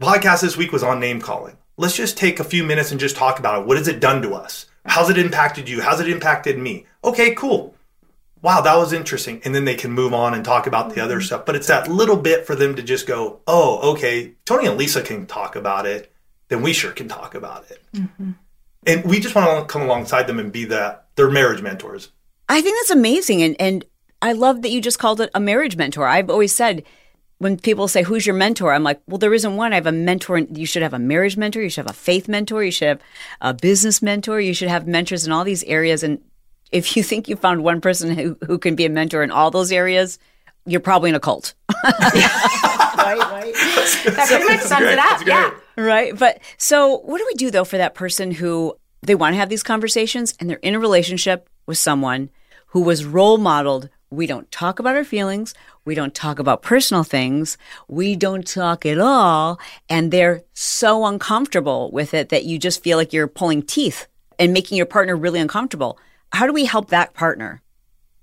podcast 0.00 0.42
this 0.42 0.56
week 0.56 0.72
was 0.72 0.82
on 0.82 1.00
name 1.00 1.20
calling. 1.20 1.56
Let's 1.76 1.96
just 1.96 2.16
take 2.16 2.38
a 2.38 2.44
few 2.44 2.62
minutes 2.62 2.90
and 2.90 3.00
just 3.00 3.16
talk 3.16 3.38
about 3.38 3.62
it. 3.62 3.66
What 3.66 3.76
has 3.76 3.88
it 3.88 4.00
done 4.00 4.22
to 4.22 4.34
us? 4.34 4.66
How's 4.90 5.08
it 5.08 5.18
impacted 5.18 5.68
you? 5.68 5.80
How's 5.80 6.00
it 6.00 6.08
impacted 6.08 6.58
me? 6.58 6.84
Okay, 7.04 7.32
cool. 7.36 7.76
Wow, 8.42 8.60
that 8.62 8.76
was 8.76 8.92
interesting. 8.92 9.40
And 9.44 9.54
then 9.54 9.64
they 9.64 9.76
can 9.76 9.92
move 9.92 10.12
on 10.12 10.34
and 10.34 10.44
talk 10.44 10.66
about 10.66 10.92
the 10.92 11.00
other 11.00 11.18
mm-hmm. 11.18 11.26
stuff. 11.26 11.46
But 11.46 11.54
it's 11.54 11.68
that 11.68 11.86
little 11.86 12.16
bit 12.16 12.44
for 12.44 12.56
them 12.56 12.74
to 12.74 12.82
just 12.82 13.06
go, 13.06 13.38
oh, 13.46 13.92
okay, 13.92 14.32
Tony 14.44 14.66
and 14.66 14.76
Lisa 14.76 15.00
can 15.00 15.26
talk 15.26 15.54
about 15.54 15.86
it. 15.86 16.12
Then 16.48 16.60
we 16.60 16.72
sure 16.72 16.90
can 16.90 17.06
talk 17.06 17.36
about 17.36 17.70
it. 17.70 17.80
Mm-hmm. 17.94 18.32
And 18.84 19.04
we 19.04 19.20
just 19.20 19.36
want 19.36 19.60
to 19.60 19.72
come 19.72 19.82
alongside 19.82 20.26
them 20.26 20.40
and 20.40 20.50
be 20.50 20.64
that 20.64 21.06
their 21.14 21.30
marriage 21.30 21.62
mentors. 21.62 22.10
I 22.48 22.60
think 22.60 22.76
that's 22.78 22.90
amazing. 22.90 23.42
And, 23.42 23.56
and 23.60 23.84
I 24.20 24.32
love 24.32 24.62
that 24.62 24.70
you 24.70 24.80
just 24.80 24.98
called 24.98 25.20
it 25.20 25.30
a 25.34 25.40
marriage 25.40 25.76
mentor. 25.76 26.08
I've 26.08 26.30
always 26.30 26.52
said, 26.52 26.82
when 27.40 27.58
people 27.58 27.88
say, 27.88 28.02
Who's 28.02 28.26
your 28.26 28.36
mentor? 28.36 28.72
I'm 28.72 28.84
like, 28.84 29.00
Well, 29.06 29.18
there 29.18 29.34
isn't 29.34 29.56
one. 29.56 29.72
I 29.72 29.76
have 29.76 29.86
a 29.86 29.92
mentor. 29.92 30.38
You 30.38 30.66
should 30.66 30.82
have 30.82 30.94
a 30.94 30.98
marriage 30.98 31.36
mentor. 31.36 31.62
You 31.62 31.70
should 31.70 31.86
have 31.86 31.90
a 31.90 31.98
faith 31.98 32.28
mentor. 32.28 32.62
You 32.62 32.70
should 32.70 32.88
have 32.88 33.00
a 33.40 33.54
business 33.54 34.02
mentor. 34.02 34.40
You 34.40 34.54
should 34.54 34.68
have 34.68 34.86
mentors 34.86 35.26
in 35.26 35.32
all 35.32 35.42
these 35.42 35.64
areas. 35.64 36.02
And 36.02 36.20
if 36.70 36.96
you 36.96 37.02
think 37.02 37.28
you 37.28 37.36
found 37.36 37.64
one 37.64 37.80
person 37.80 38.16
who, 38.16 38.36
who 38.46 38.58
can 38.58 38.76
be 38.76 38.84
a 38.84 38.90
mentor 38.90 39.22
in 39.22 39.30
all 39.30 39.50
those 39.50 39.72
areas, 39.72 40.18
you're 40.66 40.80
probably 40.80 41.08
in 41.08 41.16
a 41.16 41.20
cult. 41.20 41.54
right, 41.84 43.18
right. 43.18 43.54
That 44.04 44.26
pretty 44.28 44.44
much 44.44 44.60
sums 44.60 44.86
it 44.86 44.98
up. 44.98 45.26
Yeah. 45.26 45.50
Right. 45.76 46.16
But 46.16 46.40
so, 46.58 46.98
what 46.98 47.18
do 47.18 47.24
we 47.26 47.34
do 47.34 47.50
though 47.50 47.64
for 47.64 47.78
that 47.78 47.94
person 47.94 48.32
who 48.32 48.76
they 49.02 49.14
want 49.14 49.32
to 49.32 49.38
have 49.38 49.48
these 49.48 49.62
conversations 49.62 50.34
and 50.38 50.50
they're 50.50 50.58
in 50.58 50.74
a 50.74 50.78
relationship 50.78 51.48
with 51.64 51.78
someone 51.78 52.30
who 52.66 52.82
was 52.82 53.04
role 53.04 53.38
modeled. 53.38 53.88
We 54.10 54.26
don't 54.26 54.50
talk 54.50 54.80
about 54.80 54.96
our 54.96 55.04
feelings. 55.04 55.54
We 55.84 55.94
don't 55.94 56.14
talk 56.14 56.40
about 56.40 56.62
personal 56.62 57.04
things. 57.04 57.56
We 57.86 58.16
don't 58.16 58.46
talk 58.46 58.84
at 58.84 58.98
all. 58.98 59.60
And 59.88 60.10
they're 60.10 60.42
so 60.52 61.06
uncomfortable 61.06 61.90
with 61.92 62.12
it 62.12 62.28
that 62.30 62.44
you 62.44 62.58
just 62.58 62.82
feel 62.82 62.98
like 62.98 63.12
you're 63.12 63.28
pulling 63.28 63.62
teeth 63.62 64.08
and 64.36 64.52
making 64.52 64.76
your 64.76 64.86
partner 64.86 65.16
really 65.16 65.38
uncomfortable. 65.38 65.96
How 66.32 66.46
do 66.46 66.52
we 66.52 66.64
help 66.64 66.88
that 66.88 67.14
partner? 67.14 67.62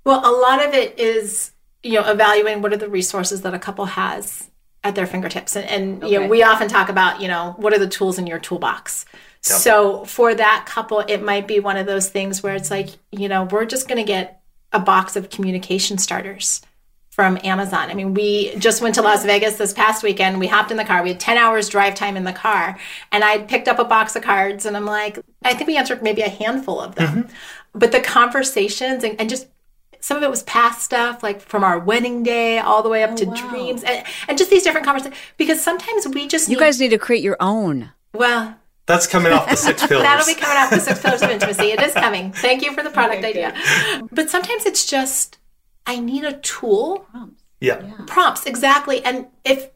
Well, 0.04 0.20
a 0.20 0.34
lot 0.36 0.66
of 0.66 0.74
it 0.74 1.00
is, 1.00 1.52
you 1.84 1.94
know, 1.94 2.10
evaluating 2.10 2.62
what 2.62 2.74
are 2.74 2.78
the 2.78 2.90
resources 2.90 3.42
that 3.44 3.54
a 3.54 3.60
couple 3.60 3.86
has 3.86 4.50
at 4.84 4.96
their 4.96 5.08
fingertips. 5.08 5.56
And, 5.56 5.66
and 5.70 6.04
okay. 6.04 6.14
you 6.14 6.20
know, 6.20 6.28
we 6.28 6.44
often 6.44 6.68
talk 6.68 6.90
about, 6.90 7.22
you 7.22 7.28
know, 7.28 7.56
what 7.58 7.74
are 7.74 7.80
the 7.80 7.88
tools 7.88 8.18
in 8.18 8.28
your 8.28 8.40
toolbox? 8.40 9.06
Yep. 9.48 9.60
So 9.60 10.06
for 10.06 10.36
that 10.36 10.66
couple, 10.68 11.00
it 11.00 11.22
might 11.22 11.48
be 11.48 11.60
one 11.60 11.78
of 11.78 11.86
those 11.86 12.10
things 12.10 12.44
where 12.44 12.56
it's 12.56 12.72
like, 12.72 12.90
you 13.12 13.30
know, 13.30 13.46
we're 13.46 13.66
just 13.66 13.88
going 13.88 13.98
to 13.98 14.04
get 14.04 14.37
a 14.74 14.80
box 14.80 15.16
of 15.16 15.30
communication 15.30 15.98
starters 15.98 16.62
from 17.18 17.40
Amazon. 17.44 17.90
I 17.90 17.96
mean, 17.96 18.14
we 18.14 18.56
just 18.58 18.80
went 18.80 18.94
to 18.94 19.02
Las 19.02 19.26
Vegas 19.26 19.58
this 19.58 19.74
past 19.74 20.04
weekend. 20.04 20.40
We 20.40 20.46
hopped 20.46 20.70
in 20.70 20.78
the 20.78 20.86
car. 20.86 21.02
We 21.02 21.10
had 21.10 21.20
10 21.20 21.36
hours 21.36 21.68
drive 21.68 21.96
time 21.96 22.16
in 22.16 22.26
the 22.26 22.32
car. 22.32 22.78
And 23.12 23.24
I 23.24 23.40
picked 23.40 23.68
up 23.68 23.80
a 23.80 23.84
box 23.84 24.16
of 24.16 24.22
cards 24.22 24.68
and 24.68 24.78
I'm 24.78 24.86
like, 24.86 25.18
I 25.44 25.56
think 25.56 25.68
we 25.68 25.78
answered 25.78 26.04
maybe 26.04 26.22
a 26.22 26.30
handful 26.30 26.80
of 26.80 26.94
them. 26.94 27.24
Mm-hmm. 27.24 27.34
But 27.74 27.92
the 27.92 28.02
conversations 28.02 29.04
and, 29.04 29.20
and, 29.20 29.32
just 29.32 29.48
some 30.00 30.16
of 30.16 30.22
it 30.22 30.30
was 30.30 30.44
past 30.44 30.84
stuff, 30.84 31.24
like 31.24 31.42
from 31.42 31.64
our 31.64 31.80
wedding 31.80 32.22
day 32.22 32.60
all 32.60 32.84
the 32.84 32.90
way 32.90 33.04
up 33.04 33.14
oh, 33.14 33.16
to 33.16 33.26
wow. 33.26 33.50
dreams 33.50 33.84
and, 33.84 34.06
and 34.28 34.38
just 34.38 34.52
these 34.52 34.62
different 34.62 34.86
conversations. 34.86 35.20
Because 35.38 35.60
sometimes 35.60 36.08
we 36.08 36.28
just. 36.28 36.50
You 36.50 36.56
need, 36.56 36.62
guys 36.62 36.80
need 36.80 36.90
to 36.90 37.00
create 37.00 37.24
your 37.24 37.38
own. 37.40 37.92
Well, 38.14 38.58
That's 38.88 39.06
coming 39.06 39.32
off 39.34 39.50
the 39.50 39.56
six 39.58 39.86
pillars. 39.88 40.04
That'll 40.04 40.26
be 40.26 40.40
coming 40.40 40.58
off 40.58 40.70
the 40.72 40.80
six 40.80 41.02
pillars 41.02 41.22
of 41.22 41.30
intimacy. 41.30 41.72
It 41.72 41.82
is 41.82 41.94
coming. 41.94 42.32
Thank 42.32 42.64
you 42.64 42.74
for 42.74 42.84
the 42.84 42.90
product 42.90 43.24
idea. 43.24 43.54
But 44.12 44.30
sometimes 44.30 44.66
it's 44.66 44.86
just 44.86 45.38
I 45.86 46.00
need 46.00 46.24
a 46.24 46.34
tool. 46.34 47.06
Prompts. 47.12 47.44
yeah. 47.60 47.92
Prompts 48.08 48.46
exactly. 48.46 49.04
And 49.04 49.28
if 49.46 49.70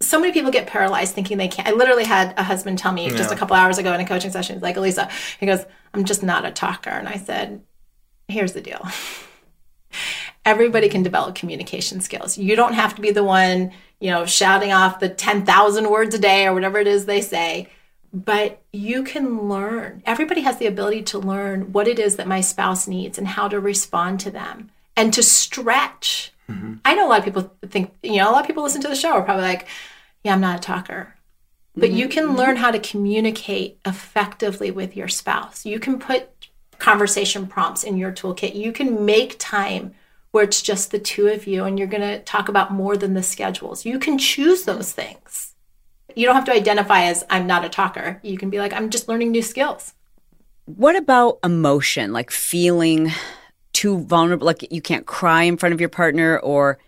so 0.00 0.18
many 0.20 0.32
people 0.32 0.50
get 0.50 0.66
paralyzed 0.66 1.14
thinking 1.14 1.38
they 1.38 1.48
can't. 1.48 1.68
I 1.68 1.72
literally 1.72 2.04
had 2.04 2.34
a 2.36 2.42
husband 2.42 2.78
tell 2.78 2.92
me 2.92 3.08
just 3.10 3.30
a 3.32 3.36
couple 3.36 3.54
hours 3.54 3.78
ago 3.78 3.92
in 3.92 4.00
a 4.00 4.06
coaching 4.06 4.32
session, 4.32 4.56
he's 4.56 4.62
like, 4.62 4.76
Alisa, 4.76 5.08
he 5.38 5.46
goes, 5.46 5.64
I'm 5.94 6.04
just 6.04 6.22
not 6.22 6.44
a 6.44 6.50
talker. 6.50 6.90
And 6.90 7.08
I 7.08 7.16
said, 7.16 7.62
here's 8.28 8.52
the 8.52 8.60
deal. 8.60 8.84
Everybody 10.44 10.88
can 10.88 11.04
develop 11.04 11.36
communication 11.36 12.00
skills. 12.00 12.36
You 12.36 12.56
don't 12.56 12.72
have 12.72 12.96
to 12.96 13.00
be 13.02 13.12
the 13.12 13.22
one, 13.22 13.70
you 14.00 14.10
know, 14.10 14.26
shouting 14.26 14.72
off 14.72 14.98
the 14.98 15.08
10,000 15.08 15.88
words 15.88 16.14
a 16.16 16.18
day 16.18 16.46
or 16.46 16.54
whatever 16.54 16.78
it 16.78 16.88
is 16.88 17.06
they 17.06 17.20
say, 17.20 17.68
but 18.12 18.62
you 18.72 19.02
can 19.02 19.48
learn. 19.48 20.02
Everybody 20.04 20.42
has 20.42 20.58
the 20.58 20.66
ability 20.66 21.02
to 21.04 21.18
learn 21.18 21.72
what 21.72 21.88
it 21.88 21.98
is 21.98 22.16
that 22.16 22.28
my 22.28 22.40
spouse 22.40 22.86
needs 22.86 23.18
and 23.18 23.26
how 23.26 23.48
to 23.48 23.58
respond 23.58 24.20
to 24.20 24.30
them 24.30 24.70
and 24.96 25.12
to 25.14 25.22
stretch. 25.22 26.32
Mm-hmm. 26.48 26.74
I 26.84 26.94
know 26.94 27.06
a 27.06 27.08
lot 27.08 27.20
of 27.20 27.24
people 27.24 27.52
think, 27.66 27.92
you 28.02 28.16
know, 28.16 28.30
a 28.30 28.32
lot 28.32 28.42
of 28.42 28.46
people 28.46 28.62
listen 28.62 28.82
to 28.82 28.88
the 28.88 28.94
show 28.94 29.12
are 29.12 29.22
probably 29.22 29.44
like, 29.44 29.66
yeah, 30.24 30.34
I'm 30.34 30.40
not 30.40 30.58
a 30.58 30.62
talker. 30.62 31.14
But 31.74 31.90
you 31.90 32.04
mm-hmm. 32.04 32.12
can 32.12 32.26
mm-hmm. 32.26 32.36
learn 32.36 32.56
how 32.56 32.70
to 32.70 32.78
communicate 32.78 33.78
effectively 33.86 34.70
with 34.70 34.94
your 34.94 35.08
spouse. 35.08 35.64
You 35.64 35.80
can 35.80 35.98
put 35.98 36.28
conversation 36.78 37.46
prompts 37.46 37.82
in 37.84 37.96
your 37.96 38.12
toolkit. 38.12 38.54
You 38.54 38.72
can 38.72 39.06
make 39.06 39.36
time 39.38 39.94
where 40.32 40.44
it's 40.44 40.60
just 40.60 40.90
the 40.90 40.98
two 40.98 41.28
of 41.28 41.46
you 41.46 41.64
and 41.64 41.78
you're 41.78 41.88
going 41.88 42.02
to 42.02 42.18
talk 42.20 42.48
about 42.48 42.72
more 42.72 42.96
than 42.96 43.14
the 43.14 43.22
schedules. 43.22 43.86
You 43.86 43.98
can 43.98 44.18
choose 44.18 44.64
those 44.64 44.92
things. 44.92 45.51
You 46.14 46.26
don't 46.26 46.34
have 46.34 46.44
to 46.46 46.52
identify 46.52 47.04
as 47.04 47.24
I'm 47.30 47.46
not 47.46 47.64
a 47.64 47.68
talker. 47.68 48.20
You 48.22 48.38
can 48.38 48.50
be 48.50 48.58
like, 48.58 48.72
I'm 48.72 48.90
just 48.90 49.08
learning 49.08 49.30
new 49.30 49.42
skills. 49.42 49.94
What 50.66 50.96
about 50.96 51.38
emotion, 51.42 52.12
like 52.12 52.30
feeling 52.30 53.10
too 53.72 53.98
vulnerable, 54.00 54.46
like 54.46 54.70
you 54.72 54.80
can't 54.80 55.06
cry 55.06 55.42
in 55.42 55.56
front 55.56 55.72
of 55.74 55.80
your 55.80 55.88
partner, 55.88 56.38
or 56.38 56.78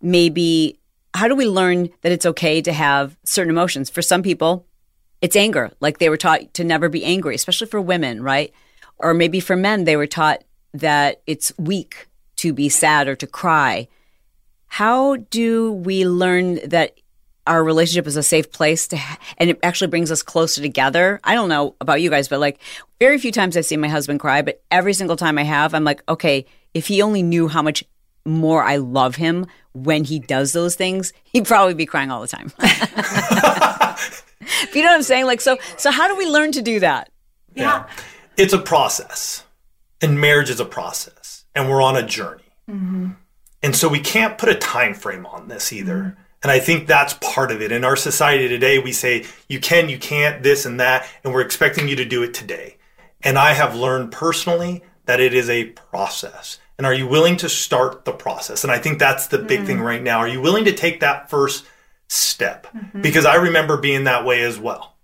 maybe 0.00 0.78
how 1.14 1.28
do 1.28 1.34
we 1.34 1.48
learn 1.48 1.88
that 2.02 2.12
it's 2.12 2.26
okay 2.26 2.60
to 2.62 2.72
have 2.72 3.16
certain 3.24 3.50
emotions? 3.50 3.90
For 3.90 4.02
some 4.02 4.22
people, 4.22 4.66
it's 5.22 5.34
anger, 5.34 5.72
like 5.80 5.98
they 5.98 6.08
were 6.08 6.16
taught 6.16 6.54
to 6.54 6.64
never 6.64 6.88
be 6.88 7.04
angry, 7.04 7.34
especially 7.34 7.66
for 7.66 7.80
women, 7.80 8.22
right? 8.22 8.52
Or 8.98 9.14
maybe 9.14 9.40
for 9.40 9.56
men, 9.56 9.84
they 9.84 9.96
were 9.96 10.06
taught 10.06 10.44
that 10.74 11.22
it's 11.26 11.52
weak 11.58 12.08
to 12.36 12.52
be 12.52 12.68
sad 12.68 13.08
or 13.08 13.16
to 13.16 13.26
cry. 13.26 13.88
How 14.66 15.16
do 15.16 15.72
we 15.72 16.06
learn 16.06 16.60
that 16.68 16.98
our 17.46 17.62
relationship 17.62 18.06
is 18.06 18.16
a 18.16 18.22
safe 18.22 18.50
place 18.50 18.88
to, 18.88 18.96
ha- 18.96 19.18
and 19.38 19.50
it 19.50 19.58
actually 19.62 19.88
brings 19.88 20.10
us 20.10 20.22
closer 20.22 20.60
together? 20.60 21.20
I 21.24 21.34
don't 21.34 21.48
know 21.48 21.74
about 21.80 22.00
you 22.00 22.10
guys, 22.10 22.28
but 22.28 22.40
like 22.40 22.58
very 23.00 23.18
few 23.18 23.32
times 23.32 23.56
I've 23.56 23.66
seen 23.66 23.80
my 23.80 23.88
husband 23.88 24.20
cry, 24.20 24.42
but 24.42 24.62
every 24.70 24.92
single 24.94 25.16
time 25.16 25.38
I 25.38 25.42
have, 25.44 25.74
I'm 25.74 25.84
like, 25.84 26.02
okay, 26.08 26.46
if 26.74 26.86
he 26.86 27.02
only 27.02 27.22
knew 27.22 27.48
how 27.48 27.62
much 27.62 27.84
more 28.24 28.62
I 28.62 28.76
love 28.76 29.16
him 29.16 29.46
when 29.72 30.04
he 30.04 30.18
does 30.18 30.52
those 30.52 30.74
things, 30.74 31.12
he'd 31.24 31.46
probably 31.46 31.74
be 31.74 31.86
crying 31.86 32.10
all 32.10 32.20
the 32.20 32.26
time. 32.26 32.52
you 34.74 34.82
know 34.82 34.88
what 34.88 34.96
I'm 34.96 35.02
saying? 35.02 35.26
Like, 35.26 35.40
so, 35.40 35.56
so 35.76 35.90
how 35.90 36.08
do 36.08 36.16
we 36.16 36.26
learn 36.26 36.52
to 36.52 36.62
do 36.62 36.80
that? 36.80 37.10
Yeah. 37.54 37.86
It's 38.36 38.52
a 38.52 38.58
process, 38.58 39.44
and 40.02 40.20
marriage 40.20 40.50
is 40.50 40.60
a 40.60 40.64
process, 40.64 41.44
and 41.54 41.70
we're 41.70 41.80
on 41.82 41.96
a 41.96 42.06
journey. 42.06 42.42
Mm-hmm. 42.68 43.10
And 43.62 43.74
so 43.74 43.88
we 43.88 44.00
can't 44.00 44.36
put 44.36 44.48
a 44.48 44.54
time 44.54 44.94
frame 44.94 45.24
on 45.26 45.48
this 45.48 45.72
either. 45.72 45.94
Mm-hmm. 45.94 46.20
And 46.46 46.52
I 46.52 46.60
think 46.60 46.86
that's 46.86 47.14
part 47.14 47.50
of 47.50 47.60
it. 47.60 47.72
In 47.72 47.82
our 47.82 47.96
society 47.96 48.46
today, 48.46 48.78
we 48.78 48.92
say 48.92 49.24
you 49.48 49.58
can, 49.58 49.88
you 49.88 49.98
can't, 49.98 50.44
this 50.44 50.64
and 50.64 50.78
that, 50.78 51.04
and 51.24 51.34
we're 51.34 51.40
expecting 51.40 51.88
you 51.88 51.96
to 51.96 52.04
do 52.04 52.22
it 52.22 52.34
today. 52.34 52.76
And 53.20 53.36
I 53.36 53.52
have 53.52 53.74
learned 53.74 54.12
personally 54.12 54.84
that 55.06 55.18
it 55.18 55.34
is 55.34 55.50
a 55.50 55.64
process. 55.64 56.60
And 56.78 56.86
are 56.86 56.94
you 56.94 57.08
willing 57.08 57.36
to 57.38 57.48
start 57.48 58.04
the 58.04 58.12
process? 58.12 58.62
And 58.62 58.72
I 58.72 58.78
think 58.78 59.00
that's 59.00 59.26
the 59.26 59.38
big 59.38 59.64
thing 59.64 59.78
mm-hmm. 59.78 59.86
right 59.86 60.00
now. 60.00 60.18
Are 60.18 60.28
you 60.28 60.40
willing 60.40 60.66
to 60.66 60.72
take 60.72 61.00
that 61.00 61.28
first 61.30 61.66
step? 62.06 62.68
Mm-hmm. 62.72 63.00
Because 63.00 63.26
I 63.26 63.34
remember 63.34 63.76
being 63.76 64.04
that 64.04 64.24
way 64.24 64.42
as 64.42 64.56
well. 64.56 64.94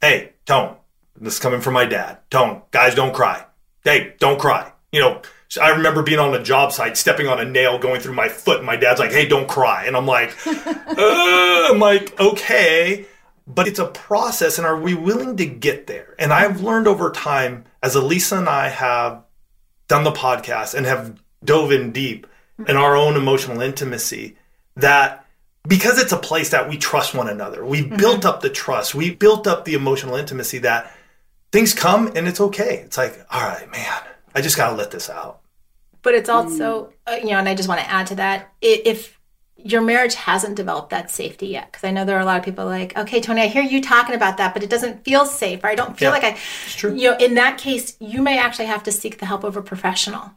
Hey, 0.00 0.32
don't. 0.46 0.78
This 1.20 1.34
is 1.34 1.38
coming 1.38 1.60
from 1.60 1.74
my 1.74 1.84
dad. 1.84 2.16
Don't. 2.30 2.70
Guys, 2.70 2.94
don't 2.94 3.12
cry. 3.12 3.44
Hey, 3.84 4.14
don't 4.18 4.40
cry. 4.40 4.72
You 4.90 5.00
know, 5.00 5.20
so 5.48 5.62
I 5.62 5.70
remember 5.70 6.02
being 6.02 6.18
on 6.18 6.34
a 6.34 6.42
job 6.42 6.72
site, 6.72 6.98
stepping 6.98 7.26
on 7.26 7.40
a 7.40 7.44
nail 7.44 7.78
going 7.78 8.00
through 8.00 8.14
my 8.14 8.28
foot. 8.28 8.58
And 8.58 8.66
my 8.66 8.76
dad's 8.76 9.00
like, 9.00 9.12
hey, 9.12 9.26
don't 9.26 9.48
cry. 9.48 9.86
And 9.86 9.96
I'm 9.96 10.06
like, 10.06 10.36
uh, 10.46 11.68
I'm 11.70 11.78
like, 11.78 12.18
okay. 12.20 13.06
But 13.46 13.66
it's 13.66 13.78
a 13.78 13.86
process. 13.86 14.58
And 14.58 14.66
are 14.66 14.78
we 14.78 14.94
willing 14.94 15.38
to 15.38 15.46
get 15.46 15.86
there? 15.86 16.14
And 16.18 16.34
I've 16.34 16.60
learned 16.60 16.86
over 16.86 17.10
time, 17.10 17.64
as 17.82 17.94
Alisa 17.94 18.38
and 18.38 18.48
I 18.48 18.68
have 18.68 19.24
done 19.88 20.04
the 20.04 20.12
podcast 20.12 20.74
and 20.74 20.84
have 20.84 21.18
dove 21.42 21.72
in 21.72 21.92
deep 21.92 22.26
in 22.66 22.76
our 22.76 22.94
own 22.94 23.16
emotional 23.16 23.62
intimacy, 23.62 24.36
that 24.76 25.24
because 25.66 25.98
it's 25.98 26.12
a 26.12 26.18
place 26.18 26.50
that 26.50 26.68
we 26.68 26.76
trust 26.76 27.14
one 27.14 27.28
another, 27.28 27.64
we 27.64 27.86
built 27.86 28.26
up 28.26 28.42
the 28.42 28.50
trust, 28.50 28.94
we 28.94 29.14
built 29.14 29.46
up 29.46 29.64
the 29.64 29.74
emotional 29.74 30.16
intimacy 30.16 30.58
that 30.58 30.92
things 31.52 31.72
come 31.72 32.10
and 32.14 32.28
it's 32.28 32.40
okay. 32.40 32.82
It's 32.84 32.98
like, 32.98 33.24
all 33.30 33.40
right, 33.40 33.70
man, 33.70 34.02
I 34.38 34.40
just 34.40 34.56
got 34.56 34.70
to 34.70 34.76
let 34.76 34.92
this 34.92 35.10
out. 35.10 35.40
But 36.02 36.14
it's 36.14 36.28
also, 36.28 36.92
uh, 37.08 37.16
you 37.20 37.30
know, 37.30 37.38
and 37.38 37.48
I 37.48 37.54
just 37.56 37.68
want 37.68 37.80
to 37.80 37.90
add 37.90 38.06
to 38.08 38.14
that 38.14 38.52
if 38.62 39.18
your 39.56 39.82
marriage 39.82 40.14
hasn't 40.14 40.54
developed 40.54 40.90
that 40.90 41.10
safety 41.10 41.48
yet, 41.48 41.72
because 41.72 41.82
I 41.82 41.90
know 41.90 42.04
there 42.04 42.16
are 42.16 42.20
a 42.20 42.24
lot 42.24 42.38
of 42.38 42.44
people 42.44 42.64
like, 42.64 42.96
okay, 42.96 43.20
Tony, 43.20 43.42
I 43.42 43.46
hear 43.48 43.64
you 43.64 43.82
talking 43.82 44.14
about 44.14 44.36
that, 44.36 44.54
but 44.54 44.62
it 44.62 44.70
doesn't 44.70 45.04
feel 45.04 45.26
safe, 45.26 45.64
or 45.64 45.66
I 45.66 45.74
don't 45.74 45.98
feel 45.98 46.10
Yeah, 46.10 46.12
like 46.12 46.22
I, 46.24 46.30
it's 46.30 46.76
true. 46.76 46.94
you 46.94 47.10
know, 47.10 47.16
in 47.16 47.34
that 47.34 47.58
case, 47.58 47.96
you 47.98 48.22
may 48.22 48.38
actually 48.38 48.66
have 48.66 48.84
to 48.84 48.92
seek 48.92 49.18
the 49.18 49.26
help 49.26 49.42
of 49.42 49.56
a 49.56 49.62
professional. 49.62 50.30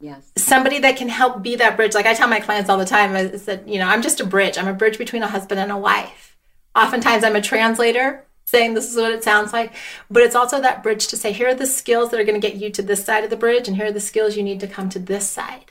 Yes. 0.00 0.32
Somebody 0.38 0.78
that 0.78 0.96
can 0.96 1.10
help 1.10 1.42
be 1.42 1.56
that 1.56 1.76
bridge. 1.76 1.92
Like 1.94 2.06
I 2.06 2.14
tell 2.14 2.28
my 2.28 2.40
clients 2.40 2.70
all 2.70 2.78
the 2.78 2.86
time, 2.86 3.14
I 3.14 3.36
said, 3.36 3.64
you 3.66 3.78
know, 3.78 3.86
I'm 3.86 4.00
just 4.00 4.20
a 4.20 4.24
bridge. 4.24 4.56
I'm 4.56 4.68
a 4.68 4.72
bridge 4.72 4.96
between 4.96 5.22
a 5.22 5.28
husband 5.28 5.60
and 5.60 5.70
a 5.70 5.76
wife. 5.76 6.38
Oftentimes 6.74 7.22
I'm 7.24 7.36
a 7.36 7.42
translator 7.42 8.24
saying 8.46 8.74
this 8.74 8.90
is 8.90 8.96
what 8.96 9.12
it 9.12 9.22
sounds 9.22 9.52
like, 9.52 9.72
but 10.10 10.22
it's 10.22 10.34
also 10.34 10.60
that 10.60 10.82
bridge 10.82 11.06
to 11.08 11.16
say, 11.16 11.32
here 11.32 11.48
are 11.48 11.54
the 11.54 11.66
skills 11.66 12.10
that 12.10 12.20
are 12.20 12.24
going 12.24 12.40
to 12.40 12.46
get 12.48 12.56
you 12.58 12.70
to 12.70 12.82
this 12.82 13.04
side 13.04 13.22
of 13.24 13.30
the 13.30 13.36
bridge, 13.36 13.68
and 13.68 13.76
here 13.76 13.86
are 13.86 13.92
the 13.92 14.00
skills 14.00 14.36
you 14.36 14.42
need 14.42 14.60
to 14.60 14.66
come 14.66 14.88
to 14.88 14.98
this 14.98 15.28
side. 15.28 15.66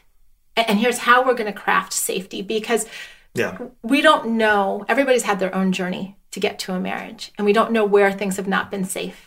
And 0.55 0.79
here's 0.79 0.99
how 0.99 1.25
we're 1.25 1.33
going 1.33 1.51
to 1.51 1.57
craft 1.59 1.93
safety 1.93 2.41
because 2.41 2.85
Yeah. 3.33 3.57
we 3.83 4.01
don't 4.01 4.31
know, 4.37 4.85
everybody's 4.87 5.23
had 5.23 5.39
their 5.39 5.53
own 5.53 5.71
journey 5.71 6.17
to 6.31 6.39
get 6.39 6.59
to 6.59 6.73
a 6.73 6.79
marriage, 6.79 7.31
and 7.37 7.45
we 7.45 7.53
don't 7.53 7.71
know 7.71 7.85
where 7.85 8.11
things 8.11 8.37
have 8.37 8.47
not 8.47 8.71
been 8.71 8.85
safe 8.85 9.25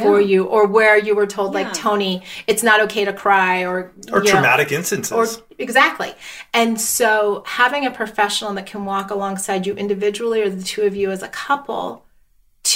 for 0.00 0.18
you 0.22 0.44
or 0.44 0.66
where 0.66 0.96
you 0.96 1.14
were 1.14 1.26
told, 1.26 1.52
like, 1.52 1.70
Tony, 1.74 2.22
it's 2.46 2.62
not 2.62 2.80
okay 2.80 3.04
to 3.04 3.12
cry 3.12 3.62
or, 3.62 3.92
Or 4.10 4.20
you 4.20 4.24
know, 4.24 4.30
traumatic 4.30 4.72
instances. 4.72 5.12
or 5.12 5.26
exactly. 5.58 6.14
And 6.54 6.80
so 6.80 7.42
having 7.46 7.84
a 7.84 7.90
professional 7.90 8.54
that 8.54 8.64
can 8.64 8.86
walk 8.86 9.10
alongside 9.10 9.66
you 9.66 9.74
individually 9.74 10.40
or 10.40 10.48
the 10.48 10.62
two 10.62 10.82
of 10.82 10.96
you 10.96 11.10
as 11.10 11.22
a 11.22 11.28
couple 11.28 12.01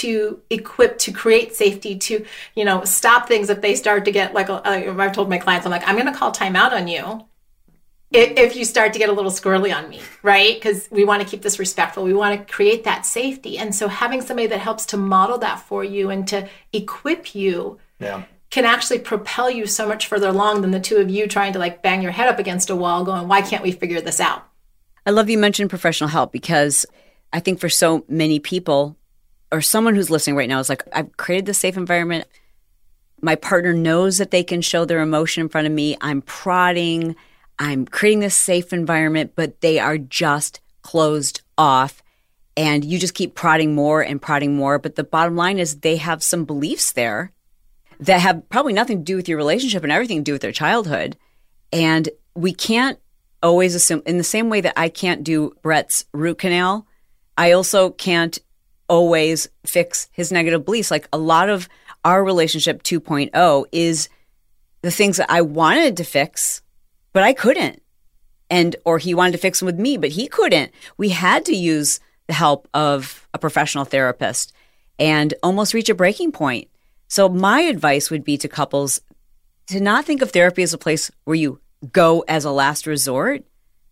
to 0.01 0.41
equip 0.49 0.97
to 0.97 1.11
create 1.11 1.55
safety 1.55 1.97
to 1.97 2.25
you 2.55 2.65
know 2.65 2.83
stop 2.83 3.27
things 3.27 3.49
if 3.49 3.61
they 3.61 3.75
start 3.75 4.05
to 4.05 4.11
get 4.11 4.33
like 4.33 4.49
uh, 4.49 4.61
i've 4.63 5.11
told 5.13 5.29
my 5.29 5.37
clients 5.37 5.65
i'm 5.65 5.71
like 5.71 5.87
i'm 5.87 5.95
going 5.95 6.11
to 6.11 6.17
call 6.17 6.31
timeout 6.31 6.71
on 6.71 6.87
you 6.87 7.25
if, 8.11 8.37
if 8.37 8.55
you 8.55 8.63
start 8.63 8.93
to 8.93 8.99
get 8.99 9.09
a 9.09 9.13
little 9.13 9.31
squirrely 9.31 9.75
on 9.75 9.89
me 9.89 10.01
right? 10.27 10.55
Because 10.55 10.89
we 10.91 11.05
want 11.05 11.21
to 11.21 11.27
keep 11.27 11.41
this 11.41 11.57
respectful. 11.57 12.03
We 12.03 12.13
want 12.13 12.37
to 12.37 12.53
create 12.53 12.83
that 12.83 13.05
safety. 13.05 13.57
And 13.57 13.73
so 13.73 13.87
having 13.87 14.21
somebody 14.21 14.47
that 14.47 14.59
helps 14.59 14.85
to 14.87 14.97
model 14.97 15.37
that 15.39 15.61
for 15.61 15.83
you 15.83 16.09
and 16.09 16.27
to 16.27 16.49
equip 16.73 17.33
you 17.33 17.79
yeah. 17.99 18.23
can 18.49 18.65
actually 18.65 18.99
propel 18.99 19.49
you 19.49 19.65
so 19.65 19.87
much 19.87 20.07
further 20.07 20.27
along 20.27 20.61
than 20.61 20.71
the 20.71 20.81
two 20.81 20.97
of 20.97 21.09
you 21.09 21.27
trying 21.27 21.53
to 21.53 21.59
like 21.59 21.81
bang 21.81 22.01
your 22.01 22.11
head 22.11 22.27
up 22.27 22.39
against 22.39 22.69
a 22.69 22.75
wall 22.75 23.05
going 23.05 23.27
why 23.27 23.41
can't 23.41 23.63
we 23.63 23.71
figure 23.71 24.01
this 24.01 24.19
out? 24.19 24.45
I 25.05 25.11
love 25.11 25.29
you 25.29 25.37
mentioned 25.37 25.69
professional 25.69 26.09
help 26.09 26.33
because 26.33 26.85
I 27.31 27.39
think 27.39 27.61
for 27.61 27.69
so 27.69 28.03
many 28.09 28.39
people 28.39 28.96
or 29.51 29.61
someone 29.61 29.95
who's 29.95 30.09
listening 30.09 30.35
right 30.35 30.49
now 30.49 30.59
is 30.59 30.69
like, 30.69 30.83
I've 30.93 31.15
created 31.17 31.45
this 31.45 31.57
safe 31.57 31.77
environment. 31.77 32.25
My 33.21 33.35
partner 33.35 33.73
knows 33.73 34.17
that 34.17 34.31
they 34.31 34.43
can 34.43 34.61
show 34.61 34.85
their 34.85 35.01
emotion 35.01 35.41
in 35.41 35.49
front 35.49 35.67
of 35.67 35.73
me. 35.73 35.97
I'm 36.01 36.21
prodding. 36.21 37.15
I'm 37.59 37.85
creating 37.85 38.19
this 38.19 38.35
safe 38.35 38.73
environment, 38.73 39.33
but 39.35 39.61
they 39.61 39.79
are 39.79 39.97
just 39.97 40.59
closed 40.81 41.41
off. 41.57 42.03
And 42.55 42.83
you 42.83 42.99
just 42.99 43.13
keep 43.13 43.35
prodding 43.35 43.75
more 43.75 44.01
and 44.01 44.21
prodding 44.21 44.55
more. 44.55 44.79
But 44.79 44.95
the 44.95 45.03
bottom 45.03 45.35
line 45.35 45.59
is 45.59 45.79
they 45.79 45.97
have 45.97 46.23
some 46.23 46.45
beliefs 46.45 46.91
there 46.91 47.31
that 47.99 48.21
have 48.21 48.47
probably 48.49 48.73
nothing 48.73 48.99
to 48.99 49.03
do 49.03 49.15
with 49.15 49.27
your 49.29 49.37
relationship 49.37 49.83
and 49.83 49.91
everything 49.91 50.19
to 50.19 50.23
do 50.23 50.33
with 50.33 50.41
their 50.41 50.51
childhood. 50.51 51.17
And 51.71 52.09
we 52.35 52.53
can't 52.53 52.99
always 53.41 53.75
assume, 53.75 54.01
in 54.05 54.17
the 54.17 54.23
same 54.23 54.49
way 54.49 54.61
that 54.61 54.73
I 54.75 54.89
can't 54.89 55.23
do 55.23 55.55
Brett's 55.61 56.05
root 56.13 56.39
canal, 56.39 56.87
I 57.37 57.51
also 57.51 57.91
can't 57.91 58.37
always 58.89 59.47
fix 59.65 60.09
his 60.11 60.31
negative 60.31 60.65
beliefs. 60.65 60.91
Like 60.91 61.07
a 61.11 61.17
lot 61.17 61.49
of 61.49 61.67
our 62.05 62.23
relationship 62.23 62.83
2.0 62.83 63.65
is 63.71 64.09
the 64.81 64.91
things 64.91 65.17
that 65.17 65.29
I 65.31 65.41
wanted 65.41 65.97
to 65.97 66.03
fix, 66.03 66.61
but 67.13 67.23
I 67.23 67.33
couldn't. 67.33 67.81
And, 68.49 68.75
or 68.85 68.97
he 68.97 69.13
wanted 69.13 69.33
to 69.33 69.37
fix 69.39 69.59
them 69.59 69.65
with 69.65 69.79
me, 69.79 69.97
but 69.97 70.11
he 70.11 70.27
couldn't. 70.27 70.71
We 70.97 71.09
had 71.09 71.45
to 71.45 71.55
use 71.55 71.99
the 72.27 72.33
help 72.33 72.67
of 72.73 73.27
a 73.33 73.39
professional 73.39 73.85
therapist. 73.85 74.53
and 74.99 75.33
almost 75.43 75.73
reach 75.73 75.89
a 75.89 75.95
breaking 75.95 76.31
point. 76.31 76.69
So, 77.07 77.29
my 77.29 77.61
advice 77.61 78.09
would 78.09 78.23
be 78.23 78.37
to 78.39 78.47
couples 78.47 78.99
to 79.67 79.79
not 79.79 80.05
think 80.05 80.21
of 80.21 80.31
therapy 80.31 80.63
as 80.63 80.73
a 80.73 80.77
place 80.77 81.11
where 81.25 81.35
you 81.35 81.59
go 81.91 82.23
as 82.27 82.45
a 82.45 82.51
last 82.51 82.87
resort, 82.87 83.43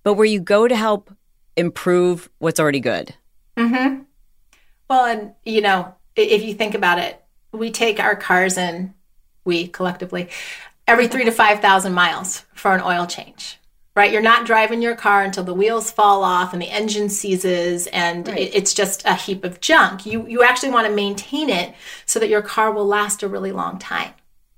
but 0.04 0.16
where 0.16 0.26
you 0.26 0.40
go 0.40 0.68
to 0.68 0.76
help 0.76 1.14
improve 1.56 2.30
what's 2.40 2.60
already 2.60 2.80
good. 2.80 3.14
Mm-hmm. 3.58 4.02
Well, 4.90 5.06
and 5.06 5.34
you 5.44 5.62
know, 5.62 5.96
if 6.16 6.44
you 6.44 6.54
think 6.54 6.76
about 6.76 7.00
it, 7.00 7.22
we 7.52 7.72
take 7.72 8.00
our 8.00 8.16
cars 8.16 8.58
in, 8.58 8.94
we 9.44 9.68
collectively, 9.68 10.30
every 10.88 11.08
three 11.08 11.26
to 11.26 11.32
5,000 11.32 11.94
miles 11.94 12.46
for 12.54 12.74
an 12.74 12.82
oil 12.82 13.06
change, 13.06 13.60
right? 13.96 14.12
You're 14.12 14.22
not 14.22 14.46
driving 14.46 14.82
your 14.82 14.96
car 14.96 15.24
until 15.24 15.44
the 15.44 15.54
wheels 15.54 15.92
fall 15.92 16.24
off 16.24 16.54
and 16.54 16.62
the 16.62 16.70
engine 16.70 17.10
seizes 17.10 17.88
and 17.88 18.28
right. 18.28 18.38
it, 18.38 18.56
it's 18.56 18.74
just 18.74 19.06
a 19.06 19.16
heap 19.16 19.44
of 19.44 19.62
junk. 19.62 20.06
You, 20.06 20.28
you 20.28 20.44
actually 20.44 20.72
want 20.72 20.88
to 20.88 20.94
maintain 20.94 21.50
it 21.50 21.74
so 22.06 22.20
that 22.20 22.30
your 22.30 22.42
car 22.42 22.72
will 22.72 22.86
last 22.86 23.24
a 23.24 23.28
really 23.28 23.52
long 23.52 23.80
time 23.80 24.14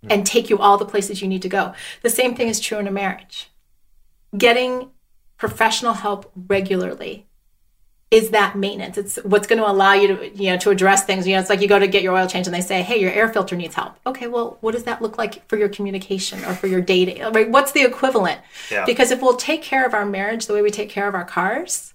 and 0.10 0.26
take 0.26 0.50
you 0.50 0.58
all 0.60 0.78
the 0.78 0.86
places 0.86 1.22
you 1.22 1.28
need 1.28 1.42
to 1.42 1.50
go. 1.50 1.74
The 2.02 2.10
same 2.10 2.36
thing 2.36 2.48
is 2.48 2.60
true 2.60 2.78
in 2.78 2.88
a 2.88 2.92
marriage. 2.92 3.50
Getting 4.38 4.92
professional 5.38 5.94
help 5.94 6.32
regularly 6.36 7.27
is 8.10 8.30
that 8.30 8.56
maintenance. 8.56 8.98
It's 8.98 9.18
what's 9.18 9.48
going 9.48 9.60
to 9.60 9.70
allow 9.70 9.94
you 9.94 10.08
to, 10.08 10.30
you 10.30 10.52
know, 10.52 10.58
to 10.60 10.70
address 10.70 11.04
things. 11.04 11.28
You 11.28 11.36
know, 11.36 11.42
it's 11.42 11.50
like 11.50 11.62
you 11.62 11.68
go 11.68 11.78
to 11.78 11.88
get 11.88 12.04
your 12.04 12.16
oil 12.16 12.28
change 12.28 12.48
and 12.48 12.54
they 12.54 12.62
say, 12.62 12.82
"Hey, 12.82 13.00
your 13.02 13.12
air 13.12 13.28
filter 13.28 13.56
needs 13.56 13.76
help." 13.76 13.98
Okay, 14.06 14.28
well, 14.28 14.58
what 14.62 14.72
does 14.72 14.86
that 14.86 15.02
look 15.02 15.18
like 15.18 15.46
for 15.50 15.58
your 15.58 15.68
communication 15.68 16.44
or 16.46 16.54
for 16.54 16.68
your 16.68 16.80
dating? 16.80 17.22
Right? 17.34 17.50
What's 17.50 17.74
the 17.74 17.84
equivalent? 17.84 18.40
Yeah. 18.72 18.86
Because 18.86 19.12
if 19.12 19.22
we'll 19.22 19.36
take 19.36 19.62
care 19.62 19.86
of 19.86 19.94
our 19.94 20.06
marriage 20.06 20.46
the 20.46 20.54
way 20.54 20.62
we 20.62 20.72
take 20.72 20.90
care 20.90 21.08
of 21.08 21.16
our 21.16 21.26
cars, 21.26 21.94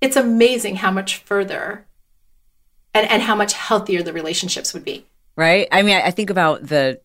it's 0.00 0.16
amazing 0.16 0.76
how 0.76 0.90
much 0.90 1.18
further 1.18 1.86
and 2.92 3.08
and 3.08 3.22
how 3.22 3.36
much 3.36 3.52
healthier 3.52 4.02
the 4.02 4.12
relationships 4.12 4.74
would 4.74 4.84
be. 4.84 5.06
Right? 5.36 5.68
I 5.70 5.82
mean, 5.82 5.96
I 5.96 6.10
think 6.10 6.30
about 6.30 6.66
the 6.66 7.00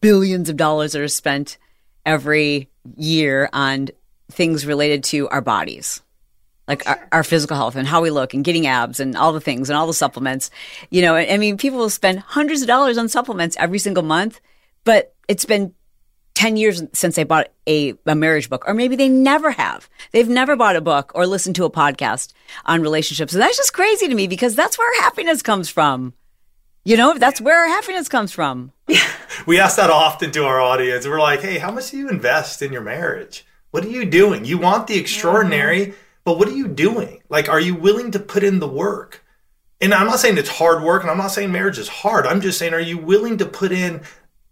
billions 0.00 0.48
of 0.48 0.56
dollars 0.56 0.92
that 0.92 1.02
are 1.02 1.08
spent 1.08 1.58
every 2.06 2.70
year 2.96 3.50
on 3.52 3.88
things 4.30 4.64
related 4.64 5.04
to 5.04 5.28
our 5.28 5.40
bodies 5.40 6.02
like 6.68 6.82
sure. 6.82 6.92
our, 6.92 7.08
our, 7.12 7.24
physical 7.24 7.56
health 7.56 7.76
and 7.76 7.86
how 7.86 8.00
we 8.00 8.10
look 8.10 8.34
and 8.34 8.44
getting 8.44 8.66
abs 8.66 9.00
and 9.00 9.16
all 9.16 9.32
the 9.32 9.40
things 9.40 9.70
and 9.70 9.76
all 9.76 9.86
the 9.86 9.94
supplements. 9.94 10.50
You 10.90 11.02
know, 11.02 11.14
I 11.14 11.36
mean, 11.38 11.56
people 11.56 11.78
will 11.78 11.90
spend 11.90 12.20
hundreds 12.20 12.62
of 12.62 12.66
dollars 12.66 12.98
on 12.98 13.08
supplements 13.08 13.56
every 13.58 13.78
single 13.78 14.02
month, 14.02 14.40
but 14.84 15.14
it's 15.28 15.44
been 15.44 15.74
10 16.34 16.56
years 16.56 16.82
since 16.92 17.16
they 17.16 17.24
bought 17.24 17.48
a, 17.66 17.94
a 18.04 18.14
marriage 18.14 18.50
book, 18.50 18.64
or 18.68 18.74
maybe 18.74 18.94
they 18.94 19.08
never 19.08 19.50
have. 19.52 19.88
They've 20.12 20.28
never 20.28 20.54
bought 20.54 20.76
a 20.76 20.82
book 20.82 21.12
or 21.14 21.26
listened 21.26 21.56
to 21.56 21.64
a 21.64 21.70
podcast 21.70 22.34
on 22.66 22.82
relationships. 22.82 23.32
And 23.32 23.40
that's 23.40 23.56
just 23.56 23.72
crazy 23.72 24.06
to 24.06 24.14
me 24.14 24.26
because 24.26 24.54
that's 24.54 24.78
where 24.78 25.02
happiness 25.02 25.40
comes 25.40 25.70
from. 25.70 26.12
You 26.84 26.96
know, 26.96 27.14
that's 27.18 27.40
where 27.40 27.58
our 27.58 27.68
happiness 27.68 28.08
comes 28.08 28.32
from. 28.32 28.70
we 29.46 29.58
ask 29.58 29.76
that 29.76 29.90
often 29.90 30.30
to 30.32 30.44
our 30.44 30.60
audience. 30.60 31.06
We're 31.06 31.20
like, 31.20 31.40
hey, 31.40 31.58
how 31.58 31.72
much 31.72 31.90
do 31.90 31.96
you 31.96 32.08
invest 32.08 32.60
in 32.60 32.70
your 32.70 32.82
marriage? 32.82 33.44
What 33.70 33.84
are 33.84 33.90
you 33.90 34.04
doing? 34.04 34.44
You 34.44 34.58
want 34.58 34.86
the 34.86 34.98
extraordinary, 34.98 35.86
mm-hmm. 35.86 36.00
But 36.26 36.38
what 36.38 36.48
are 36.48 36.56
you 36.56 36.66
doing? 36.66 37.22
Like, 37.28 37.48
are 37.48 37.60
you 37.60 37.76
willing 37.76 38.10
to 38.10 38.18
put 38.18 38.42
in 38.42 38.58
the 38.58 38.66
work? 38.66 39.24
And 39.80 39.94
I'm 39.94 40.08
not 40.08 40.18
saying 40.18 40.38
it's 40.38 40.48
hard 40.48 40.82
work, 40.82 41.02
and 41.02 41.10
I'm 41.10 41.18
not 41.18 41.30
saying 41.30 41.52
marriage 41.52 41.78
is 41.78 41.86
hard. 41.86 42.26
I'm 42.26 42.40
just 42.40 42.58
saying, 42.58 42.74
are 42.74 42.80
you 42.80 42.98
willing 42.98 43.38
to 43.38 43.46
put 43.46 43.70
in 43.70 44.02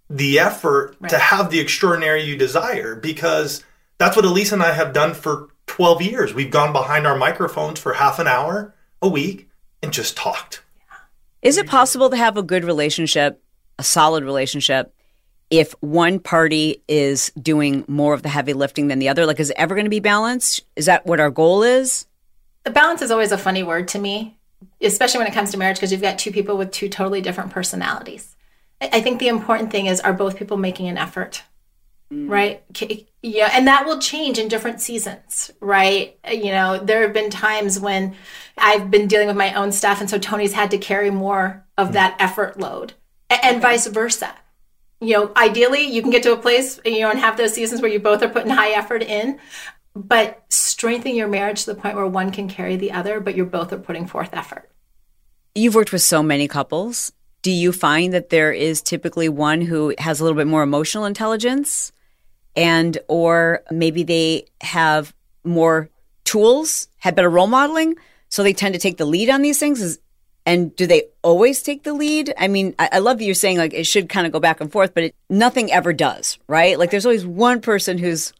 the 0.08 0.38
effort 0.38 0.94
right. 1.00 1.08
to 1.10 1.18
have 1.18 1.50
the 1.50 1.58
extraordinary 1.58 2.22
you 2.22 2.36
desire? 2.36 2.94
Because 2.94 3.64
that's 3.98 4.14
what 4.14 4.24
Alisa 4.24 4.52
and 4.52 4.62
I 4.62 4.70
have 4.70 4.92
done 4.92 5.14
for 5.14 5.48
12 5.66 6.00
years. 6.02 6.32
We've 6.32 6.48
gone 6.48 6.72
behind 6.72 7.08
our 7.08 7.16
microphones 7.16 7.80
for 7.80 7.94
half 7.94 8.20
an 8.20 8.28
hour 8.28 8.72
a 9.02 9.08
week 9.08 9.48
and 9.82 9.92
just 9.92 10.16
talked. 10.16 10.62
Is 11.42 11.56
it 11.56 11.66
possible 11.66 12.08
to 12.08 12.16
have 12.16 12.36
a 12.36 12.42
good 12.44 12.62
relationship, 12.62 13.42
a 13.80 13.82
solid 13.82 14.22
relationship, 14.22 14.94
if 15.50 15.72
one 15.80 16.18
party 16.18 16.82
is 16.88 17.30
doing 17.40 17.84
more 17.86 18.14
of 18.14 18.22
the 18.22 18.28
heavy 18.28 18.52
lifting 18.52 18.88
than 18.88 18.98
the 18.98 19.08
other? 19.08 19.26
Like, 19.26 19.40
is 19.40 19.50
it 19.50 19.56
ever 19.56 19.74
going 19.74 19.84
to 19.84 19.90
be 19.90 20.00
balanced? 20.00 20.62
Is 20.76 20.86
that 20.86 21.06
what 21.06 21.20
our 21.20 21.30
goal 21.30 21.62
is? 21.62 22.06
The 22.64 22.70
balance 22.70 23.02
is 23.02 23.10
always 23.10 23.32
a 23.32 23.38
funny 23.38 23.62
word 23.62 23.88
to 23.88 23.98
me, 23.98 24.38
especially 24.80 25.18
when 25.18 25.26
it 25.26 25.34
comes 25.34 25.50
to 25.50 25.58
marriage, 25.58 25.76
because 25.76 25.92
you've 25.92 26.00
got 26.00 26.18
two 26.18 26.32
people 26.32 26.56
with 26.56 26.70
two 26.70 26.88
totally 26.88 27.20
different 27.20 27.50
personalities. 27.50 28.34
I 28.80 29.00
think 29.00 29.18
the 29.18 29.28
important 29.28 29.70
thing 29.70 29.86
is 29.86 30.00
are 30.00 30.12
both 30.12 30.36
people 30.36 30.56
making 30.56 30.88
an 30.88 30.98
effort? 30.98 31.42
Mm. 32.12 32.28
Right. 32.28 32.62
Yeah. 33.22 33.50
And 33.52 33.66
that 33.66 33.86
will 33.86 33.98
change 33.98 34.38
in 34.38 34.48
different 34.48 34.80
seasons. 34.80 35.50
Right. 35.60 36.18
You 36.30 36.50
know, 36.50 36.78
there 36.78 37.02
have 37.02 37.12
been 37.12 37.30
times 37.30 37.80
when 37.80 38.14
I've 38.58 38.90
been 38.90 39.08
dealing 39.08 39.26
with 39.26 39.36
my 39.36 39.54
own 39.54 39.72
stuff. 39.72 40.00
And 40.00 40.10
so 40.10 40.18
Tony's 40.18 40.52
had 40.52 40.70
to 40.72 40.78
carry 40.78 41.10
more 41.10 41.64
of 41.78 41.92
that 41.92 42.16
effort 42.18 42.58
load 42.58 42.92
and, 43.30 43.40
and 43.44 43.62
vice 43.62 43.86
versa. 43.86 44.34
You 45.00 45.14
know, 45.14 45.32
ideally 45.36 45.82
you 45.82 46.00
can 46.02 46.10
get 46.10 46.22
to 46.22 46.32
a 46.32 46.36
place, 46.36 46.80
you 46.84 47.00
know, 47.00 47.10
and 47.10 47.18
have 47.18 47.36
those 47.36 47.52
seasons 47.52 47.82
where 47.82 47.90
you 47.90 47.98
both 47.98 48.22
are 48.22 48.28
putting 48.28 48.50
high 48.50 48.70
effort 48.70 49.02
in, 49.02 49.38
but 49.94 50.44
strengthening 50.48 51.16
your 51.16 51.28
marriage 51.28 51.64
to 51.64 51.74
the 51.74 51.80
point 51.80 51.96
where 51.96 52.06
one 52.06 52.30
can 52.30 52.48
carry 52.48 52.76
the 52.76 52.92
other, 52.92 53.20
but 53.20 53.34
you're 53.34 53.46
both 53.46 53.72
are 53.72 53.78
putting 53.78 54.06
forth 54.06 54.30
effort. 54.32 54.70
You've 55.54 55.74
worked 55.74 55.92
with 55.92 56.02
so 56.02 56.22
many 56.22 56.48
couples. 56.48 57.12
Do 57.42 57.50
you 57.50 57.72
find 57.72 58.12
that 58.14 58.30
there 58.30 58.52
is 58.52 58.80
typically 58.80 59.28
one 59.28 59.60
who 59.60 59.94
has 59.98 60.18
a 60.18 60.24
little 60.24 60.36
bit 60.36 60.46
more 60.46 60.62
emotional 60.62 61.04
intelligence 61.04 61.92
and 62.56 62.98
or 63.08 63.62
maybe 63.70 64.02
they 64.02 64.46
have 64.60 65.14
more 65.44 65.90
tools, 66.24 66.88
had 66.98 67.14
better 67.14 67.28
role 67.28 67.46
modeling, 67.46 67.96
so 68.30 68.42
they 68.42 68.52
tend 68.52 68.74
to 68.74 68.80
take 68.80 68.96
the 68.96 69.04
lead 69.04 69.28
on 69.28 69.42
these 69.42 69.58
things? 69.58 69.82
Is, 69.82 69.98
and 70.46 70.74
do 70.76 70.86
they 70.86 71.04
always 71.22 71.62
take 71.62 71.82
the 71.82 71.94
lead? 71.94 72.34
I 72.36 72.48
mean, 72.48 72.74
I, 72.78 72.88
I 72.92 72.98
love 72.98 73.18
that 73.18 73.24
you're 73.24 73.34
saying 73.34 73.58
like 73.58 73.72
it 73.72 73.86
should 73.86 74.08
kind 74.08 74.26
of 74.26 74.32
go 74.32 74.40
back 74.40 74.60
and 74.60 74.70
forth, 74.70 74.94
but 74.94 75.04
it, 75.04 75.14
nothing 75.30 75.72
ever 75.72 75.92
does, 75.92 76.38
right? 76.46 76.78
Like 76.78 76.90
there's 76.90 77.06
always 77.06 77.26
one 77.26 77.60
person 77.60 77.98
who's 77.98 78.32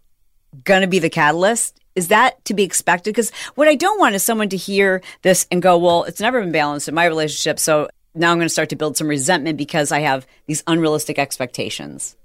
going 0.65 0.83
to 0.83 0.87
be 0.87 0.99
the 0.99 1.11
catalyst. 1.11 1.81
Is 1.95 2.09
that 2.09 2.45
to 2.47 2.55
be 2.55 2.65
expected? 2.65 3.11
Because 3.15 3.31
what 3.55 3.69
I 3.69 3.75
don't 3.75 3.99
want 3.99 4.15
is 4.15 4.23
someone 4.23 4.49
to 4.51 4.57
hear 4.57 5.01
this 5.23 5.47
and 5.51 5.63
go, 5.63 5.79
well, 5.79 6.05
it's 6.05 6.21
never 6.21 6.41
been 6.41 6.53
balanced 6.53 6.89
in 6.89 6.95
my 6.95 7.07
relationship. 7.07 7.59
So 7.59 7.89
now 8.15 8.31
I'm 8.31 8.39
going 8.39 8.47
to 8.47 8.53
start 8.53 8.69
to 8.71 8.77
build 8.77 8.97
some 8.97 9.09
resentment 9.09 9.57
because 9.57 9.91
I 9.93 10.01
have 10.01 10.27
these 10.47 10.63
unrealistic 10.67 11.19
expectations. 11.19 12.17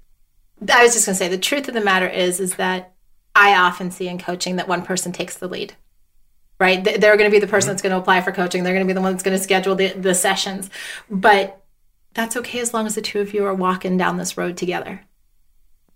I 0.68 0.84
was 0.84 0.92
just 0.92 1.06
going 1.06 1.14
to 1.14 1.18
say 1.18 1.28
the 1.28 1.38
truth 1.38 1.68
of 1.68 1.74
the 1.74 1.80
matter 1.80 2.06
is 2.06 2.38
is 2.38 2.56
that 2.56 2.92
I 3.34 3.54
often 3.54 3.90
see 3.90 4.08
in 4.08 4.18
coaching 4.18 4.56
that 4.56 4.68
one 4.68 4.82
person 4.82 5.12
takes 5.12 5.36
the 5.36 5.48
lead. 5.48 5.74
Right? 6.60 6.84
They're 6.84 7.16
going 7.16 7.28
to 7.28 7.34
be 7.34 7.40
the 7.40 7.48
person 7.48 7.68
mm-hmm. 7.68 7.72
that's 7.72 7.82
going 7.82 7.92
to 7.92 7.98
apply 7.98 8.20
for 8.20 8.30
coaching. 8.30 8.62
They're 8.62 8.74
going 8.74 8.86
to 8.86 8.88
be 8.88 8.94
the 8.94 9.00
one 9.00 9.12
that's 9.12 9.24
going 9.24 9.36
to 9.36 9.42
schedule 9.42 9.74
the, 9.74 9.88
the 9.94 10.14
sessions. 10.14 10.70
But 11.10 11.60
that's 12.14 12.36
okay 12.36 12.60
as 12.60 12.72
long 12.72 12.86
as 12.86 12.94
the 12.94 13.02
two 13.02 13.20
of 13.20 13.34
you 13.34 13.46
are 13.46 13.54
walking 13.54 13.96
down 13.96 14.18
this 14.18 14.36
road 14.36 14.56
together. 14.56 15.02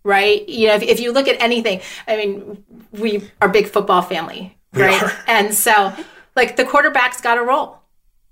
Right? 0.03 0.49
You 0.49 0.69
know, 0.69 0.75
if, 0.75 0.83
if 0.83 1.01
you 1.01 1.13
look 1.13 1.29
at 1.29 1.41
anything, 1.41 1.81
I 2.09 2.17
mean, 2.17 2.65
we 2.93 3.31
are 3.41 3.49
big 3.49 3.69
football 3.69 4.03
family, 4.03 4.57
right? 4.73 5.03
And 5.27 5.55
so, 5.55 5.95
like, 6.37 6.57
the 6.57 6.65
quarterback's 6.65 7.21
got 7.21 7.39
a 7.39 7.43
role. 7.43 7.79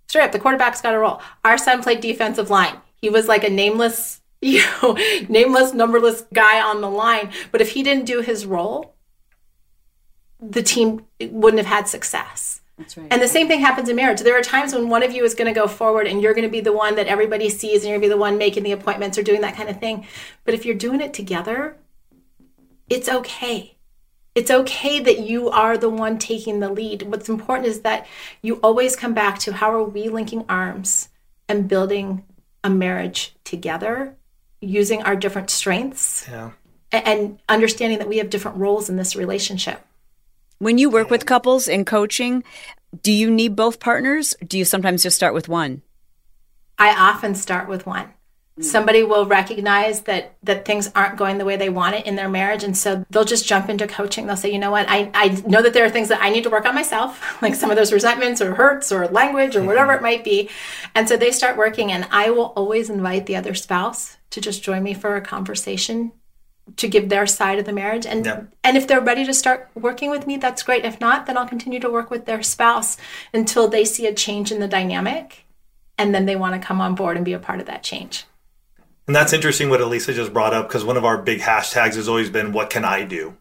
Straight 0.08 0.24
up, 0.24 0.32
the 0.32 0.38
quarterback's 0.38 0.82
got 0.82 0.94
a 0.94 0.98
role. 0.98 1.22
Our 1.44 1.56
son 1.56 1.82
played 1.82 2.00
defensive 2.00 2.50
line. 2.50 2.76
He 2.96 3.08
was 3.08 3.26
like 3.28 3.44
a 3.44 3.50
nameless 3.50 4.22
you 4.42 4.60
know, 4.82 4.98
nameless, 5.28 5.72
numberless 5.72 6.22
guy 6.34 6.60
on 6.60 6.80
the 6.80 6.90
line. 6.90 7.30
But 7.52 7.60
if 7.60 7.70
he 7.70 7.84
didn't 7.84 8.06
do 8.06 8.22
his 8.22 8.44
role, 8.44 8.96
the 10.42 10.62
team 10.62 11.06
wouldn't 11.20 11.64
have 11.64 11.74
had 11.74 11.88
success. 11.88 12.60
That's 12.76 12.96
right. 12.96 13.06
And 13.10 13.22
the 13.22 13.28
same 13.28 13.48
thing 13.48 13.60
happens 13.60 13.88
in 13.88 13.96
marriage. 13.96 14.20
There 14.20 14.36
are 14.36 14.42
times 14.42 14.74
when 14.74 14.88
one 14.88 15.02
of 15.02 15.12
you 15.12 15.24
is 15.24 15.34
going 15.34 15.52
to 15.52 15.58
go 15.58 15.68
forward 15.68 16.06
and 16.06 16.20
you're 16.20 16.34
going 16.34 16.46
to 16.46 16.50
be 16.50 16.60
the 16.60 16.72
one 16.72 16.96
that 16.96 17.06
everybody 17.06 17.48
sees 17.48 17.82
and 17.82 17.90
you're 17.90 17.98
going 17.98 18.02
to 18.02 18.06
be 18.08 18.14
the 18.14 18.20
one 18.20 18.38
making 18.38 18.64
the 18.64 18.72
appointments 18.72 19.16
or 19.16 19.22
doing 19.22 19.42
that 19.42 19.54
kind 19.54 19.68
of 19.68 19.78
thing. 19.78 20.06
But 20.44 20.54
if 20.54 20.66
you're 20.66 20.74
doing 20.74 21.00
it 21.00 21.14
together, 21.14 21.76
it's 22.88 23.08
okay. 23.08 23.76
It's 24.34 24.50
okay 24.50 24.98
that 25.00 25.20
you 25.20 25.50
are 25.50 25.76
the 25.76 25.90
one 25.90 26.18
taking 26.18 26.60
the 26.60 26.70
lead. 26.70 27.02
What's 27.02 27.28
important 27.28 27.68
is 27.68 27.82
that 27.82 28.06
you 28.40 28.56
always 28.56 28.96
come 28.96 29.14
back 29.14 29.38
to 29.40 29.52
how 29.52 29.72
are 29.72 29.84
we 29.84 30.08
linking 30.08 30.44
arms 30.48 31.10
and 31.48 31.68
building 31.68 32.24
a 32.64 32.70
marriage 32.70 33.34
together 33.44 34.16
using 34.60 35.02
our 35.02 35.16
different 35.16 35.50
strengths 35.50 36.26
yeah. 36.30 36.52
and 36.90 37.38
understanding 37.48 37.98
that 37.98 38.08
we 38.08 38.18
have 38.18 38.30
different 38.30 38.56
roles 38.56 38.88
in 38.88 38.96
this 38.96 39.14
relationship. 39.14 39.84
When 40.62 40.78
you 40.78 40.90
work 40.90 41.10
with 41.10 41.26
couples 41.26 41.66
in 41.66 41.84
coaching, 41.84 42.44
do 43.02 43.10
you 43.10 43.32
need 43.32 43.56
both 43.56 43.80
partners? 43.80 44.36
do 44.46 44.56
you 44.56 44.64
sometimes 44.64 45.02
just 45.02 45.16
start 45.16 45.34
with 45.34 45.48
one? 45.48 45.82
I 46.78 46.94
often 46.94 47.34
start 47.34 47.68
with 47.68 47.84
one. 47.84 48.12
Mm. 48.56 48.62
Somebody 48.62 49.02
will 49.02 49.26
recognize 49.26 50.02
that 50.02 50.36
that 50.44 50.64
things 50.64 50.88
aren't 50.94 51.16
going 51.16 51.38
the 51.38 51.44
way 51.44 51.56
they 51.56 51.68
want 51.68 51.96
it 51.96 52.06
in 52.06 52.14
their 52.14 52.28
marriage, 52.28 52.62
and 52.62 52.78
so 52.78 53.04
they'll 53.10 53.24
just 53.24 53.44
jump 53.44 53.70
into 53.70 53.88
coaching. 53.88 54.28
They'll 54.28 54.36
say, 54.36 54.52
"You 54.52 54.60
know 54.60 54.70
what? 54.70 54.86
I, 54.88 55.10
I 55.14 55.42
know 55.48 55.62
that 55.62 55.74
there 55.74 55.84
are 55.84 55.90
things 55.90 56.06
that 56.10 56.22
I 56.22 56.30
need 56.30 56.44
to 56.44 56.50
work 56.50 56.64
on 56.64 56.76
myself, 56.76 57.42
like 57.42 57.56
some 57.56 57.70
of 57.72 57.76
those 57.76 57.92
resentments 57.92 58.40
or 58.40 58.54
hurts 58.54 58.92
or 58.92 59.08
language 59.08 59.56
or 59.56 59.64
whatever 59.64 59.92
it 59.94 60.00
might 60.00 60.22
be." 60.22 60.48
And 60.94 61.08
so 61.08 61.16
they 61.16 61.32
start 61.32 61.56
working, 61.56 61.90
and 61.90 62.06
I 62.12 62.30
will 62.30 62.52
always 62.54 62.88
invite 62.88 63.26
the 63.26 63.34
other 63.34 63.54
spouse 63.54 64.16
to 64.30 64.40
just 64.40 64.62
join 64.62 64.84
me 64.84 64.94
for 64.94 65.16
a 65.16 65.22
conversation 65.22 66.12
to 66.76 66.88
give 66.88 67.08
their 67.08 67.26
side 67.26 67.58
of 67.58 67.64
the 67.64 67.72
marriage 67.72 68.06
and 68.06 68.48
and 68.64 68.76
if 68.76 68.86
they're 68.86 69.00
ready 69.00 69.24
to 69.24 69.34
start 69.34 69.68
working 69.74 70.10
with 70.10 70.26
me 70.26 70.36
that's 70.36 70.62
great 70.62 70.84
if 70.84 71.00
not 71.00 71.26
then 71.26 71.36
I'll 71.36 71.48
continue 71.48 71.80
to 71.80 71.90
work 71.90 72.10
with 72.10 72.24
their 72.24 72.42
spouse 72.42 72.96
until 73.34 73.68
they 73.68 73.84
see 73.84 74.06
a 74.06 74.14
change 74.14 74.52
in 74.52 74.60
the 74.60 74.68
dynamic 74.68 75.44
and 75.98 76.14
then 76.14 76.26
they 76.26 76.36
want 76.36 76.60
to 76.60 76.66
come 76.66 76.80
on 76.80 76.94
board 76.94 77.16
and 77.16 77.24
be 77.24 77.32
a 77.32 77.38
part 77.38 77.60
of 77.60 77.66
that 77.66 77.82
change. 77.82 78.24
And 79.06 79.14
that's 79.14 79.32
interesting 79.32 79.70
what 79.70 79.80
Alisa 79.80 80.14
just 80.14 80.32
brought 80.32 80.54
up 80.54 80.68
because 80.68 80.84
one 80.84 80.96
of 80.96 81.04
our 81.04 81.18
big 81.18 81.40
hashtags 81.40 81.94
has 81.94 82.08
always 82.08 82.30
been, 82.30 82.52
What 82.52 82.70
can 82.70 82.84
I 82.84 83.04
do? 83.04 83.36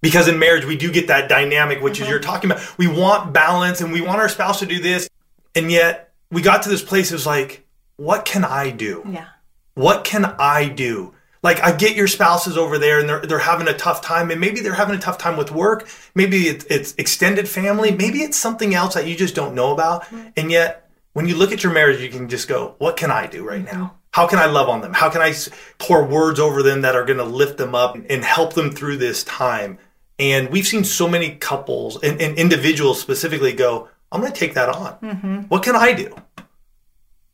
Because 0.00 0.28
in 0.28 0.38
marriage, 0.38 0.64
we 0.64 0.76
do 0.76 0.90
get 0.90 1.08
that 1.08 1.28
dynamic, 1.28 1.82
which 1.82 1.94
mm-hmm. 1.94 2.04
is 2.04 2.08
you're 2.08 2.20
talking 2.20 2.50
about. 2.50 2.78
We 2.78 2.88
want 2.88 3.32
balance 3.32 3.80
and 3.80 3.92
we 3.92 4.00
want 4.00 4.20
our 4.20 4.28
spouse 4.28 4.60
to 4.60 4.66
do 4.66 4.80
this. 4.80 5.08
And 5.54 5.70
yet 5.70 6.12
we 6.30 6.42
got 6.42 6.62
to 6.62 6.68
this 6.68 6.82
place, 6.82 7.10
it 7.10 7.14
was 7.14 7.26
like, 7.26 7.66
What 7.96 8.24
can 8.24 8.44
I 8.44 8.70
do? 8.70 9.02
Yeah. 9.08 9.28
What 9.74 10.04
can 10.04 10.24
I 10.24 10.68
do? 10.68 11.14
Like 11.42 11.60
I 11.60 11.74
get 11.74 11.96
your 11.96 12.06
spouses 12.06 12.58
over 12.58 12.78
there 12.78 13.00
and 13.00 13.08
they're 13.08 13.20
they're 13.20 13.38
having 13.38 13.66
a 13.66 13.72
tough 13.72 14.02
time 14.02 14.30
and 14.30 14.40
maybe 14.40 14.60
they're 14.60 14.74
having 14.74 14.94
a 14.94 15.00
tough 15.00 15.16
time 15.16 15.38
with 15.38 15.50
work, 15.50 15.88
maybe 16.14 16.48
it's, 16.48 16.64
it's 16.66 16.94
extended 16.98 17.48
family, 17.48 17.90
maybe 17.92 18.18
it's 18.18 18.36
something 18.36 18.74
else 18.74 18.94
that 18.94 19.06
you 19.06 19.16
just 19.16 19.34
don't 19.34 19.54
know 19.54 19.72
about. 19.72 20.04
And 20.36 20.50
yet 20.50 20.90
when 21.12 21.26
you 21.26 21.36
look 21.36 21.52
at 21.52 21.62
your 21.64 21.72
marriage, 21.72 22.00
you 22.00 22.10
can 22.10 22.28
just 22.28 22.46
go, 22.46 22.74
what 22.78 22.96
can 22.96 23.10
I 23.10 23.26
do 23.26 23.46
right 23.46 23.64
now? 23.64 23.96
How 24.12 24.26
can 24.26 24.38
I 24.38 24.46
love 24.46 24.68
on 24.68 24.80
them? 24.80 24.92
How 24.92 25.08
can 25.08 25.22
I 25.22 25.32
pour 25.78 26.04
words 26.04 26.40
over 26.40 26.62
them 26.62 26.82
that 26.82 26.96
are 26.96 27.04
going 27.04 27.18
to 27.18 27.24
lift 27.24 27.58
them 27.58 27.74
up 27.74 27.94
and 27.94 28.24
help 28.24 28.54
them 28.54 28.70
through 28.70 28.98
this 28.98 29.24
time? 29.24 29.78
And 30.18 30.50
we've 30.50 30.66
seen 30.66 30.84
so 30.84 31.08
many 31.08 31.36
couples 31.36 32.02
and, 32.02 32.20
and 32.20 32.36
individuals 32.36 33.00
specifically 33.00 33.52
go, 33.52 33.88
I'm 34.12 34.20
going 34.20 34.32
to 34.32 34.38
take 34.38 34.54
that 34.54 34.68
on. 34.68 34.98
Mm-hmm. 34.98 35.36
What 35.42 35.62
can 35.62 35.76
I 35.76 35.92
do? 35.92 36.14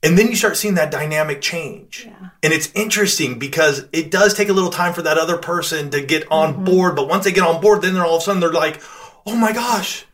And 0.03 0.17
then 0.17 0.29
you 0.29 0.37
start 0.37 0.57
seeing 0.57 0.75
that 0.75 0.91
dynamic 0.91 1.41
change. 1.41 2.05
Yeah. 2.07 2.29
And 2.43 2.53
it's 2.53 2.71
interesting 2.75 3.39
because 3.39 3.87
it 3.93 4.11
does 4.11 4.35
take 4.35 4.49
a 4.49 4.53
little 4.53 4.71
time 4.71 4.93
for 4.93 5.03
that 5.03 5.19
other 5.19 5.39
person 5.39 5.91
to 5.91 6.01
get 6.01 6.31
on 6.31 6.55
mm-hmm. 6.55 6.65
board. 6.65 6.97
But 6.97 7.09
once 7.09 7.25
they 7.25 7.33
get 7.33 7.45
on 7.45 7.61
board, 7.61 7.83
then 7.83 7.95
they're 7.95 8.05
all 8.05 8.17
of 8.17 8.23
a 8.23 8.25
sudden 8.25 8.41
they're 8.41 8.53
like, 8.53 8.81
oh 9.27 9.35
my 9.35 9.53
gosh. 9.53 10.05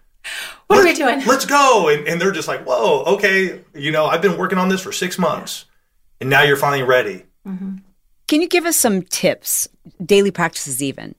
What 0.68 0.78
are 0.78 0.84
we 0.84 0.94
doing? 0.94 1.22
Let's 1.26 1.44
go. 1.44 1.88
And, 1.88 2.06
and, 2.06 2.20
they're 2.20 2.32
just 2.32 2.48
like, 2.48 2.64
whoa, 2.64 3.02
okay. 3.14 3.60
You 3.74 3.92
know, 3.92 4.06
I've 4.06 4.22
been 4.22 4.38
working 4.38 4.58
on 4.58 4.68
this 4.68 4.80
for 4.80 4.92
six 4.92 5.18
months 5.18 5.66
and 6.20 6.30
now 6.30 6.42
you're 6.42 6.56
finally 6.56 6.84
ready. 6.84 7.24
Mm-hmm. 7.46 7.78
Can 8.28 8.40
you 8.40 8.48
give 8.48 8.64
us 8.64 8.76
some 8.76 9.02
tips, 9.02 9.68
daily 10.02 10.30
practices 10.30 10.82
even, 10.82 11.16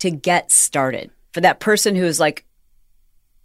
to 0.00 0.10
get 0.10 0.50
started 0.50 1.10
for 1.32 1.42
that 1.42 1.60
person 1.60 1.94
who's 1.94 2.18
like, 2.18 2.44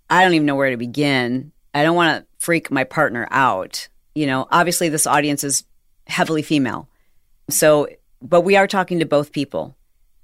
I 0.10 0.24
don't 0.24 0.34
even 0.34 0.46
know 0.46 0.56
where 0.56 0.72
to 0.72 0.78
begin. 0.78 1.52
I 1.74 1.84
don't 1.84 1.96
want 1.96 2.22
to 2.22 2.28
freak 2.40 2.72
my 2.72 2.86
partner 2.86 3.28
out 3.30 3.90
you 4.16 4.28
know, 4.28 4.48
obviously 4.52 4.90
this 4.90 5.08
audience 5.08 5.44
is 5.44 5.64
heavily 6.08 6.42
female. 6.42 6.88
So, 7.50 7.88
but 8.22 8.42
we 8.42 8.56
are 8.56 8.68
talking 8.68 9.00
to 9.00 9.06
both 9.06 9.32
people. 9.32 9.76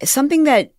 something 0.04 0.44
that 0.44 0.74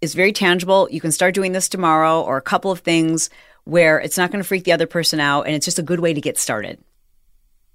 is 0.00 0.14
very 0.14 0.32
tangible. 0.32 0.88
You 0.90 1.00
can 1.00 1.12
start 1.12 1.34
doing 1.34 1.52
this 1.52 1.68
tomorrow 1.68 2.22
or 2.22 2.36
a 2.36 2.42
couple 2.42 2.70
of 2.70 2.80
things 2.80 3.30
where 3.64 3.98
it's 3.98 4.16
not 4.16 4.30
going 4.30 4.42
to 4.42 4.46
freak 4.46 4.64
the 4.64 4.72
other 4.72 4.86
person 4.86 5.20
out 5.20 5.42
and 5.42 5.54
it's 5.54 5.64
just 5.64 5.78
a 5.78 5.82
good 5.82 6.00
way 6.00 6.14
to 6.14 6.20
get 6.20 6.38
started. 6.38 6.78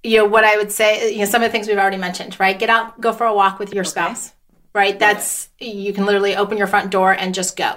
You 0.02 0.18
know, 0.18 0.24
what 0.24 0.44
I 0.44 0.56
would 0.56 0.72
say, 0.72 1.12
you 1.12 1.20
know, 1.20 1.24
some 1.26 1.42
of 1.42 1.48
the 1.48 1.52
things 1.52 1.68
we've 1.68 1.78
already 1.78 1.98
mentioned, 1.98 2.38
right? 2.40 2.58
Get 2.58 2.70
out, 2.70 3.00
go 3.00 3.12
for 3.12 3.26
a 3.26 3.34
walk 3.34 3.58
with 3.58 3.72
your 3.72 3.82
okay. 3.82 3.90
spouse, 3.90 4.32
right? 4.74 4.98
That's, 4.98 5.48
you 5.60 5.92
can 5.92 6.06
literally 6.06 6.34
open 6.34 6.58
your 6.58 6.66
front 6.66 6.90
door 6.90 7.12
and 7.12 7.34
just 7.34 7.56
go. 7.56 7.76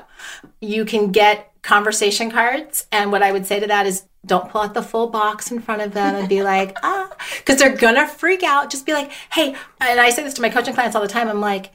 You 0.61 0.85
can 0.85 1.11
get 1.11 1.51
conversation 1.61 2.31
cards. 2.31 2.87
And 2.91 3.11
what 3.11 3.21
I 3.21 3.31
would 3.31 3.45
say 3.45 3.59
to 3.59 3.67
that 3.67 3.85
is 3.85 4.05
don't 4.25 4.49
pull 4.49 4.61
out 4.61 4.73
the 4.73 4.81
full 4.81 5.07
box 5.07 5.51
in 5.51 5.59
front 5.59 5.81
of 5.81 5.93
them 5.93 6.15
and 6.15 6.27
be 6.27 6.43
like, 6.43 6.77
ah, 6.83 7.15
because 7.37 7.59
they're 7.59 7.75
gonna 7.75 8.07
freak 8.07 8.43
out. 8.43 8.69
Just 8.69 8.85
be 8.85 8.93
like, 8.93 9.11
hey, 9.31 9.55
and 9.79 9.99
I 9.99 10.09
say 10.09 10.23
this 10.23 10.33
to 10.35 10.41
my 10.41 10.49
coaching 10.49 10.73
clients 10.73 10.95
all 10.95 11.01
the 11.01 11.07
time. 11.07 11.27
I'm 11.27 11.41
like, 11.41 11.71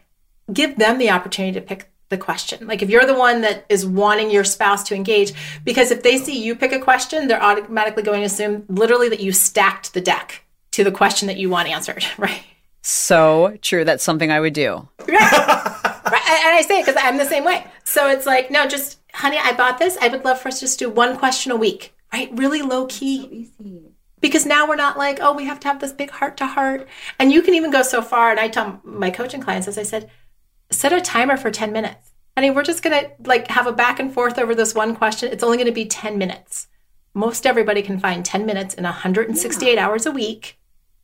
give 0.53 0.77
them 0.77 0.99
the 0.99 1.11
opportunity 1.11 1.59
to 1.59 1.65
pick 1.65 1.91
the 2.11 2.19
question. 2.19 2.67
Like 2.67 2.83
if 2.83 2.91
you're 2.91 3.07
the 3.07 3.15
one 3.15 3.41
that 3.43 3.65
is 3.69 3.87
wanting 3.87 4.31
your 4.31 4.45
spouse 4.45 4.83
to 4.85 4.95
engage, 4.95 5.33
because 5.65 5.91
if 5.91 6.03
they 6.03 6.19
see 6.19 6.43
you 6.43 6.55
pick 6.55 6.73
a 6.73 6.81
question, 6.81 7.29
they're 7.29 7.43
automatically 7.43 8.03
going 8.03 8.21
to 8.21 8.27
assume 8.27 8.65
literally 8.69 9.09
that 9.09 9.21
you 9.21 9.33
stacked 9.33 9.95
the 9.95 10.01
deck 10.01 10.45
to 10.73 10.85
the 10.85 10.93
question 10.93 11.29
that 11.29 11.37
you 11.37 11.49
want 11.49 11.69
answered, 11.69 12.05
right? 12.19 12.43
So 12.83 13.57
true. 13.63 13.85
That's 13.85 14.05
something 14.05 14.31
I 14.31 14.41
would 14.41 14.55
do. 14.55 14.89
Right. 15.01 15.09
right. 15.09 16.45
And 16.45 16.57
I 16.57 16.65
say 16.67 16.81
it 16.81 16.87
because 16.87 17.01
I'm 17.03 17.17
the 17.17 17.27
same 17.27 17.45
way. 17.45 17.65
So 17.85 18.09
it's 18.09 18.27
like, 18.27 18.51
no, 18.51 18.67
just, 18.67 18.99
honey, 19.13 19.39
I 19.39 19.53
bought 19.53 19.79
this. 19.79 19.97
I 20.01 20.09
would 20.09 20.25
love 20.25 20.41
for 20.41 20.49
us 20.49 20.61
to 20.61 20.67
just 20.67 20.79
do 20.79 20.91
one 20.91 21.17
question 21.17 21.53
a 21.53 21.57
week 21.57 21.95
right? 22.13 22.31
Really 22.33 22.63
low 22.63 22.87
key. 22.87 23.51
So 23.59 23.93
because 24.21 24.47
now 24.47 24.69
we're 24.69 24.77
not 24.77 24.99
like, 24.99 25.19
oh, 25.21 25.33
we 25.33 25.47
have 25.47 25.61
to 25.61 25.69
have 25.69 25.81
this 25.81 25.93
big 25.93 26.11
heart 26.11 26.37
to 26.39 26.47
heart. 26.47 26.87
And 27.19 27.33
you 27.33 27.43
can 27.43 27.55
even 27.55 27.71
go 27.71 27.83
so 27.83 28.03
far. 28.03 28.31
And 28.31 28.41
I 28.41 28.49
tell 28.49 28.81
my 28.85 29.11
coaching 29.11 29.41
clients, 29.41 29.69
as 29.69 29.79
I 29.79 29.83
said, 29.83 30.11
set 30.71 30.93
a 30.93 31.01
timer 31.01 31.37
for 31.37 31.51
10 31.51 31.73
minutes. 31.73 32.13
I 32.37 32.43
mean, 32.43 32.55
we're 32.55 32.63
just 32.63 32.83
going 32.83 32.99
to 32.99 33.11
like 33.25 33.49
have 33.49 33.67
a 33.67 33.73
back 33.73 33.99
and 33.99 34.13
forth 34.13 34.39
over 34.39 34.55
this 34.55 34.75
one 34.75 34.95
question. 34.95 35.33
It's 35.33 35.43
only 35.43 35.57
going 35.57 35.67
to 35.67 35.73
be 35.73 35.87
10 35.87 36.19
minutes. 36.19 36.69
Most 37.15 37.47
everybody 37.47 37.83
can 37.83 37.99
find 37.99 38.25
10 38.25 38.47
minutes 38.47 38.75
in 38.75 38.85
168 38.85 39.75
yeah. 39.75 39.85
hours 39.85 40.07
a 40.07 40.13
week 40.13 40.59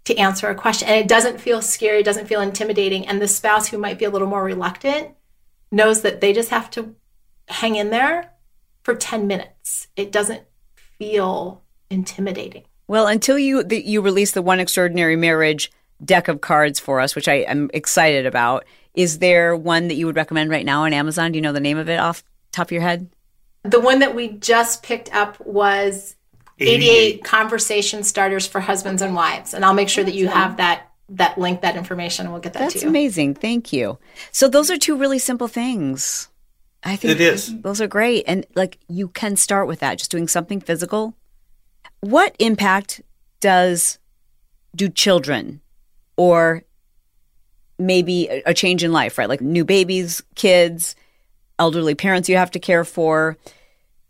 to 0.05 0.17
answer 0.17 0.49
a 0.49 0.55
question. 0.55 0.87
And 0.89 0.99
it 0.99 1.09
doesn't 1.09 1.41
feel 1.41 1.61
scary, 1.61 2.01
it 2.01 2.05
doesn't 2.05 2.29
feel 2.29 2.41
intimidating. 2.41 3.07
And 3.07 3.21
the 3.21 3.27
spouse 3.27 3.69
who 3.69 3.79
might 3.79 3.99
be 3.99 4.05
a 4.05 4.11
little 4.11 4.29
more 4.29 4.45
reluctant 4.45 5.11
knows 5.73 6.03
that 6.03 6.21
they 6.21 6.33
just 6.33 6.51
have 6.51 6.71
to 6.71 6.95
hang 7.49 7.75
in 7.75 7.91
there 7.91 8.33
for 8.85 8.95
10 8.95 9.27
minutes. 9.27 9.89
It 9.97 10.13
doesn't 10.13 10.45
feel 10.99 11.63
intimidating. 11.91 12.65
Well, 12.89 13.07
until 13.07 13.39
you 13.39 13.63
the, 13.63 13.85
you 13.85 14.01
release 14.01 14.33
the 14.33 14.43
One 14.43 14.61
Extraordinary 14.61 15.17
Marriage 15.17 15.71
deck 16.05 16.29
of 16.29 16.41
cards 16.41 16.79
for 16.79 17.01
us, 17.01 17.15
which 17.17 17.29
I 17.29 17.37
am 17.37 17.71
excited 17.75 18.27
about, 18.27 18.65
is 18.95 19.19
there 19.19 19.57
one 19.57 19.89
that 19.89 19.95
you 19.95 20.07
would 20.07 20.17
recommend 20.17 20.51
right 20.51 20.65
now 20.65 20.85
on 20.85 20.93
Amazon? 20.93 21.33
Do 21.33 21.37
you 21.37 21.43
know 21.43 21.53
the 21.53 21.61
name 21.61 21.79
of 21.79 21.89
it 21.89 21.99
off 21.99 22.23
top 22.53 22.69
of 22.69 22.73
your 22.73 22.83
head? 22.83 23.09
The 23.63 23.81
one 23.81 23.99
that 23.99 24.15
we 24.15 24.29
just 24.29 24.83
picked 24.83 25.13
up 25.15 25.45
was 25.45 26.15
88, 26.59 26.75
88 26.75 27.25
conversation 27.25 28.03
starters 28.03 28.47
for 28.47 28.61
husbands 28.61 29.03
and 29.03 29.15
wives, 29.15 29.53
and 29.53 29.65
I'll 29.65 29.75
make 29.75 29.89
sure 29.89 30.05
that 30.05 30.15
you 30.15 30.29
have 30.29 30.57
that 30.59 30.91
that 31.09 31.39
link, 31.39 31.61
that 31.61 31.77
information. 31.77 32.27
and 32.27 32.33
We'll 32.33 32.43
get 32.43 32.53
that 32.55 32.61
That's 32.61 32.73
to 32.75 32.79
you. 32.81 32.85
That's 32.87 32.91
amazing. 32.91 33.35
Thank 33.35 33.73
you. 33.73 33.99
So 34.33 34.49
those 34.49 34.71
are 34.71 34.77
two 34.77 34.97
really 34.97 35.19
simple 35.19 35.49
things. 35.49 36.29
I 36.83 36.97
think 36.97 37.13
it 37.13 37.21
is. 37.21 37.61
Those 37.63 37.81
are 37.81 37.89
great. 37.89 38.25
And 38.27 38.47
like 38.55 38.79
you 38.89 39.09
can 39.09 39.37
start 39.37 39.67
with 39.67 39.81
that, 39.81 39.99
just 39.99 40.11
doing 40.11 40.29
something 40.29 40.61
physical. 40.61 41.15
What 42.01 42.37
impact 42.39 43.01
does 43.41 43.99
do 44.75 44.89
children 44.89 45.61
or 46.17 46.63
maybe 47.79 48.29
a 48.47 48.55
change 48.55 48.85
in 48.85 48.93
life, 48.93 49.19
right? 49.19 49.29
Like 49.29 49.41
new 49.41 49.65
babies, 49.65 50.23
kids, 50.35 50.97
elderly 51.59 51.95
parents 51.95 52.29
you 52.29 52.37
have 52.37 52.51
to 52.53 52.59
care 52.59 52.85
for, 52.85 53.37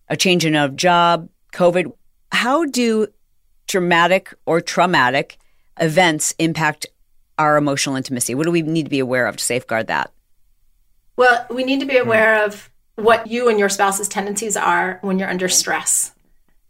a 0.09 0.17
change 0.17 0.45
in 0.45 0.55
a 0.55 0.69
job, 0.69 1.29
COVID. 1.53 1.93
How 2.33 2.65
do 2.65 3.09
traumatic 3.67 4.35
or 4.45 4.61
traumatic 4.61 5.39
events 5.81 6.35
impact 6.39 6.87
our 7.39 7.57
emotional 7.57 7.97
intimacy? 7.97 8.35
What 8.35 8.45
do 8.45 8.51
we 8.51 8.63
need 8.63 8.85
to 8.85 8.91
be 8.91 8.99
aware 9.01 9.27
of 9.27 9.37
to 9.37 9.45
safeguard 9.45 9.89
that? 9.89 10.13
Well, 11.17 11.47
we 11.51 11.65
need 11.65 11.81
to 11.81 11.87
be 11.87 11.99
hmm. 11.99 12.07
aware 12.07 12.45
of 12.45 12.71
what 12.97 13.27
you 13.27 13.49
and 13.49 13.59
your 13.59 13.69
spouse's 13.69 14.09
tendencies 14.09 14.57
are 14.57 14.99
when 15.03 15.19
you're 15.19 15.31
under 15.31 15.49
hmm. 15.49 15.53
stress. 15.53 16.13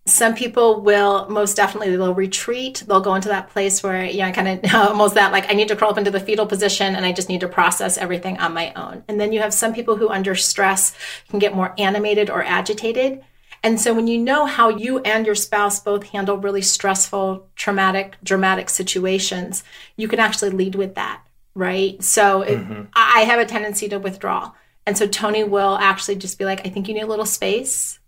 Some 0.09 0.37
people 0.37 0.83
will 0.83 1.29
most 1.29 1.57
definitely 1.57 1.97
they'll 1.97 2.15
retreat. 2.15 2.85
They'll 2.87 3.01
go 3.01 3.17
into 3.17 3.29
that 3.29 3.51
place 3.51 3.83
where 3.83 4.05
you 4.05 4.23
know 4.23 4.31
kind 4.31 4.65
of 4.65 4.75
almost 4.75 5.15
that 5.15 5.33
like 5.33 5.51
I 5.51 5.55
need 5.55 5.69
to 5.69 5.77
crawl 5.77 5.91
up 5.91 5.99
into 5.99 6.13
the 6.13 6.21
fetal 6.21 6.47
position 6.47 6.95
and 6.95 7.05
I 7.05 7.13
just 7.13 7.29
need 7.29 7.41
to 7.41 7.49
process 7.49 7.99
everything 7.99 8.39
on 8.39 8.55
my 8.55 8.73
own. 8.75 9.03
And 9.09 9.19
then 9.21 9.33
you 9.33 9.41
have 9.41 9.53
some 9.53 9.75
people 9.75 9.97
who 9.97 10.09
under 10.09 10.37
stress 10.37 10.95
can 11.29 11.41
get 11.41 11.57
more 11.57 11.75
animated 11.77 12.31
or 12.31 12.45
agitated. 12.45 13.25
And 13.65 13.81
so 13.81 13.93
when 13.93 14.07
you 14.07 14.19
know 14.19 14.47
how 14.47 14.69
you 14.69 15.01
and 15.01 15.27
your 15.27 15.35
spouse 15.35 15.81
both 15.81 16.05
handle 16.11 16.37
really 16.37 16.63
stressful, 16.63 17.49
traumatic, 17.57 18.15
dramatic 18.23 18.71
situations, 18.71 19.65
you 19.97 20.07
can 20.07 20.21
actually 20.21 20.51
lead 20.51 20.77
with 20.77 20.95
that 20.95 21.26
right? 21.57 22.01
So 22.03 22.45
mm-hmm. 22.45 22.83
I 22.95 23.21
have 23.23 23.41
a 23.41 23.47
tendency 23.47 23.89
to 23.89 23.99
withdraw. 23.99 24.53
And 24.87 24.97
so 24.97 25.09
Tony 25.09 25.43
will 25.43 25.77
actually 25.79 26.17
just 26.17 26.39
be 26.39 26.45
like, 26.45 26.65
I 26.65 26.71
think 26.71 26.87
you 26.87 26.95
need 26.95 27.03
a 27.03 27.07
little 27.07 27.27
space 27.27 27.99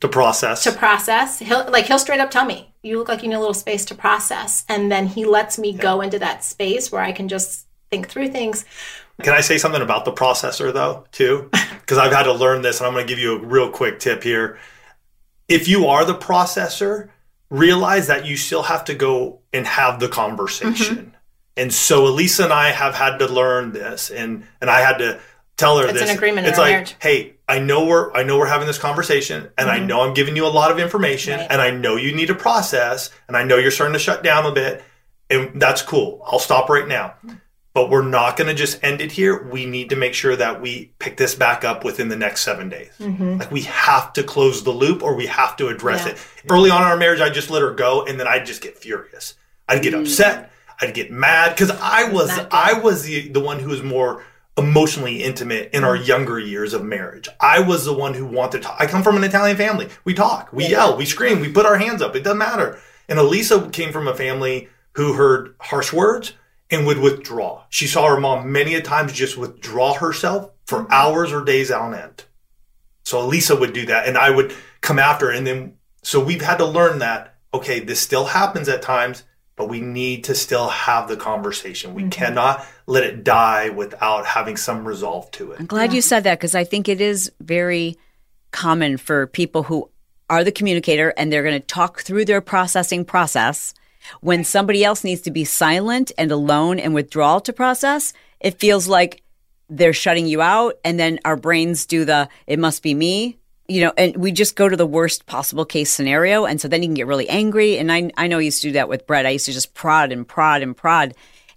to 0.00 0.08
process. 0.08 0.62
To 0.62 0.72
process. 0.72 1.40
He'll 1.40 1.68
like 1.70 1.86
he'll 1.86 1.98
straight 1.98 2.20
up 2.20 2.30
tell 2.30 2.44
me, 2.46 2.72
you 2.82 2.98
look 2.98 3.08
like 3.08 3.22
you 3.22 3.28
need 3.28 3.34
a 3.34 3.40
little 3.40 3.52
space 3.52 3.84
to 3.86 3.94
process. 3.94 4.64
And 4.68 4.90
then 4.90 5.06
he 5.06 5.26
lets 5.26 5.58
me 5.58 5.70
yeah. 5.70 5.82
go 5.82 6.00
into 6.00 6.18
that 6.20 6.44
space 6.44 6.90
where 6.90 7.02
I 7.02 7.12
can 7.12 7.28
just 7.28 7.66
think 7.90 8.08
through 8.08 8.28
things. 8.28 8.64
Can 9.22 9.34
I 9.34 9.40
say 9.40 9.58
something 9.58 9.82
about 9.82 10.04
the 10.04 10.12
processor 10.12 10.72
though, 10.72 11.04
too? 11.12 11.50
Because 11.88 11.96
I've 11.96 12.12
had 12.12 12.24
to 12.24 12.34
learn 12.34 12.60
this 12.60 12.80
and 12.80 12.86
I'm 12.86 12.92
going 12.92 13.06
to 13.06 13.10
give 13.10 13.18
you 13.18 13.36
a 13.36 13.38
real 13.38 13.70
quick 13.70 13.98
tip 13.98 14.22
here. 14.22 14.58
If 15.48 15.68
you 15.68 15.86
are 15.86 16.04
the 16.04 16.14
processor, 16.14 17.08
realize 17.48 18.08
that 18.08 18.26
you 18.26 18.36
still 18.36 18.62
have 18.64 18.84
to 18.84 18.94
go 18.94 19.40
and 19.54 19.66
have 19.66 19.98
the 19.98 20.08
conversation. 20.08 20.96
Mm-hmm. 20.96 21.10
And 21.58 21.74
so 21.74 22.04
Alisa 22.04 22.44
and 22.44 22.52
I 22.52 22.70
have 22.70 22.94
had 22.94 23.18
to 23.18 23.26
learn 23.26 23.72
this, 23.72 24.10
and 24.10 24.44
and 24.60 24.70
I 24.70 24.80
had 24.80 24.98
to 24.98 25.20
tell 25.56 25.78
her 25.78 25.84
it's 25.88 26.00
this. 26.00 26.08
an 26.08 26.16
agreement. 26.16 26.46
It's 26.46 26.56
like, 26.56 26.70
marriage. 26.70 26.96
hey, 27.00 27.34
I 27.48 27.58
know 27.58 27.84
we're 27.86 28.12
I 28.12 28.22
know 28.22 28.38
we're 28.38 28.46
having 28.46 28.66
this 28.66 28.78
conversation, 28.78 29.50
and 29.58 29.68
mm-hmm. 29.68 29.82
I 29.82 29.84
know 29.84 30.02
I'm 30.02 30.14
giving 30.14 30.36
you 30.36 30.46
a 30.46 30.48
lot 30.48 30.70
of 30.70 30.78
information, 30.78 31.38
right. 31.38 31.48
and 31.50 31.60
I 31.60 31.70
know 31.70 31.96
you 31.96 32.14
need 32.14 32.26
to 32.26 32.34
process, 32.34 33.10
and 33.26 33.36
I 33.36 33.42
know 33.42 33.56
you're 33.56 33.70
starting 33.72 33.94
to 33.94 33.98
shut 33.98 34.22
down 34.22 34.46
a 34.46 34.52
bit, 34.52 34.82
and 35.28 35.60
that's 35.60 35.82
cool. 35.82 36.22
I'll 36.26 36.38
stop 36.38 36.68
right 36.68 36.86
now. 36.86 37.14
but 37.74 37.90
we're 37.90 38.02
not 38.02 38.36
going 38.36 38.48
to 38.48 38.54
just 38.54 38.82
end 38.82 39.00
it 39.00 39.12
here. 39.12 39.40
We 39.46 39.64
need 39.64 39.90
to 39.90 39.96
make 39.96 40.12
sure 40.12 40.34
that 40.34 40.60
we 40.60 40.92
pick 40.98 41.16
this 41.16 41.36
back 41.36 41.62
up 41.62 41.84
within 41.84 42.08
the 42.08 42.16
next 42.16 42.40
seven 42.40 42.68
days. 42.68 42.90
Like 42.98 43.52
we 43.52 43.60
have 43.62 44.12
to 44.14 44.24
close 44.24 44.64
the 44.64 44.72
loop 44.72 45.00
or 45.00 45.14
we 45.14 45.26
have 45.26 45.56
to 45.58 45.68
address 45.68 46.04
Yeah. 46.04 46.12
it. 46.12 46.18
Early 46.50 46.70
on 46.70 46.82
in 46.82 46.88
our 46.88 46.96
marriage, 46.96 47.20
I 47.20 47.30
just 47.30 47.50
let 47.50 47.62
her 47.62 47.72
go 47.72 48.04
and 48.04 48.18
then 48.18 48.26
I'd 48.26 48.46
just 48.46 48.62
get 48.62 48.76
furious. 48.78 49.34
I'd 49.68 49.82
get 49.82 49.94
upset. 49.94 50.50
I'd 50.80 50.94
get 50.94 51.10
mad 51.10 51.54
because 51.54 51.70
I 51.70 52.10
was 52.10 52.30
I 52.50 52.74
was 52.74 53.02
the, 53.02 53.28
the 53.28 53.40
one 53.40 53.58
who 53.58 53.70
was 53.70 53.82
more 53.82 54.24
emotionally 54.56 55.22
intimate 55.22 55.70
in 55.72 55.84
our 55.84 55.96
mm-hmm. 55.96 56.06
younger 56.06 56.38
years 56.38 56.74
of 56.74 56.84
marriage. 56.84 57.28
I 57.40 57.60
was 57.60 57.84
the 57.84 57.94
one 57.94 58.14
who 58.14 58.26
wanted 58.26 58.62
to. 58.62 58.82
I 58.82 58.86
come 58.86 59.02
from 59.02 59.16
an 59.16 59.24
Italian 59.24 59.56
family. 59.56 59.88
We 60.04 60.14
talk, 60.14 60.52
we 60.52 60.66
yell, 60.66 60.96
we 60.96 61.04
scream, 61.04 61.40
we 61.40 61.52
put 61.52 61.66
our 61.66 61.78
hands 61.78 62.02
up. 62.02 62.16
It 62.16 62.24
doesn't 62.24 62.38
matter. 62.38 62.78
And 63.08 63.18
Alisa 63.18 63.72
came 63.72 63.92
from 63.92 64.08
a 64.08 64.14
family 64.14 64.68
who 64.92 65.14
heard 65.14 65.54
harsh 65.60 65.92
words 65.92 66.34
and 66.70 66.86
would 66.86 66.98
withdraw. 66.98 67.64
She 67.70 67.86
saw 67.86 68.08
her 68.08 68.20
mom 68.20 68.52
many 68.52 68.74
a 68.74 68.82
times 68.82 69.12
just 69.12 69.38
withdraw 69.38 69.94
herself 69.94 70.50
for 70.66 70.80
mm-hmm. 70.80 70.92
hours 70.92 71.32
or 71.32 71.44
days 71.44 71.70
on 71.70 71.94
end. 71.94 72.24
So 73.04 73.26
Alisa 73.26 73.58
would 73.58 73.72
do 73.72 73.86
that, 73.86 74.06
and 74.06 74.18
I 74.18 74.28
would 74.28 74.54
come 74.82 74.98
after 74.98 75.26
her. 75.26 75.32
And 75.32 75.46
then, 75.46 75.76
so 76.02 76.22
we've 76.22 76.42
had 76.42 76.58
to 76.58 76.66
learn 76.66 76.98
that, 76.98 77.36
okay, 77.54 77.80
this 77.80 78.00
still 78.00 78.26
happens 78.26 78.68
at 78.68 78.82
times, 78.82 79.22
but 79.58 79.68
we 79.68 79.80
need 79.80 80.24
to 80.24 80.34
still 80.34 80.68
have 80.68 81.08
the 81.08 81.16
conversation. 81.16 81.92
We 81.92 82.02
mm-hmm. 82.02 82.10
cannot 82.10 82.64
let 82.86 83.02
it 83.02 83.24
die 83.24 83.68
without 83.68 84.24
having 84.24 84.56
some 84.56 84.86
resolve 84.86 85.30
to 85.32 85.52
it. 85.52 85.60
I'm 85.60 85.66
glad 85.66 85.92
you 85.92 86.00
said 86.00 86.24
that 86.24 86.38
because 86.38 86.54
I 86.54 86.64
think 86.64 86.88
it 86.88 87.00
is 87.00 87.30
very 87.40 87.98
common 88.52 88.96
for 88.96 89.26
people 89.26 89.64
who 89.64 89.90
are 90.30 90.44
the 90.44 90.52
communicator 90.52 91.12
and 91.16 91.32
they're 91.32 91.42
going 91.42 91.60
to 91.60 91.66
talk 91.66 92.00
through 92.00 92.24
their 92.24 92.40
processing 92.40 93.04
process. 93.04 93.74
When 94.20 94.44
somebody 94.44 94.84
else 94.84 95.02
needs 95.02 95.22
to 95.22 95.30
be 95.30 95.44
silent 95.44 96.12
and 96.16 96.30
alone 96.30 96.78
and 96.78 96.94
withdrawal 96.94 97.40
to 97.40 97.52
process, 97.52 98.12
it 98.40 98.60
feels 98.60 98.86
like 98.86 99.22
they're 99.68 99.92
shutting 99.92 100.26
you 100.26 100.40
out. 100.40 100.78
And 100.84 101.00
then 101.00 101.18
our 101.24 101.36
brains 101.36 101.84
do 101.84 102.04
the, 102.04 102.28
it 102.46 102.58
must 102.58 102.82
be 102.82 102.94
me, 102.94 103.38
you 103.68 103.82
know, 103.82 103.92
and 103.98 104.16
we 104.16 104.32
just 104.32 104.56
go 104.56 104.68
to 104.68 104.76
the 104.76 104.86
worst 104.86 105.26
possible 105.26 105.66
case 105.66 105.90
scenario. 105.90 106.46
And 106.46 106.58
so 106.60 106.68
then 106.68 106.82
you 106.82 106.88
can 106.88 106.94
get 106.94 107.06
really 107.06 107.28
angry. 107.28 107.76
And 107.76 107.92
I, 107.92 108.10
I 108.16 108.26
know 108.26 108.38
I 108.38 108.42
used 108.42 108.62
to 108.62 108.68
do 108.68 108.72
that 108.72 108.88
with 108.88 109.06
Brett. 109.06 109.26
I 109.26 109.30
used 109.30 109.46
to 109.46 109.52
just 109.52 109.74
prod 109.74 110.10
and 110.10 110.26
prod 110.26 110.62
and 110.62 110.74
prod. 110.74 111.14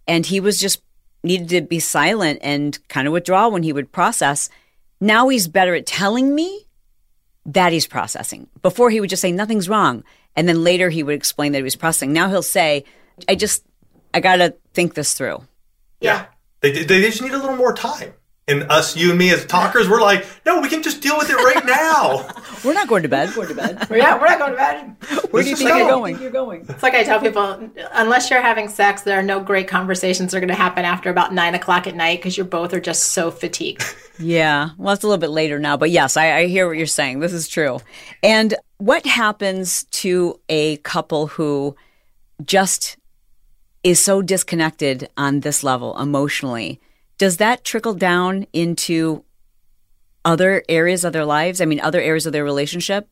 And 0.07 0.25
he 0.25 0.41
was 0.41 0.59
just 0.59 0.81
needed 1.23 1.49
to 1.49 1.61
be 1.61 1.79
silent 1.79 2.39
and 2.41 2.77
kind 2.89 3.07
of 3.07 3.13
withdraw 3.13 3.47
when 3.47 3.63
he 3.63 3.71
would 3.71 3.93
process. 3.93 4.49
Now 4.99 5.29
he's 5.29 5.47
better 5.47 5.73
at 5.73 5.85
telling 5.85 6.35
me 6.35 6.67
that 7.45 7.71
he's 7.71 7.87
processing. 7.87 8.47
Before 8.61 8.89
he 8.89 8.99
would 8.99 9.09
just 9.09 9.21
say 9.21 9.31
nothing's 9.31 9.69
wrong. 9.69 10.03
And 10.35 10.49
then 10.49 10.63
later 10.63 10.89
he 10.89 11.03
would 11.03 11.15
explain 11.15 11.53
that 11.53 11.59
he 11.59 11.63
was 11.63 11.77
processing. 11.77 12.11
Now 12.11 12.29
he'll 12.29 12.43
say, 12.43 12.83
I 13.29 13.35
just, 13.35 13.63
I 14.13 14.19
got 14.19 14.37
to 14.37 14.55
think 14.73 14.95
this 14.95 15.13
through. 15.13 15.45
Yeah. 16.01 16.25
They, 16.59 16.83
they 16.83 17.01
just 17.01 17.21
need 17.21 17.31
a 17.31 17.37
little 17.37 17.55
more 17.55 17.73
time. 17.73 18.13
And 18.47 18.63
us, 18.63 18.97
you 18.97 19.11
and 19.11 19.19
me 19.19 19.29
as 19.31 19.45
talkers, 19.45 19.87
we're 19.87 20.01
like, 20.01 20.25
no, 20.45 20.59
we 20.59 20.67
can 20.67 20.81
just 20.81 21.01
deal 21.01 21.15
with 21.17 21.29
it 21.29 21.35
right 21.35 21.63
now. 21.63 22.27
We're 22.65 22.73
not 22.73 22.87
going 22.87 23.03
to 23.03 23.09
bed. 23.09 23.29
We're 23.29 23.53
going 23.53 23.75
to 23.75 23.75
bed. 23.75 23.87
Yeah, 23.89 24.19
we're 24.19 24.27
not 24.27 24.37
going 24.37 24.51
to 24.51 24.57
bed. 24.57 24.95
Where 25.31 25.41
do 25.41 25.49
you 25.49 25.55
think 25.55 25.69
just 25.69 25.77
you're 25.79 25.87
go. 25.87 25.97
going? 25.97 26.21
You're 26.21 26.29
going. 26.29 26.65
It's 26.69 26.83
like 26.83 26.93
I 26.93 27.03
tell 27.03 27.19
people, 27.19 27.71
unless 27.93 28.29
you're 28.29 28.41
having 28.41 28.67
sex, 28.67 29.01
there 29.01 29.17
are 29.17 29.23
no 29.23 29.39
great 29.39 29.67
conversations 29.67 30.31
that 30.31 30.37
are 30.37 30.41
going 30.41 30.49
to 30.49 30.53
happen 30.53 30.85
after 30.85 31.09
about 31.09 31.33
nine 31.33 31.55
o'clock 31.55 31.87
at 31.87 31.95
night 31.95 32.19
because 32.19 32.37
you 32.37 32.43
both 32.43 32.71
are 32.73 32.79
just 32.79 33.13
so 33.13 33.31
fatigued. 33.31 33.83
Yeah. 34.19 34.71
Well, 34.77 34.93
it's 34.93 35.03
a 35.03 35.07
little 35.07 35.19
bit 35.19 35.31
later 35.31 35.57
now, 35.57 35.77
but 35.77 35.89
yes, 35.89 36.15
I, 36.15 36.37
I 36.37 36.45
hear 36.45 36.67
what 36.67 36.77
you're 36.77 36.85
saying. 36.85 37.21
This 37.21 37.33
is 37.33 37.47
true. 37.47 37.79
And 38.21 38.53
what 38.77 39.03
happens 39.07 39.85
to 39.85 40.39
a 40.47 40.77
couple 40.77 41.25
who 41.25 41.75
just 42.43 42.97
is 43.83 43.99
so 43.99 44.21
disconnected 44.21 45.09
on 45.17 45.39
this 45.39 45.63
level 45.63 45.97
emotionally? 45.99 46.79
Does 47.21 47.37
that 47.37 47.63
trickle 47.63 47.93
down 47.93 48.47
into 48.51 49.23
other 50.25 50.63
areas 50.67 51.05
of 51.05 51.13
their 51.13 51.23
lives? 51.23 51.61
I 51.61 51.65
mean, 51.65 51.79
other 51.79 52.01
areas 52.01 52.25
of 52.25 52.33
their 52.33 52.43
relationship? 52.43 53.07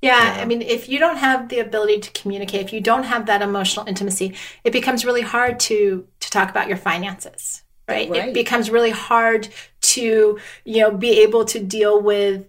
Yeah, 0.00 0.36
I 0.40 0.44
mean, 0.44 0.62
if 0.62 0.88
you 0.88 1.00
don't 1.00 1.16
have 1.16 1.48
the 1.48 1.58
ability 1.58 1.98
to 1.98 2.12
communicate, 2.12 2.66
if 2.66 2.72
you 2.72 2.80
don't 2.80 3.02
have 3.02 3.26
that 3.26 3.42
emotional 3.42 3.88
intimacy, 3.88 4.36
it 4.62 4.72
becomes 4.72 5.04
really 5.04 5.22
hard 5.22 5.58
to 5.66 6.06
to 6.20 6.30
talk 6.30 6.48
about 6.48 6.68
your 6.68 6.76
finances, 6.76 7.64
right? 7.88 8.08
Right. 8.08 8.28
It 8.28 8.34
becomes 8.34 8.70
really 8.70 8.92
hard 8.92 9.48
to, 9.80 10.38
you 10.64 10.80
know, 10.80 10.92
be 10.92 11.18
able 11.22 11.44
to 11.46 11.58
deal 11.58 12.00
with 12.00 12.46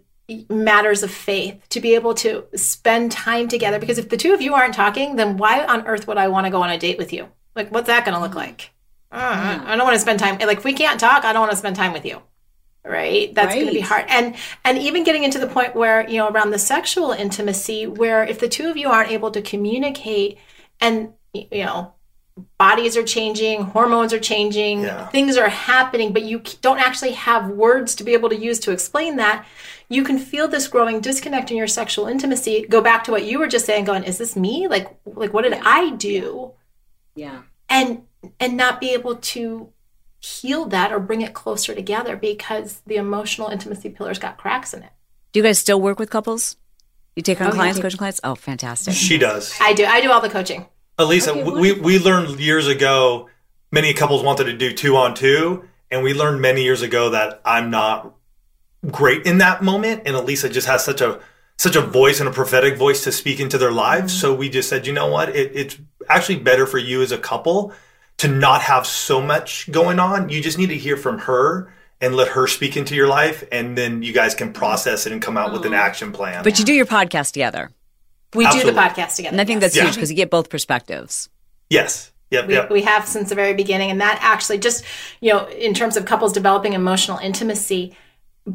matters 0.52 1.02
of 1.02 1.10
faith, 1.10 1.68
to 1.70 1.80
be 1.80 1.96
able 1.96 2.14
to 2.14 2.46
spend 2.54 3.12
time 3.12 3.48
together 3.48 3.80
because 3.80 3.98
if 3.98 4.10
the 4.10 4.18
two 4.18 4.36
of 4.36 4.42
you 4.44 4.54
aren't 4.54 4.76
talking, 4.76 5.16
then 5.16 5.38
why 5.38 5.66
on 5.66 5.88
earth 5.88 6.06
would 6.08 6.20
I 6.20 6.28
want 6.28 6.46
to 6.46 6.52
go 6.52 6.62
on 6.62 6.70
a 6.70 6.78
date 6.78 7.00
with 7.00 7.12
you? 7.12 7.28
Like 7.56 7.72
what's 7.72 7.88
that 7.88 8.06
going 8.06 8.14
to 8.14 8.22
look 8.22 8.34
mm. 8.34 8.46
like? 8.46 8.70
Uh, 9.12 9.60
I 9.66 9.76
don't 9.76 9.86
want 9.86 9.96
to 9.96 10.02
spend 10.02 10.20
time 10.20 10.38
like 10.40 10.60
if 10.60 10.64
we 10.64 10.74
can't 10.74 11.00
talk, 11.00 11.26
I 11.26 11.34
don't 11.34 11.42
want 11.42 11.52
to 11.52 11.58
spend 11.58 11.76
time 11.76 11.94
with 11.94 12.06
you 12.06 12.22
right? 12.86 13.34
That's 13.36 13.54
going 13.54 13.68
to 13.68 13.74
be 13.74 13.82
hard. 13.82 14.06
And 14.10 14.36
and 14.64 14.78
even 14.78 15.04
getting 15.04 15.24
into 15.24 15.40
the 15.40 15.48
point 15.48 15.76
where 15.76 16.08
you 16.10 16.18
know 16.18 16.30
around 16.30 16.52
the 16.52 16.60
sexual 16.60 17.12
intimacy 17.12 17.86
where 17.88 18.24
if 18.24 18.40
the 18.40 18.48
two 18.48 18.70
of 18.70 18.78
you 18.78 18.90
aren't 18.90 19.12
able 19.12 19.32
to 19.32 19.42
communicate 19.42 20.38
and 20.80 21.14
you 21.34 21.64
know 21.66 21.94
bodies 22.58 22.96
are 22.96 23.04
changing 23.04 23.64
hormones 23.64 24.14
are 24.14 24.20
changing 24.20 24.84
Yeah. 24.84 25.08
things 25.10 25.36
are 25.38 25.50
happening 25.50 26.14
but 26.14 26.24
you 26.24 26.42
don't 26.62 26.80
actually 26.80 27.12
have 27.12 27.50
words 27.50 27.96
to 27.96 28.04
be 28.06 28.14
able 28.14 28.30
to 28.30 28.36
use 28.36 28.60
to 28.62 28.72
explain 28.72 29.18
that 29.18 29.46
you 29.90 30.04
can 30.06 30.18
feel 30.18 30.48
this 30.48 30.68
growing 30.70 31.02
disconnect 31.02 31.52
in 31.52 31.58
your 31.58 31.68
sexual 31.68 32.08
intimacy. 32.08 32.66
Go 32.70 32.80
back 32.80 33.04
to 33.06 33.12
what 33.12 33.26
you 33.26 33.40
were 33.40 33.48
just 33.48 33.66
saying 33.66 33.84
going 33.86 34.04
is 34.04 34.18
this 34.18 34.36
me? 34.36 34.68
Like 34.68 34.88
like 35.06 35.34
what 35.34 35.42
did 35.44 35.54
i 35.54 35.92
do? 35.92 36.54
Yeah. 37.16 37.42
and 37.68 38.04
and 38.40 38.58
not 38.58 38.80
be 38.80 38.90
able 38.94 39.16
to 39.16 39.72
heal 40.20 40.66
that 40.66 40.92
or 40.92 41.00
bring 41.00 41.22
it 41.22 41.34
closer 41.34 41.74
together 41.74 42.16
because 42.16 42.82
the 42.86 42.96
emotional 42.98 43.50
intimacy 43.50 43.90
pillars 43.90 44.20
got 44.20 44.38
cracks 44.38 44.74
in 44.74 44.84
it. 44.84 44.92
Do 45.32 45.40
you 45.40 45.44
guys 45.44 45.60
still 45.60 45.80
work 45.80 46.00
with 46.00 46.10
couples? 46.10 46.58
You 47.16 47.24
take 47.24 47.40
on 47.42 47.48
Oh, 47.48 47.52
clients, 47.52 47.80
coaching 47.80 47.98
clients? 47.98 48.20
Oh, 48.24 48.36
fantastic. 48.36 48.94
she 48.94 49.18
does. 49.18 49.54
I 49.62 49.74
do. 49.74 49.86
I 49.86 50.02
do 50.02 50.12
all 50.12 50.22
the 50.22 50.30
coaching. 50.30 50.66
Alisa, 50.98 51.60
we, 51.60 51.72
we 51.74 52.00
learned 52.00 52.40
years 52.40 52.68
ago, 52.68 53.30
many 53.72 53.94
couples 53.94 54.24
wanted 54.24 54.46
to 54.46 54.54
do 54.58 54.74
two 54.74 54.96
on 54.96 55.16
two. 55.16 55.64
And 55.92 56.04
we 56.04 56.14
learned 56.14 56.42
many 56.42 56.64
years 56.64 56.82
ago 56.82 57.12
that 57.12 57.42
I'm 57.46 57.72
not 57.72 58.16
great 58.92 59.26
in 59.26 59.40
that 59.40 59.64
moment. 59.64 60.04
And 60.06 60.16
Alisa 60.16 60.52
just 60.52 60.68
has 60.68 60.84
such 60.84 61.02
a 61.02 61.20
such 61.58 61.76
a 61.76 61.82
voice 61.82 62.20
and 62.22 62.30
a 62.30 62.32
prophetic 62.32 62.78
voice 62.78 63.04
to 63.04 63.12
speak 63.12 63.40
into 63.40 63.58
their 63.58 63.72
lives. 63.72 64.14
Mm-hmm. 64.14 64.22
So 64.22 64.34
we 64.36 64.50
just 64.50 64.70
said, 64.70 64.88
you 64.88 64.94
know 64.94 65.08
what? 65.08 65.30
It, 65.30 65.52
it's 65.54 65.78
actually 66.08 66.38
better 66.40 66.66
for 66.66 66.78
you 66.78 67.02
as 67.02 67.12
a 67.12 67.18
couple 67.18 67.74
to 68.20 68.28
not 68.28 68.62
have 68.62 68.86
so 68.88 69.22
much 69.22 69.70
going 69.72 70.00
on. 70.00 70.30
You 70.30 70.42
just 70.42 70.58
need 70.58 70.68
to 70.70 70.78
hear 70.78 70.96
from 70.98 71.20
her 71.20 71.74
and 72.02 72.16
let 72.16 72.30
her 72.30 72.48
speak 72.48 72.78
into 72.78 72.96
your 72.96 73.08
life. 73.08 73.44
And 73.52 73.78
then 73.78 74.04
you 74.04 74.14
guys 74.14 74.34
can 74.36 74.54
process 74.54 75.06
it 75.06 75.12
and 75.12 75.22
come 75.22 75.38
out 75.38 75.52
with 75.52 75.66
an 75.66 75.74
action 75.74 76.12
plan. 76.14 76.44
But 76.44 76.58
you 76.60 76.64
do 76.66 76.74
your 76.74 76.86
podcast 76.86 77.34
together. 77.34 77.72
We 78.34 78.46
Absolutely. 78.46 78.72
do 78.72 78.76
the 78.76 78.82
podcast 78.82 79.16
together. 79.16 79.34
And 79.34 79.42
I 79.42 79.46
think 79.46 79.60
that's 79.62 79.76
Yeah. 79.76 79.84
huge 79.84 79.96
because 79.96 80.10
you 80.10 80.16
get 80.16 80.30
both 80.30 80.50
perspectives. 80.50 81.30
yes. 81.70 82.12
Yep. 82.32 82.48
we, 82.48 82.54
Yep. 82.54 82.70
we 82.70 82.82
have 82.84 83.08
since 83.08 83.30
the 83.30 83.36
very 83.36 83.56
beginning 83.56 83.90
and 83.90 84.02
that 84.02 84.20
actually 84.22 84.60
just 84.60 84.84
you 85.20 85.34
know 85.34 85.48
in 85.48 85.74
terms 85.74 85.98
of 85.98 86.06
couples 86.06 86.32
developing 86.32 86.74
emotional 86.74 87.18
intimacy 87.18 87.98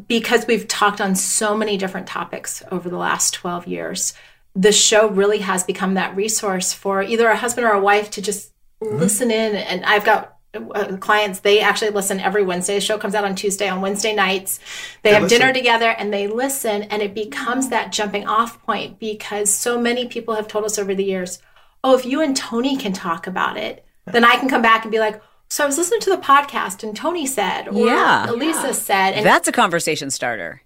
because 0.06 0.46
we've 0.46 0.68
talked 0.68 1.00
on 1.00 1.16
so 1.16 1.56
many 1.56 1.76
different 1.76 2.06
topics 2.06 2.62
over 2.70 2.88
the 2.88 2.96
last 2.96 3.34
12 3.34 3.66
years 3.66 4.14
the 4.54 4.70
show 4.70 5.08
really 5.08 5.38
has 5.38 5.64
become 5.64 5.94
that 5.94 6.14
resource 6.14 6.72
for 6.72 7.02
either 7.02 7.26
a 7.28 7.36
husband 7.36 7.66
or 7.66 7.72
a 7.72 7.80
wife 7.80 8.10
to 8.10 8.22
just 8.22 8.52
listen 8.90 9.30
in 9.30 9.56
and 9.56 9.84
i've 9.84 10.04
got 10.04 10.36
uh, 10.54 10.96
clients 10.98 11.40
they 11.40 11.60
actually 11.60 11.90
listen 11.90 12.20
every 12.20 12.44
wednesday 12.44 12.76
the 12.76 12.80
show 12.80 12.96
comes 12.96 13.14
out 13.14 13.24
on 13.24 13.34
tuesday 13.34 13.68
on 13.68 13.80
wednesday 13.80 14.14
nights 14.14 14.60
they 15.02 15.12
have 15.12 15.24
listen. 15.24 15.40
dinner 15.40 15.52
together 15.52 15.90
and 15.90 16.12
they 16.12 16.28
listen 16.28 16.84
and 16.84 17.02
it 17.02 17.12
becomes 17.12 17.70
that 17.70 17.90
jumping 17.90 18.26
off 18.26 18.62
point 18.62 19.00
because 19.00 19.52
so 19.52 19.80
many 19.80 20.06
people 20.06 20.34
have 20.34 20.46
told 20.46 20.64
us 20.64 20.78
over 20.78 20.94
the 20.94 21.04
years 21.04 21.40
oh, 21.84 21.94
if 21.94 22.04
you 22.04 22.20
and 22.22 22.36
Tony 22.36 22.76
can 22.76 22.92
talk 22.92 23.26
about 23.28 23.56
it, 23.56 23.84
then 24.06 24.24
I 24.24 24.36
can 24.36 24.48
come 24.48 24.62
back 24.62 24.84
and 24.84 24.90
be 24.90 24.98
like, 24.98 25.22
so 25.48 25.62
I 25.62 25.66
was 25.66 25.76
listening 25.76 26.00
to 26.00 26.10
the 26.10 26.16
podcast 26.16 26.82
and 26.82 26.96
Tony 26.96 27.26
said, 27.26 27.68
or 27.68 27.86
Yeah. 27.86 28.26
Alisa 28.26 28.74
said, 28.74 29.12
and 29.12 29.24
That's 29.24 29.46
a 29.46 29.52
conversation 29.52 30.10
starter. 30.10 30.62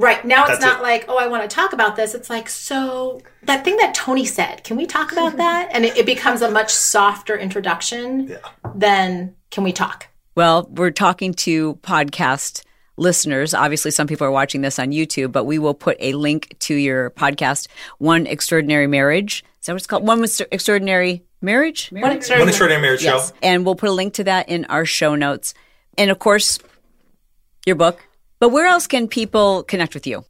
Right 0.00 0.24
now 0.24 0.42
it's 0.42 0.52
That's 0.52 0.64
not 0.64 0.80
it. 0.80 0.82
like, 0.82 1.04
oh, 1.08 1.18
I 1.18 1.26
want 1.28 1.48
to 1.48 1.54
talk 1.54 1.72
about 1.72 1.94
this. 1.96 2.14
It's 2.14 2.30
like, 2.30 2.48
so 2.48 3.20
that 3.44 3.64
thing 3.64 3.76
that 3.76 3.94
Tony 3.94 4.24
said, 4.24 4.64
can 4.64 4.76
we 4.76 4.86
talk 4.86 5.12
about 5.12 5.36
that? 5.44 5.70
And 5.72 5.84
it, 5.84 5.96
it 5.96 6.06
becomes 6.06 6.42
a 6.42 6.50
much 6.50 6.72
softer 6.72 7.36
introduction 7.36 8.28
Yeah. 8.28 8.38
than 8.74 9.36
can 9.50 9.64
we 9.64 9.72
talk? 9.72 10.08
Well, 10.34 10.68
we're 10.70 10.90
talking 10.90 11.34
to 11.34 11.74
podcast 11.76 12.62
listeners. 12.96 13.52
Obviously, 13.54 13.90
some 13.90 14.06
people 14.06 14.26
are 14.26 14.30
watching 14.30 14.60
this 14.62 14.78
on 14.78 14.90
YouTube, 14.90 15.32
but 15.32 15.44
we 15.44 15.58
will 15.58 15.74
put 15.74 15.96
a 16.00 16.12
link 16.14 16.56
to 16.60 16.74
your 16.74 17.10
podcast, 17.10 17.66
One 17.98 18.26
Extraordinary 18.26 18.86
Marriage. 18.86 19.44
Is 19.60 19.66
that 19.66 19.72
what 19.72 19.76
it's 19.78 19.86
called? 19.86 20.06
One 20.06 20.22
Extra- 20.22 20.46
Extraordinary 20.52 21.22
Marriage? 21.42 21.88
One 21.90 22.02
One 22.02 22.12
extraordinary- 22.12 22.48
extraordinary 22.50 22.82
marriage 22.82 23.02
Yes. 23.04 23.28
show. 23.30 23.34
And 23.42 23.64
we'll 23.66 23.74
put 23.74 23.88
a 23.88 23.92
link 23.92 24.14
to 24.14 24.24
that 24.24 24.48
in 24.48 24.64
our 24.66 24.84
show 24.86 25.14
notes. 25.14 25.52
And 25.98 26.10
of 26.10 26.18
course, 26.18 26.58
your 27.66 27.76
book. 27.76 28.06
But 28.40 28.48
where 28.48 28.66
else 28.66 28.86
can 28.86 29.06
people 29.06 29.62
connect 29.64 29.94
with 29.94 30.06
you? 30.06 30.24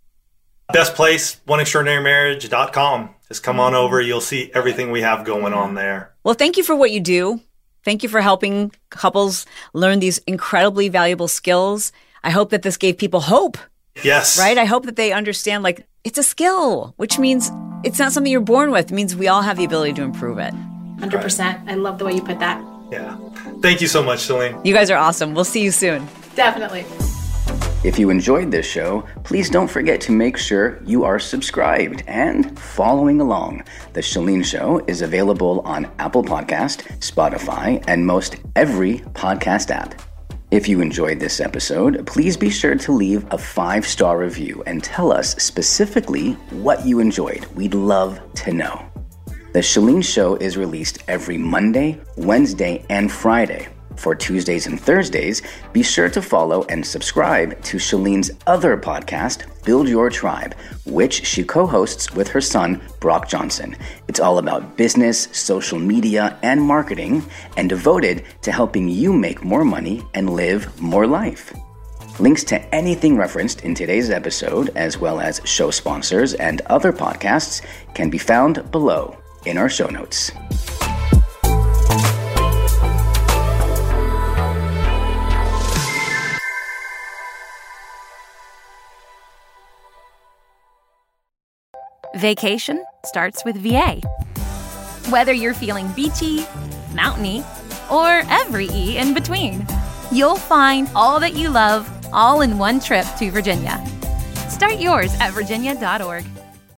Best 0.72 0.94
place, 0.94 1.36
oneextraordinarymarriage.com. 1.48 3.10
Just 3.28 3.42
come 3.42 3.58
on 3.60 3.74
over. 3.74 4.00
You'll 4.00 4.20
see 4.20 4.50
everything 4.54 4.90
we 4.90 5.00
have 5.02 5.24
going 5.24 5.52
on 5.52 5.74
there. 5.74 6.12
Well, 6.24 6.34
thank 6.34 6.56
you 6.56 6.64
for 6.64 6.74
what 6.76 6.90
you 6.90 7.00
do. 7.00 7.40
Thank 7.84 8.02
you 8.02 8.08
for 8.08 8.20
helping 8.20 8.72
couples 8.90 9.46
learn 9.72 10.00
these 10.00 10.18
incredibly 10.26 10.88
valuable 10.88 11.28
skills. 11.28 11.92
I 12.22 12.30
hope 12.30 12.50
that 12.50 12.62
this 12.62 12.76
gave 12.76 12.98
people 12.98 13.20
hope, 13.20 13.56
Yes. 14.02 14.38
right? 14.38 14.58
I 14.58 14.64
hope 14.64 14.84
that 14.86 14.96
they 14.96 15.12
understand 15.12 15.62
like 15.62 15.86
it's 16.04 16.18
a 16.18 16.22
skill, 16.22 16.92
which 16.98 17.18
means 17.18 17.50
it's 17.84 17.98
not 17.98 18.12
something 18.12 18.30
you're 18.30 18.40
born 18.42 18.70
with. 18.70 18.90
It 18.90 18.94
means 18.94 19.16
we 19.16 19.28
all 19.28 19.42
have 19.42 19.56
the 19.56 19.64
ability 19.64 19.94
to 19.94 20.02
improve 20.02 20.38
it. 20.38 20.52
100%. 20.98 21.68
I 21.68 21.74
love 21.74 21.98
the 21.98 22.04
way 22.04 22.12
you 22.12 22.22
put 22.22 22.38
that. 22.40 22.62
Yeah. 22.92 23.16
Thank 23.62 23.80
you 23.80 23.86
so 23.86 24.02
much, 24.02 24.20
Chalene. 24.28 24.64
You 24.66 24.74
guys 24.74 24.90
are 24.90 24.98
awesome. 24.98 25.34
We'll 25.34 25.44
see 25.44 25.62
you 25.62 25.70
soon. 25.70 26.06
Definitely. 26.34 26.84
If 27.82 27.98
you 27.98 28.10
enjoyed 28.10 28.50
this 28.50 28.66
show, 28.66 29.06
please 29.24 29.48
don't 29.48 29.66
forget 29.66 30.02
to 30.02 30.12
make 30.12 30.36
sure 30.36 30.82
you 30.84 31.02
are 31.04 31.18
subscribed 31.18 32.02
and 32.06 32.58
following 32.58 33.22
along. 33.22 33.64
The 33.94 34.02
Chalene 34.02 34.44
Show 34.44 34.84
is 34.86 35.00
available 35.00 35.60
on 35.60 35.90
Apple 35.98 36.22
Podcast, 36.22 36.82
Spotify, 36.98 37.82
and 37.88 38.06
most 38.06 38.36
every 38.54 38.98
podcast 39.14 39.70
app. 39.70 39.98
If 40.50 40.68
you 40.68 40.82
enjoyed 40.82 41.20
this 41.20 41.40
episode, 41.40 42.06
please 42.06 42.36
be 42.36 42.50
sure 42.50 42.74
to 42.74 42.92
leave 42.92 43.24
a 43.32 43.38
five 43.38 43.86
star 43.86 44.18
review 44.18 44.62
and 44.66 44.84
tell 44.84 45.10
us 45.10 45.34
specifically 45.42 46.32
what 46.50 46.84
you 46.84 47.00
enjoyed. 47.00 47.46
We'd 47.54 47.72
love 47.72 48.20
to 48.44 48.52
know. 48.52 48.84
The 49.54 49.60
Chalene 49.60 50.04
Show 50.04 50.36
is 50.36 50.58
released 50.58 51.02
every 51.08 51.38
Monday, 51.38 51.98
Wednesday, 52.18 52.84
and 52.90 53.10
Friday. 53.10 53.68
For 54.00 54.14
Tuesdays 54.14 54.66
and 54.66 54.80
Thursdays, 54.80 55.42
be 55.74 55.82
sure 55.82 56.08
to 56.08 56.22
follow 56.22 56.64
and 56.70 56.86
subscribe 56.86 57.62
to 57.64 57.78
Chalene's 57.78 58.30
other 58.46 58.78
podcast, 58.78 59.44
Build 59.62 59.90
Your 59.90 60.08
Tribe, 60.08 60.54
which 60.86 61.26
she 61.26 61.44
co 61.44 61.66
hosts 61.66 62.10
with 62.14 62.26
her 62.28 62.40
son, 62.40 62.80
Brock 63.00 63.28
Johnson. 63.28 63.76
It's 64.08 64.18
all 64.18 64.38
about 64.38 64.78
business, 64.78 65.28
social 65.32 65.78
media, 65.78 66.38
and 66.42 66.62
marketing, 66.62 67.22
and 67.58 67.68
devoted 67.68 68.24
to 68.40 68.50
helping 68.50 68.88
you 68.88 69.12
make 69.12 69.44
more 69.44 69.66
money 69.66 70.02
and 70.14 70.30
live 70.30 70.80
more 70.80 71.06
life. 71.06 71.52
Links 72.18 72.42
to 72.44 72.74
anything 72.74 73.18
referenced 73.18 73.64
in 73.64 73.74
today's 73.74 74.08
episode, 74.08 74.70
as 74.76 74.96
well 74.96 75.20
as 75.20 75.42
show 75.44 75.70
sponsors 75.70 76.32
and 76.32 76.62
other 76.70 76.90
podcasts, 76.90 77.60
can 77.92 78.08
be 78.08 78.16
found 78.16 78.70
below 78.70 79.18
in 79.44 79.58
our 79.58 79.68
show 79.68 79.88
notes. 79.88 80.32
Vacation 92.20 92.84
starts 93.06 93.46
with 93.46 93.56
VA. 93.56 93.98
Whether 95.08 95.32
you're 95.32 95.54
feeling 95.54 95.90
beachy, 95.92 96.44
mountainy, 96.92 97.42
or 97.90 98.20
every 98.28 98.66
E 98.66 98.98
in 98.98 99.14
between, 99.14 99.66
you'll 100.12 100.36
find 100.36 100.90
all 100.94 101.18
that 101.18 101.34
you 101.34 101.48
love 101.48 101.88
all 102.12 102.42
in 102.42 102.58
one 102.58 102.78
trip 102.78 103.06
to 103.18 103.30
Virginia. 103.30 103.82
Start 104.50 104.78
yours 104.78 105.14
at 105.18 105.32
virginia.org. 105.32 106.26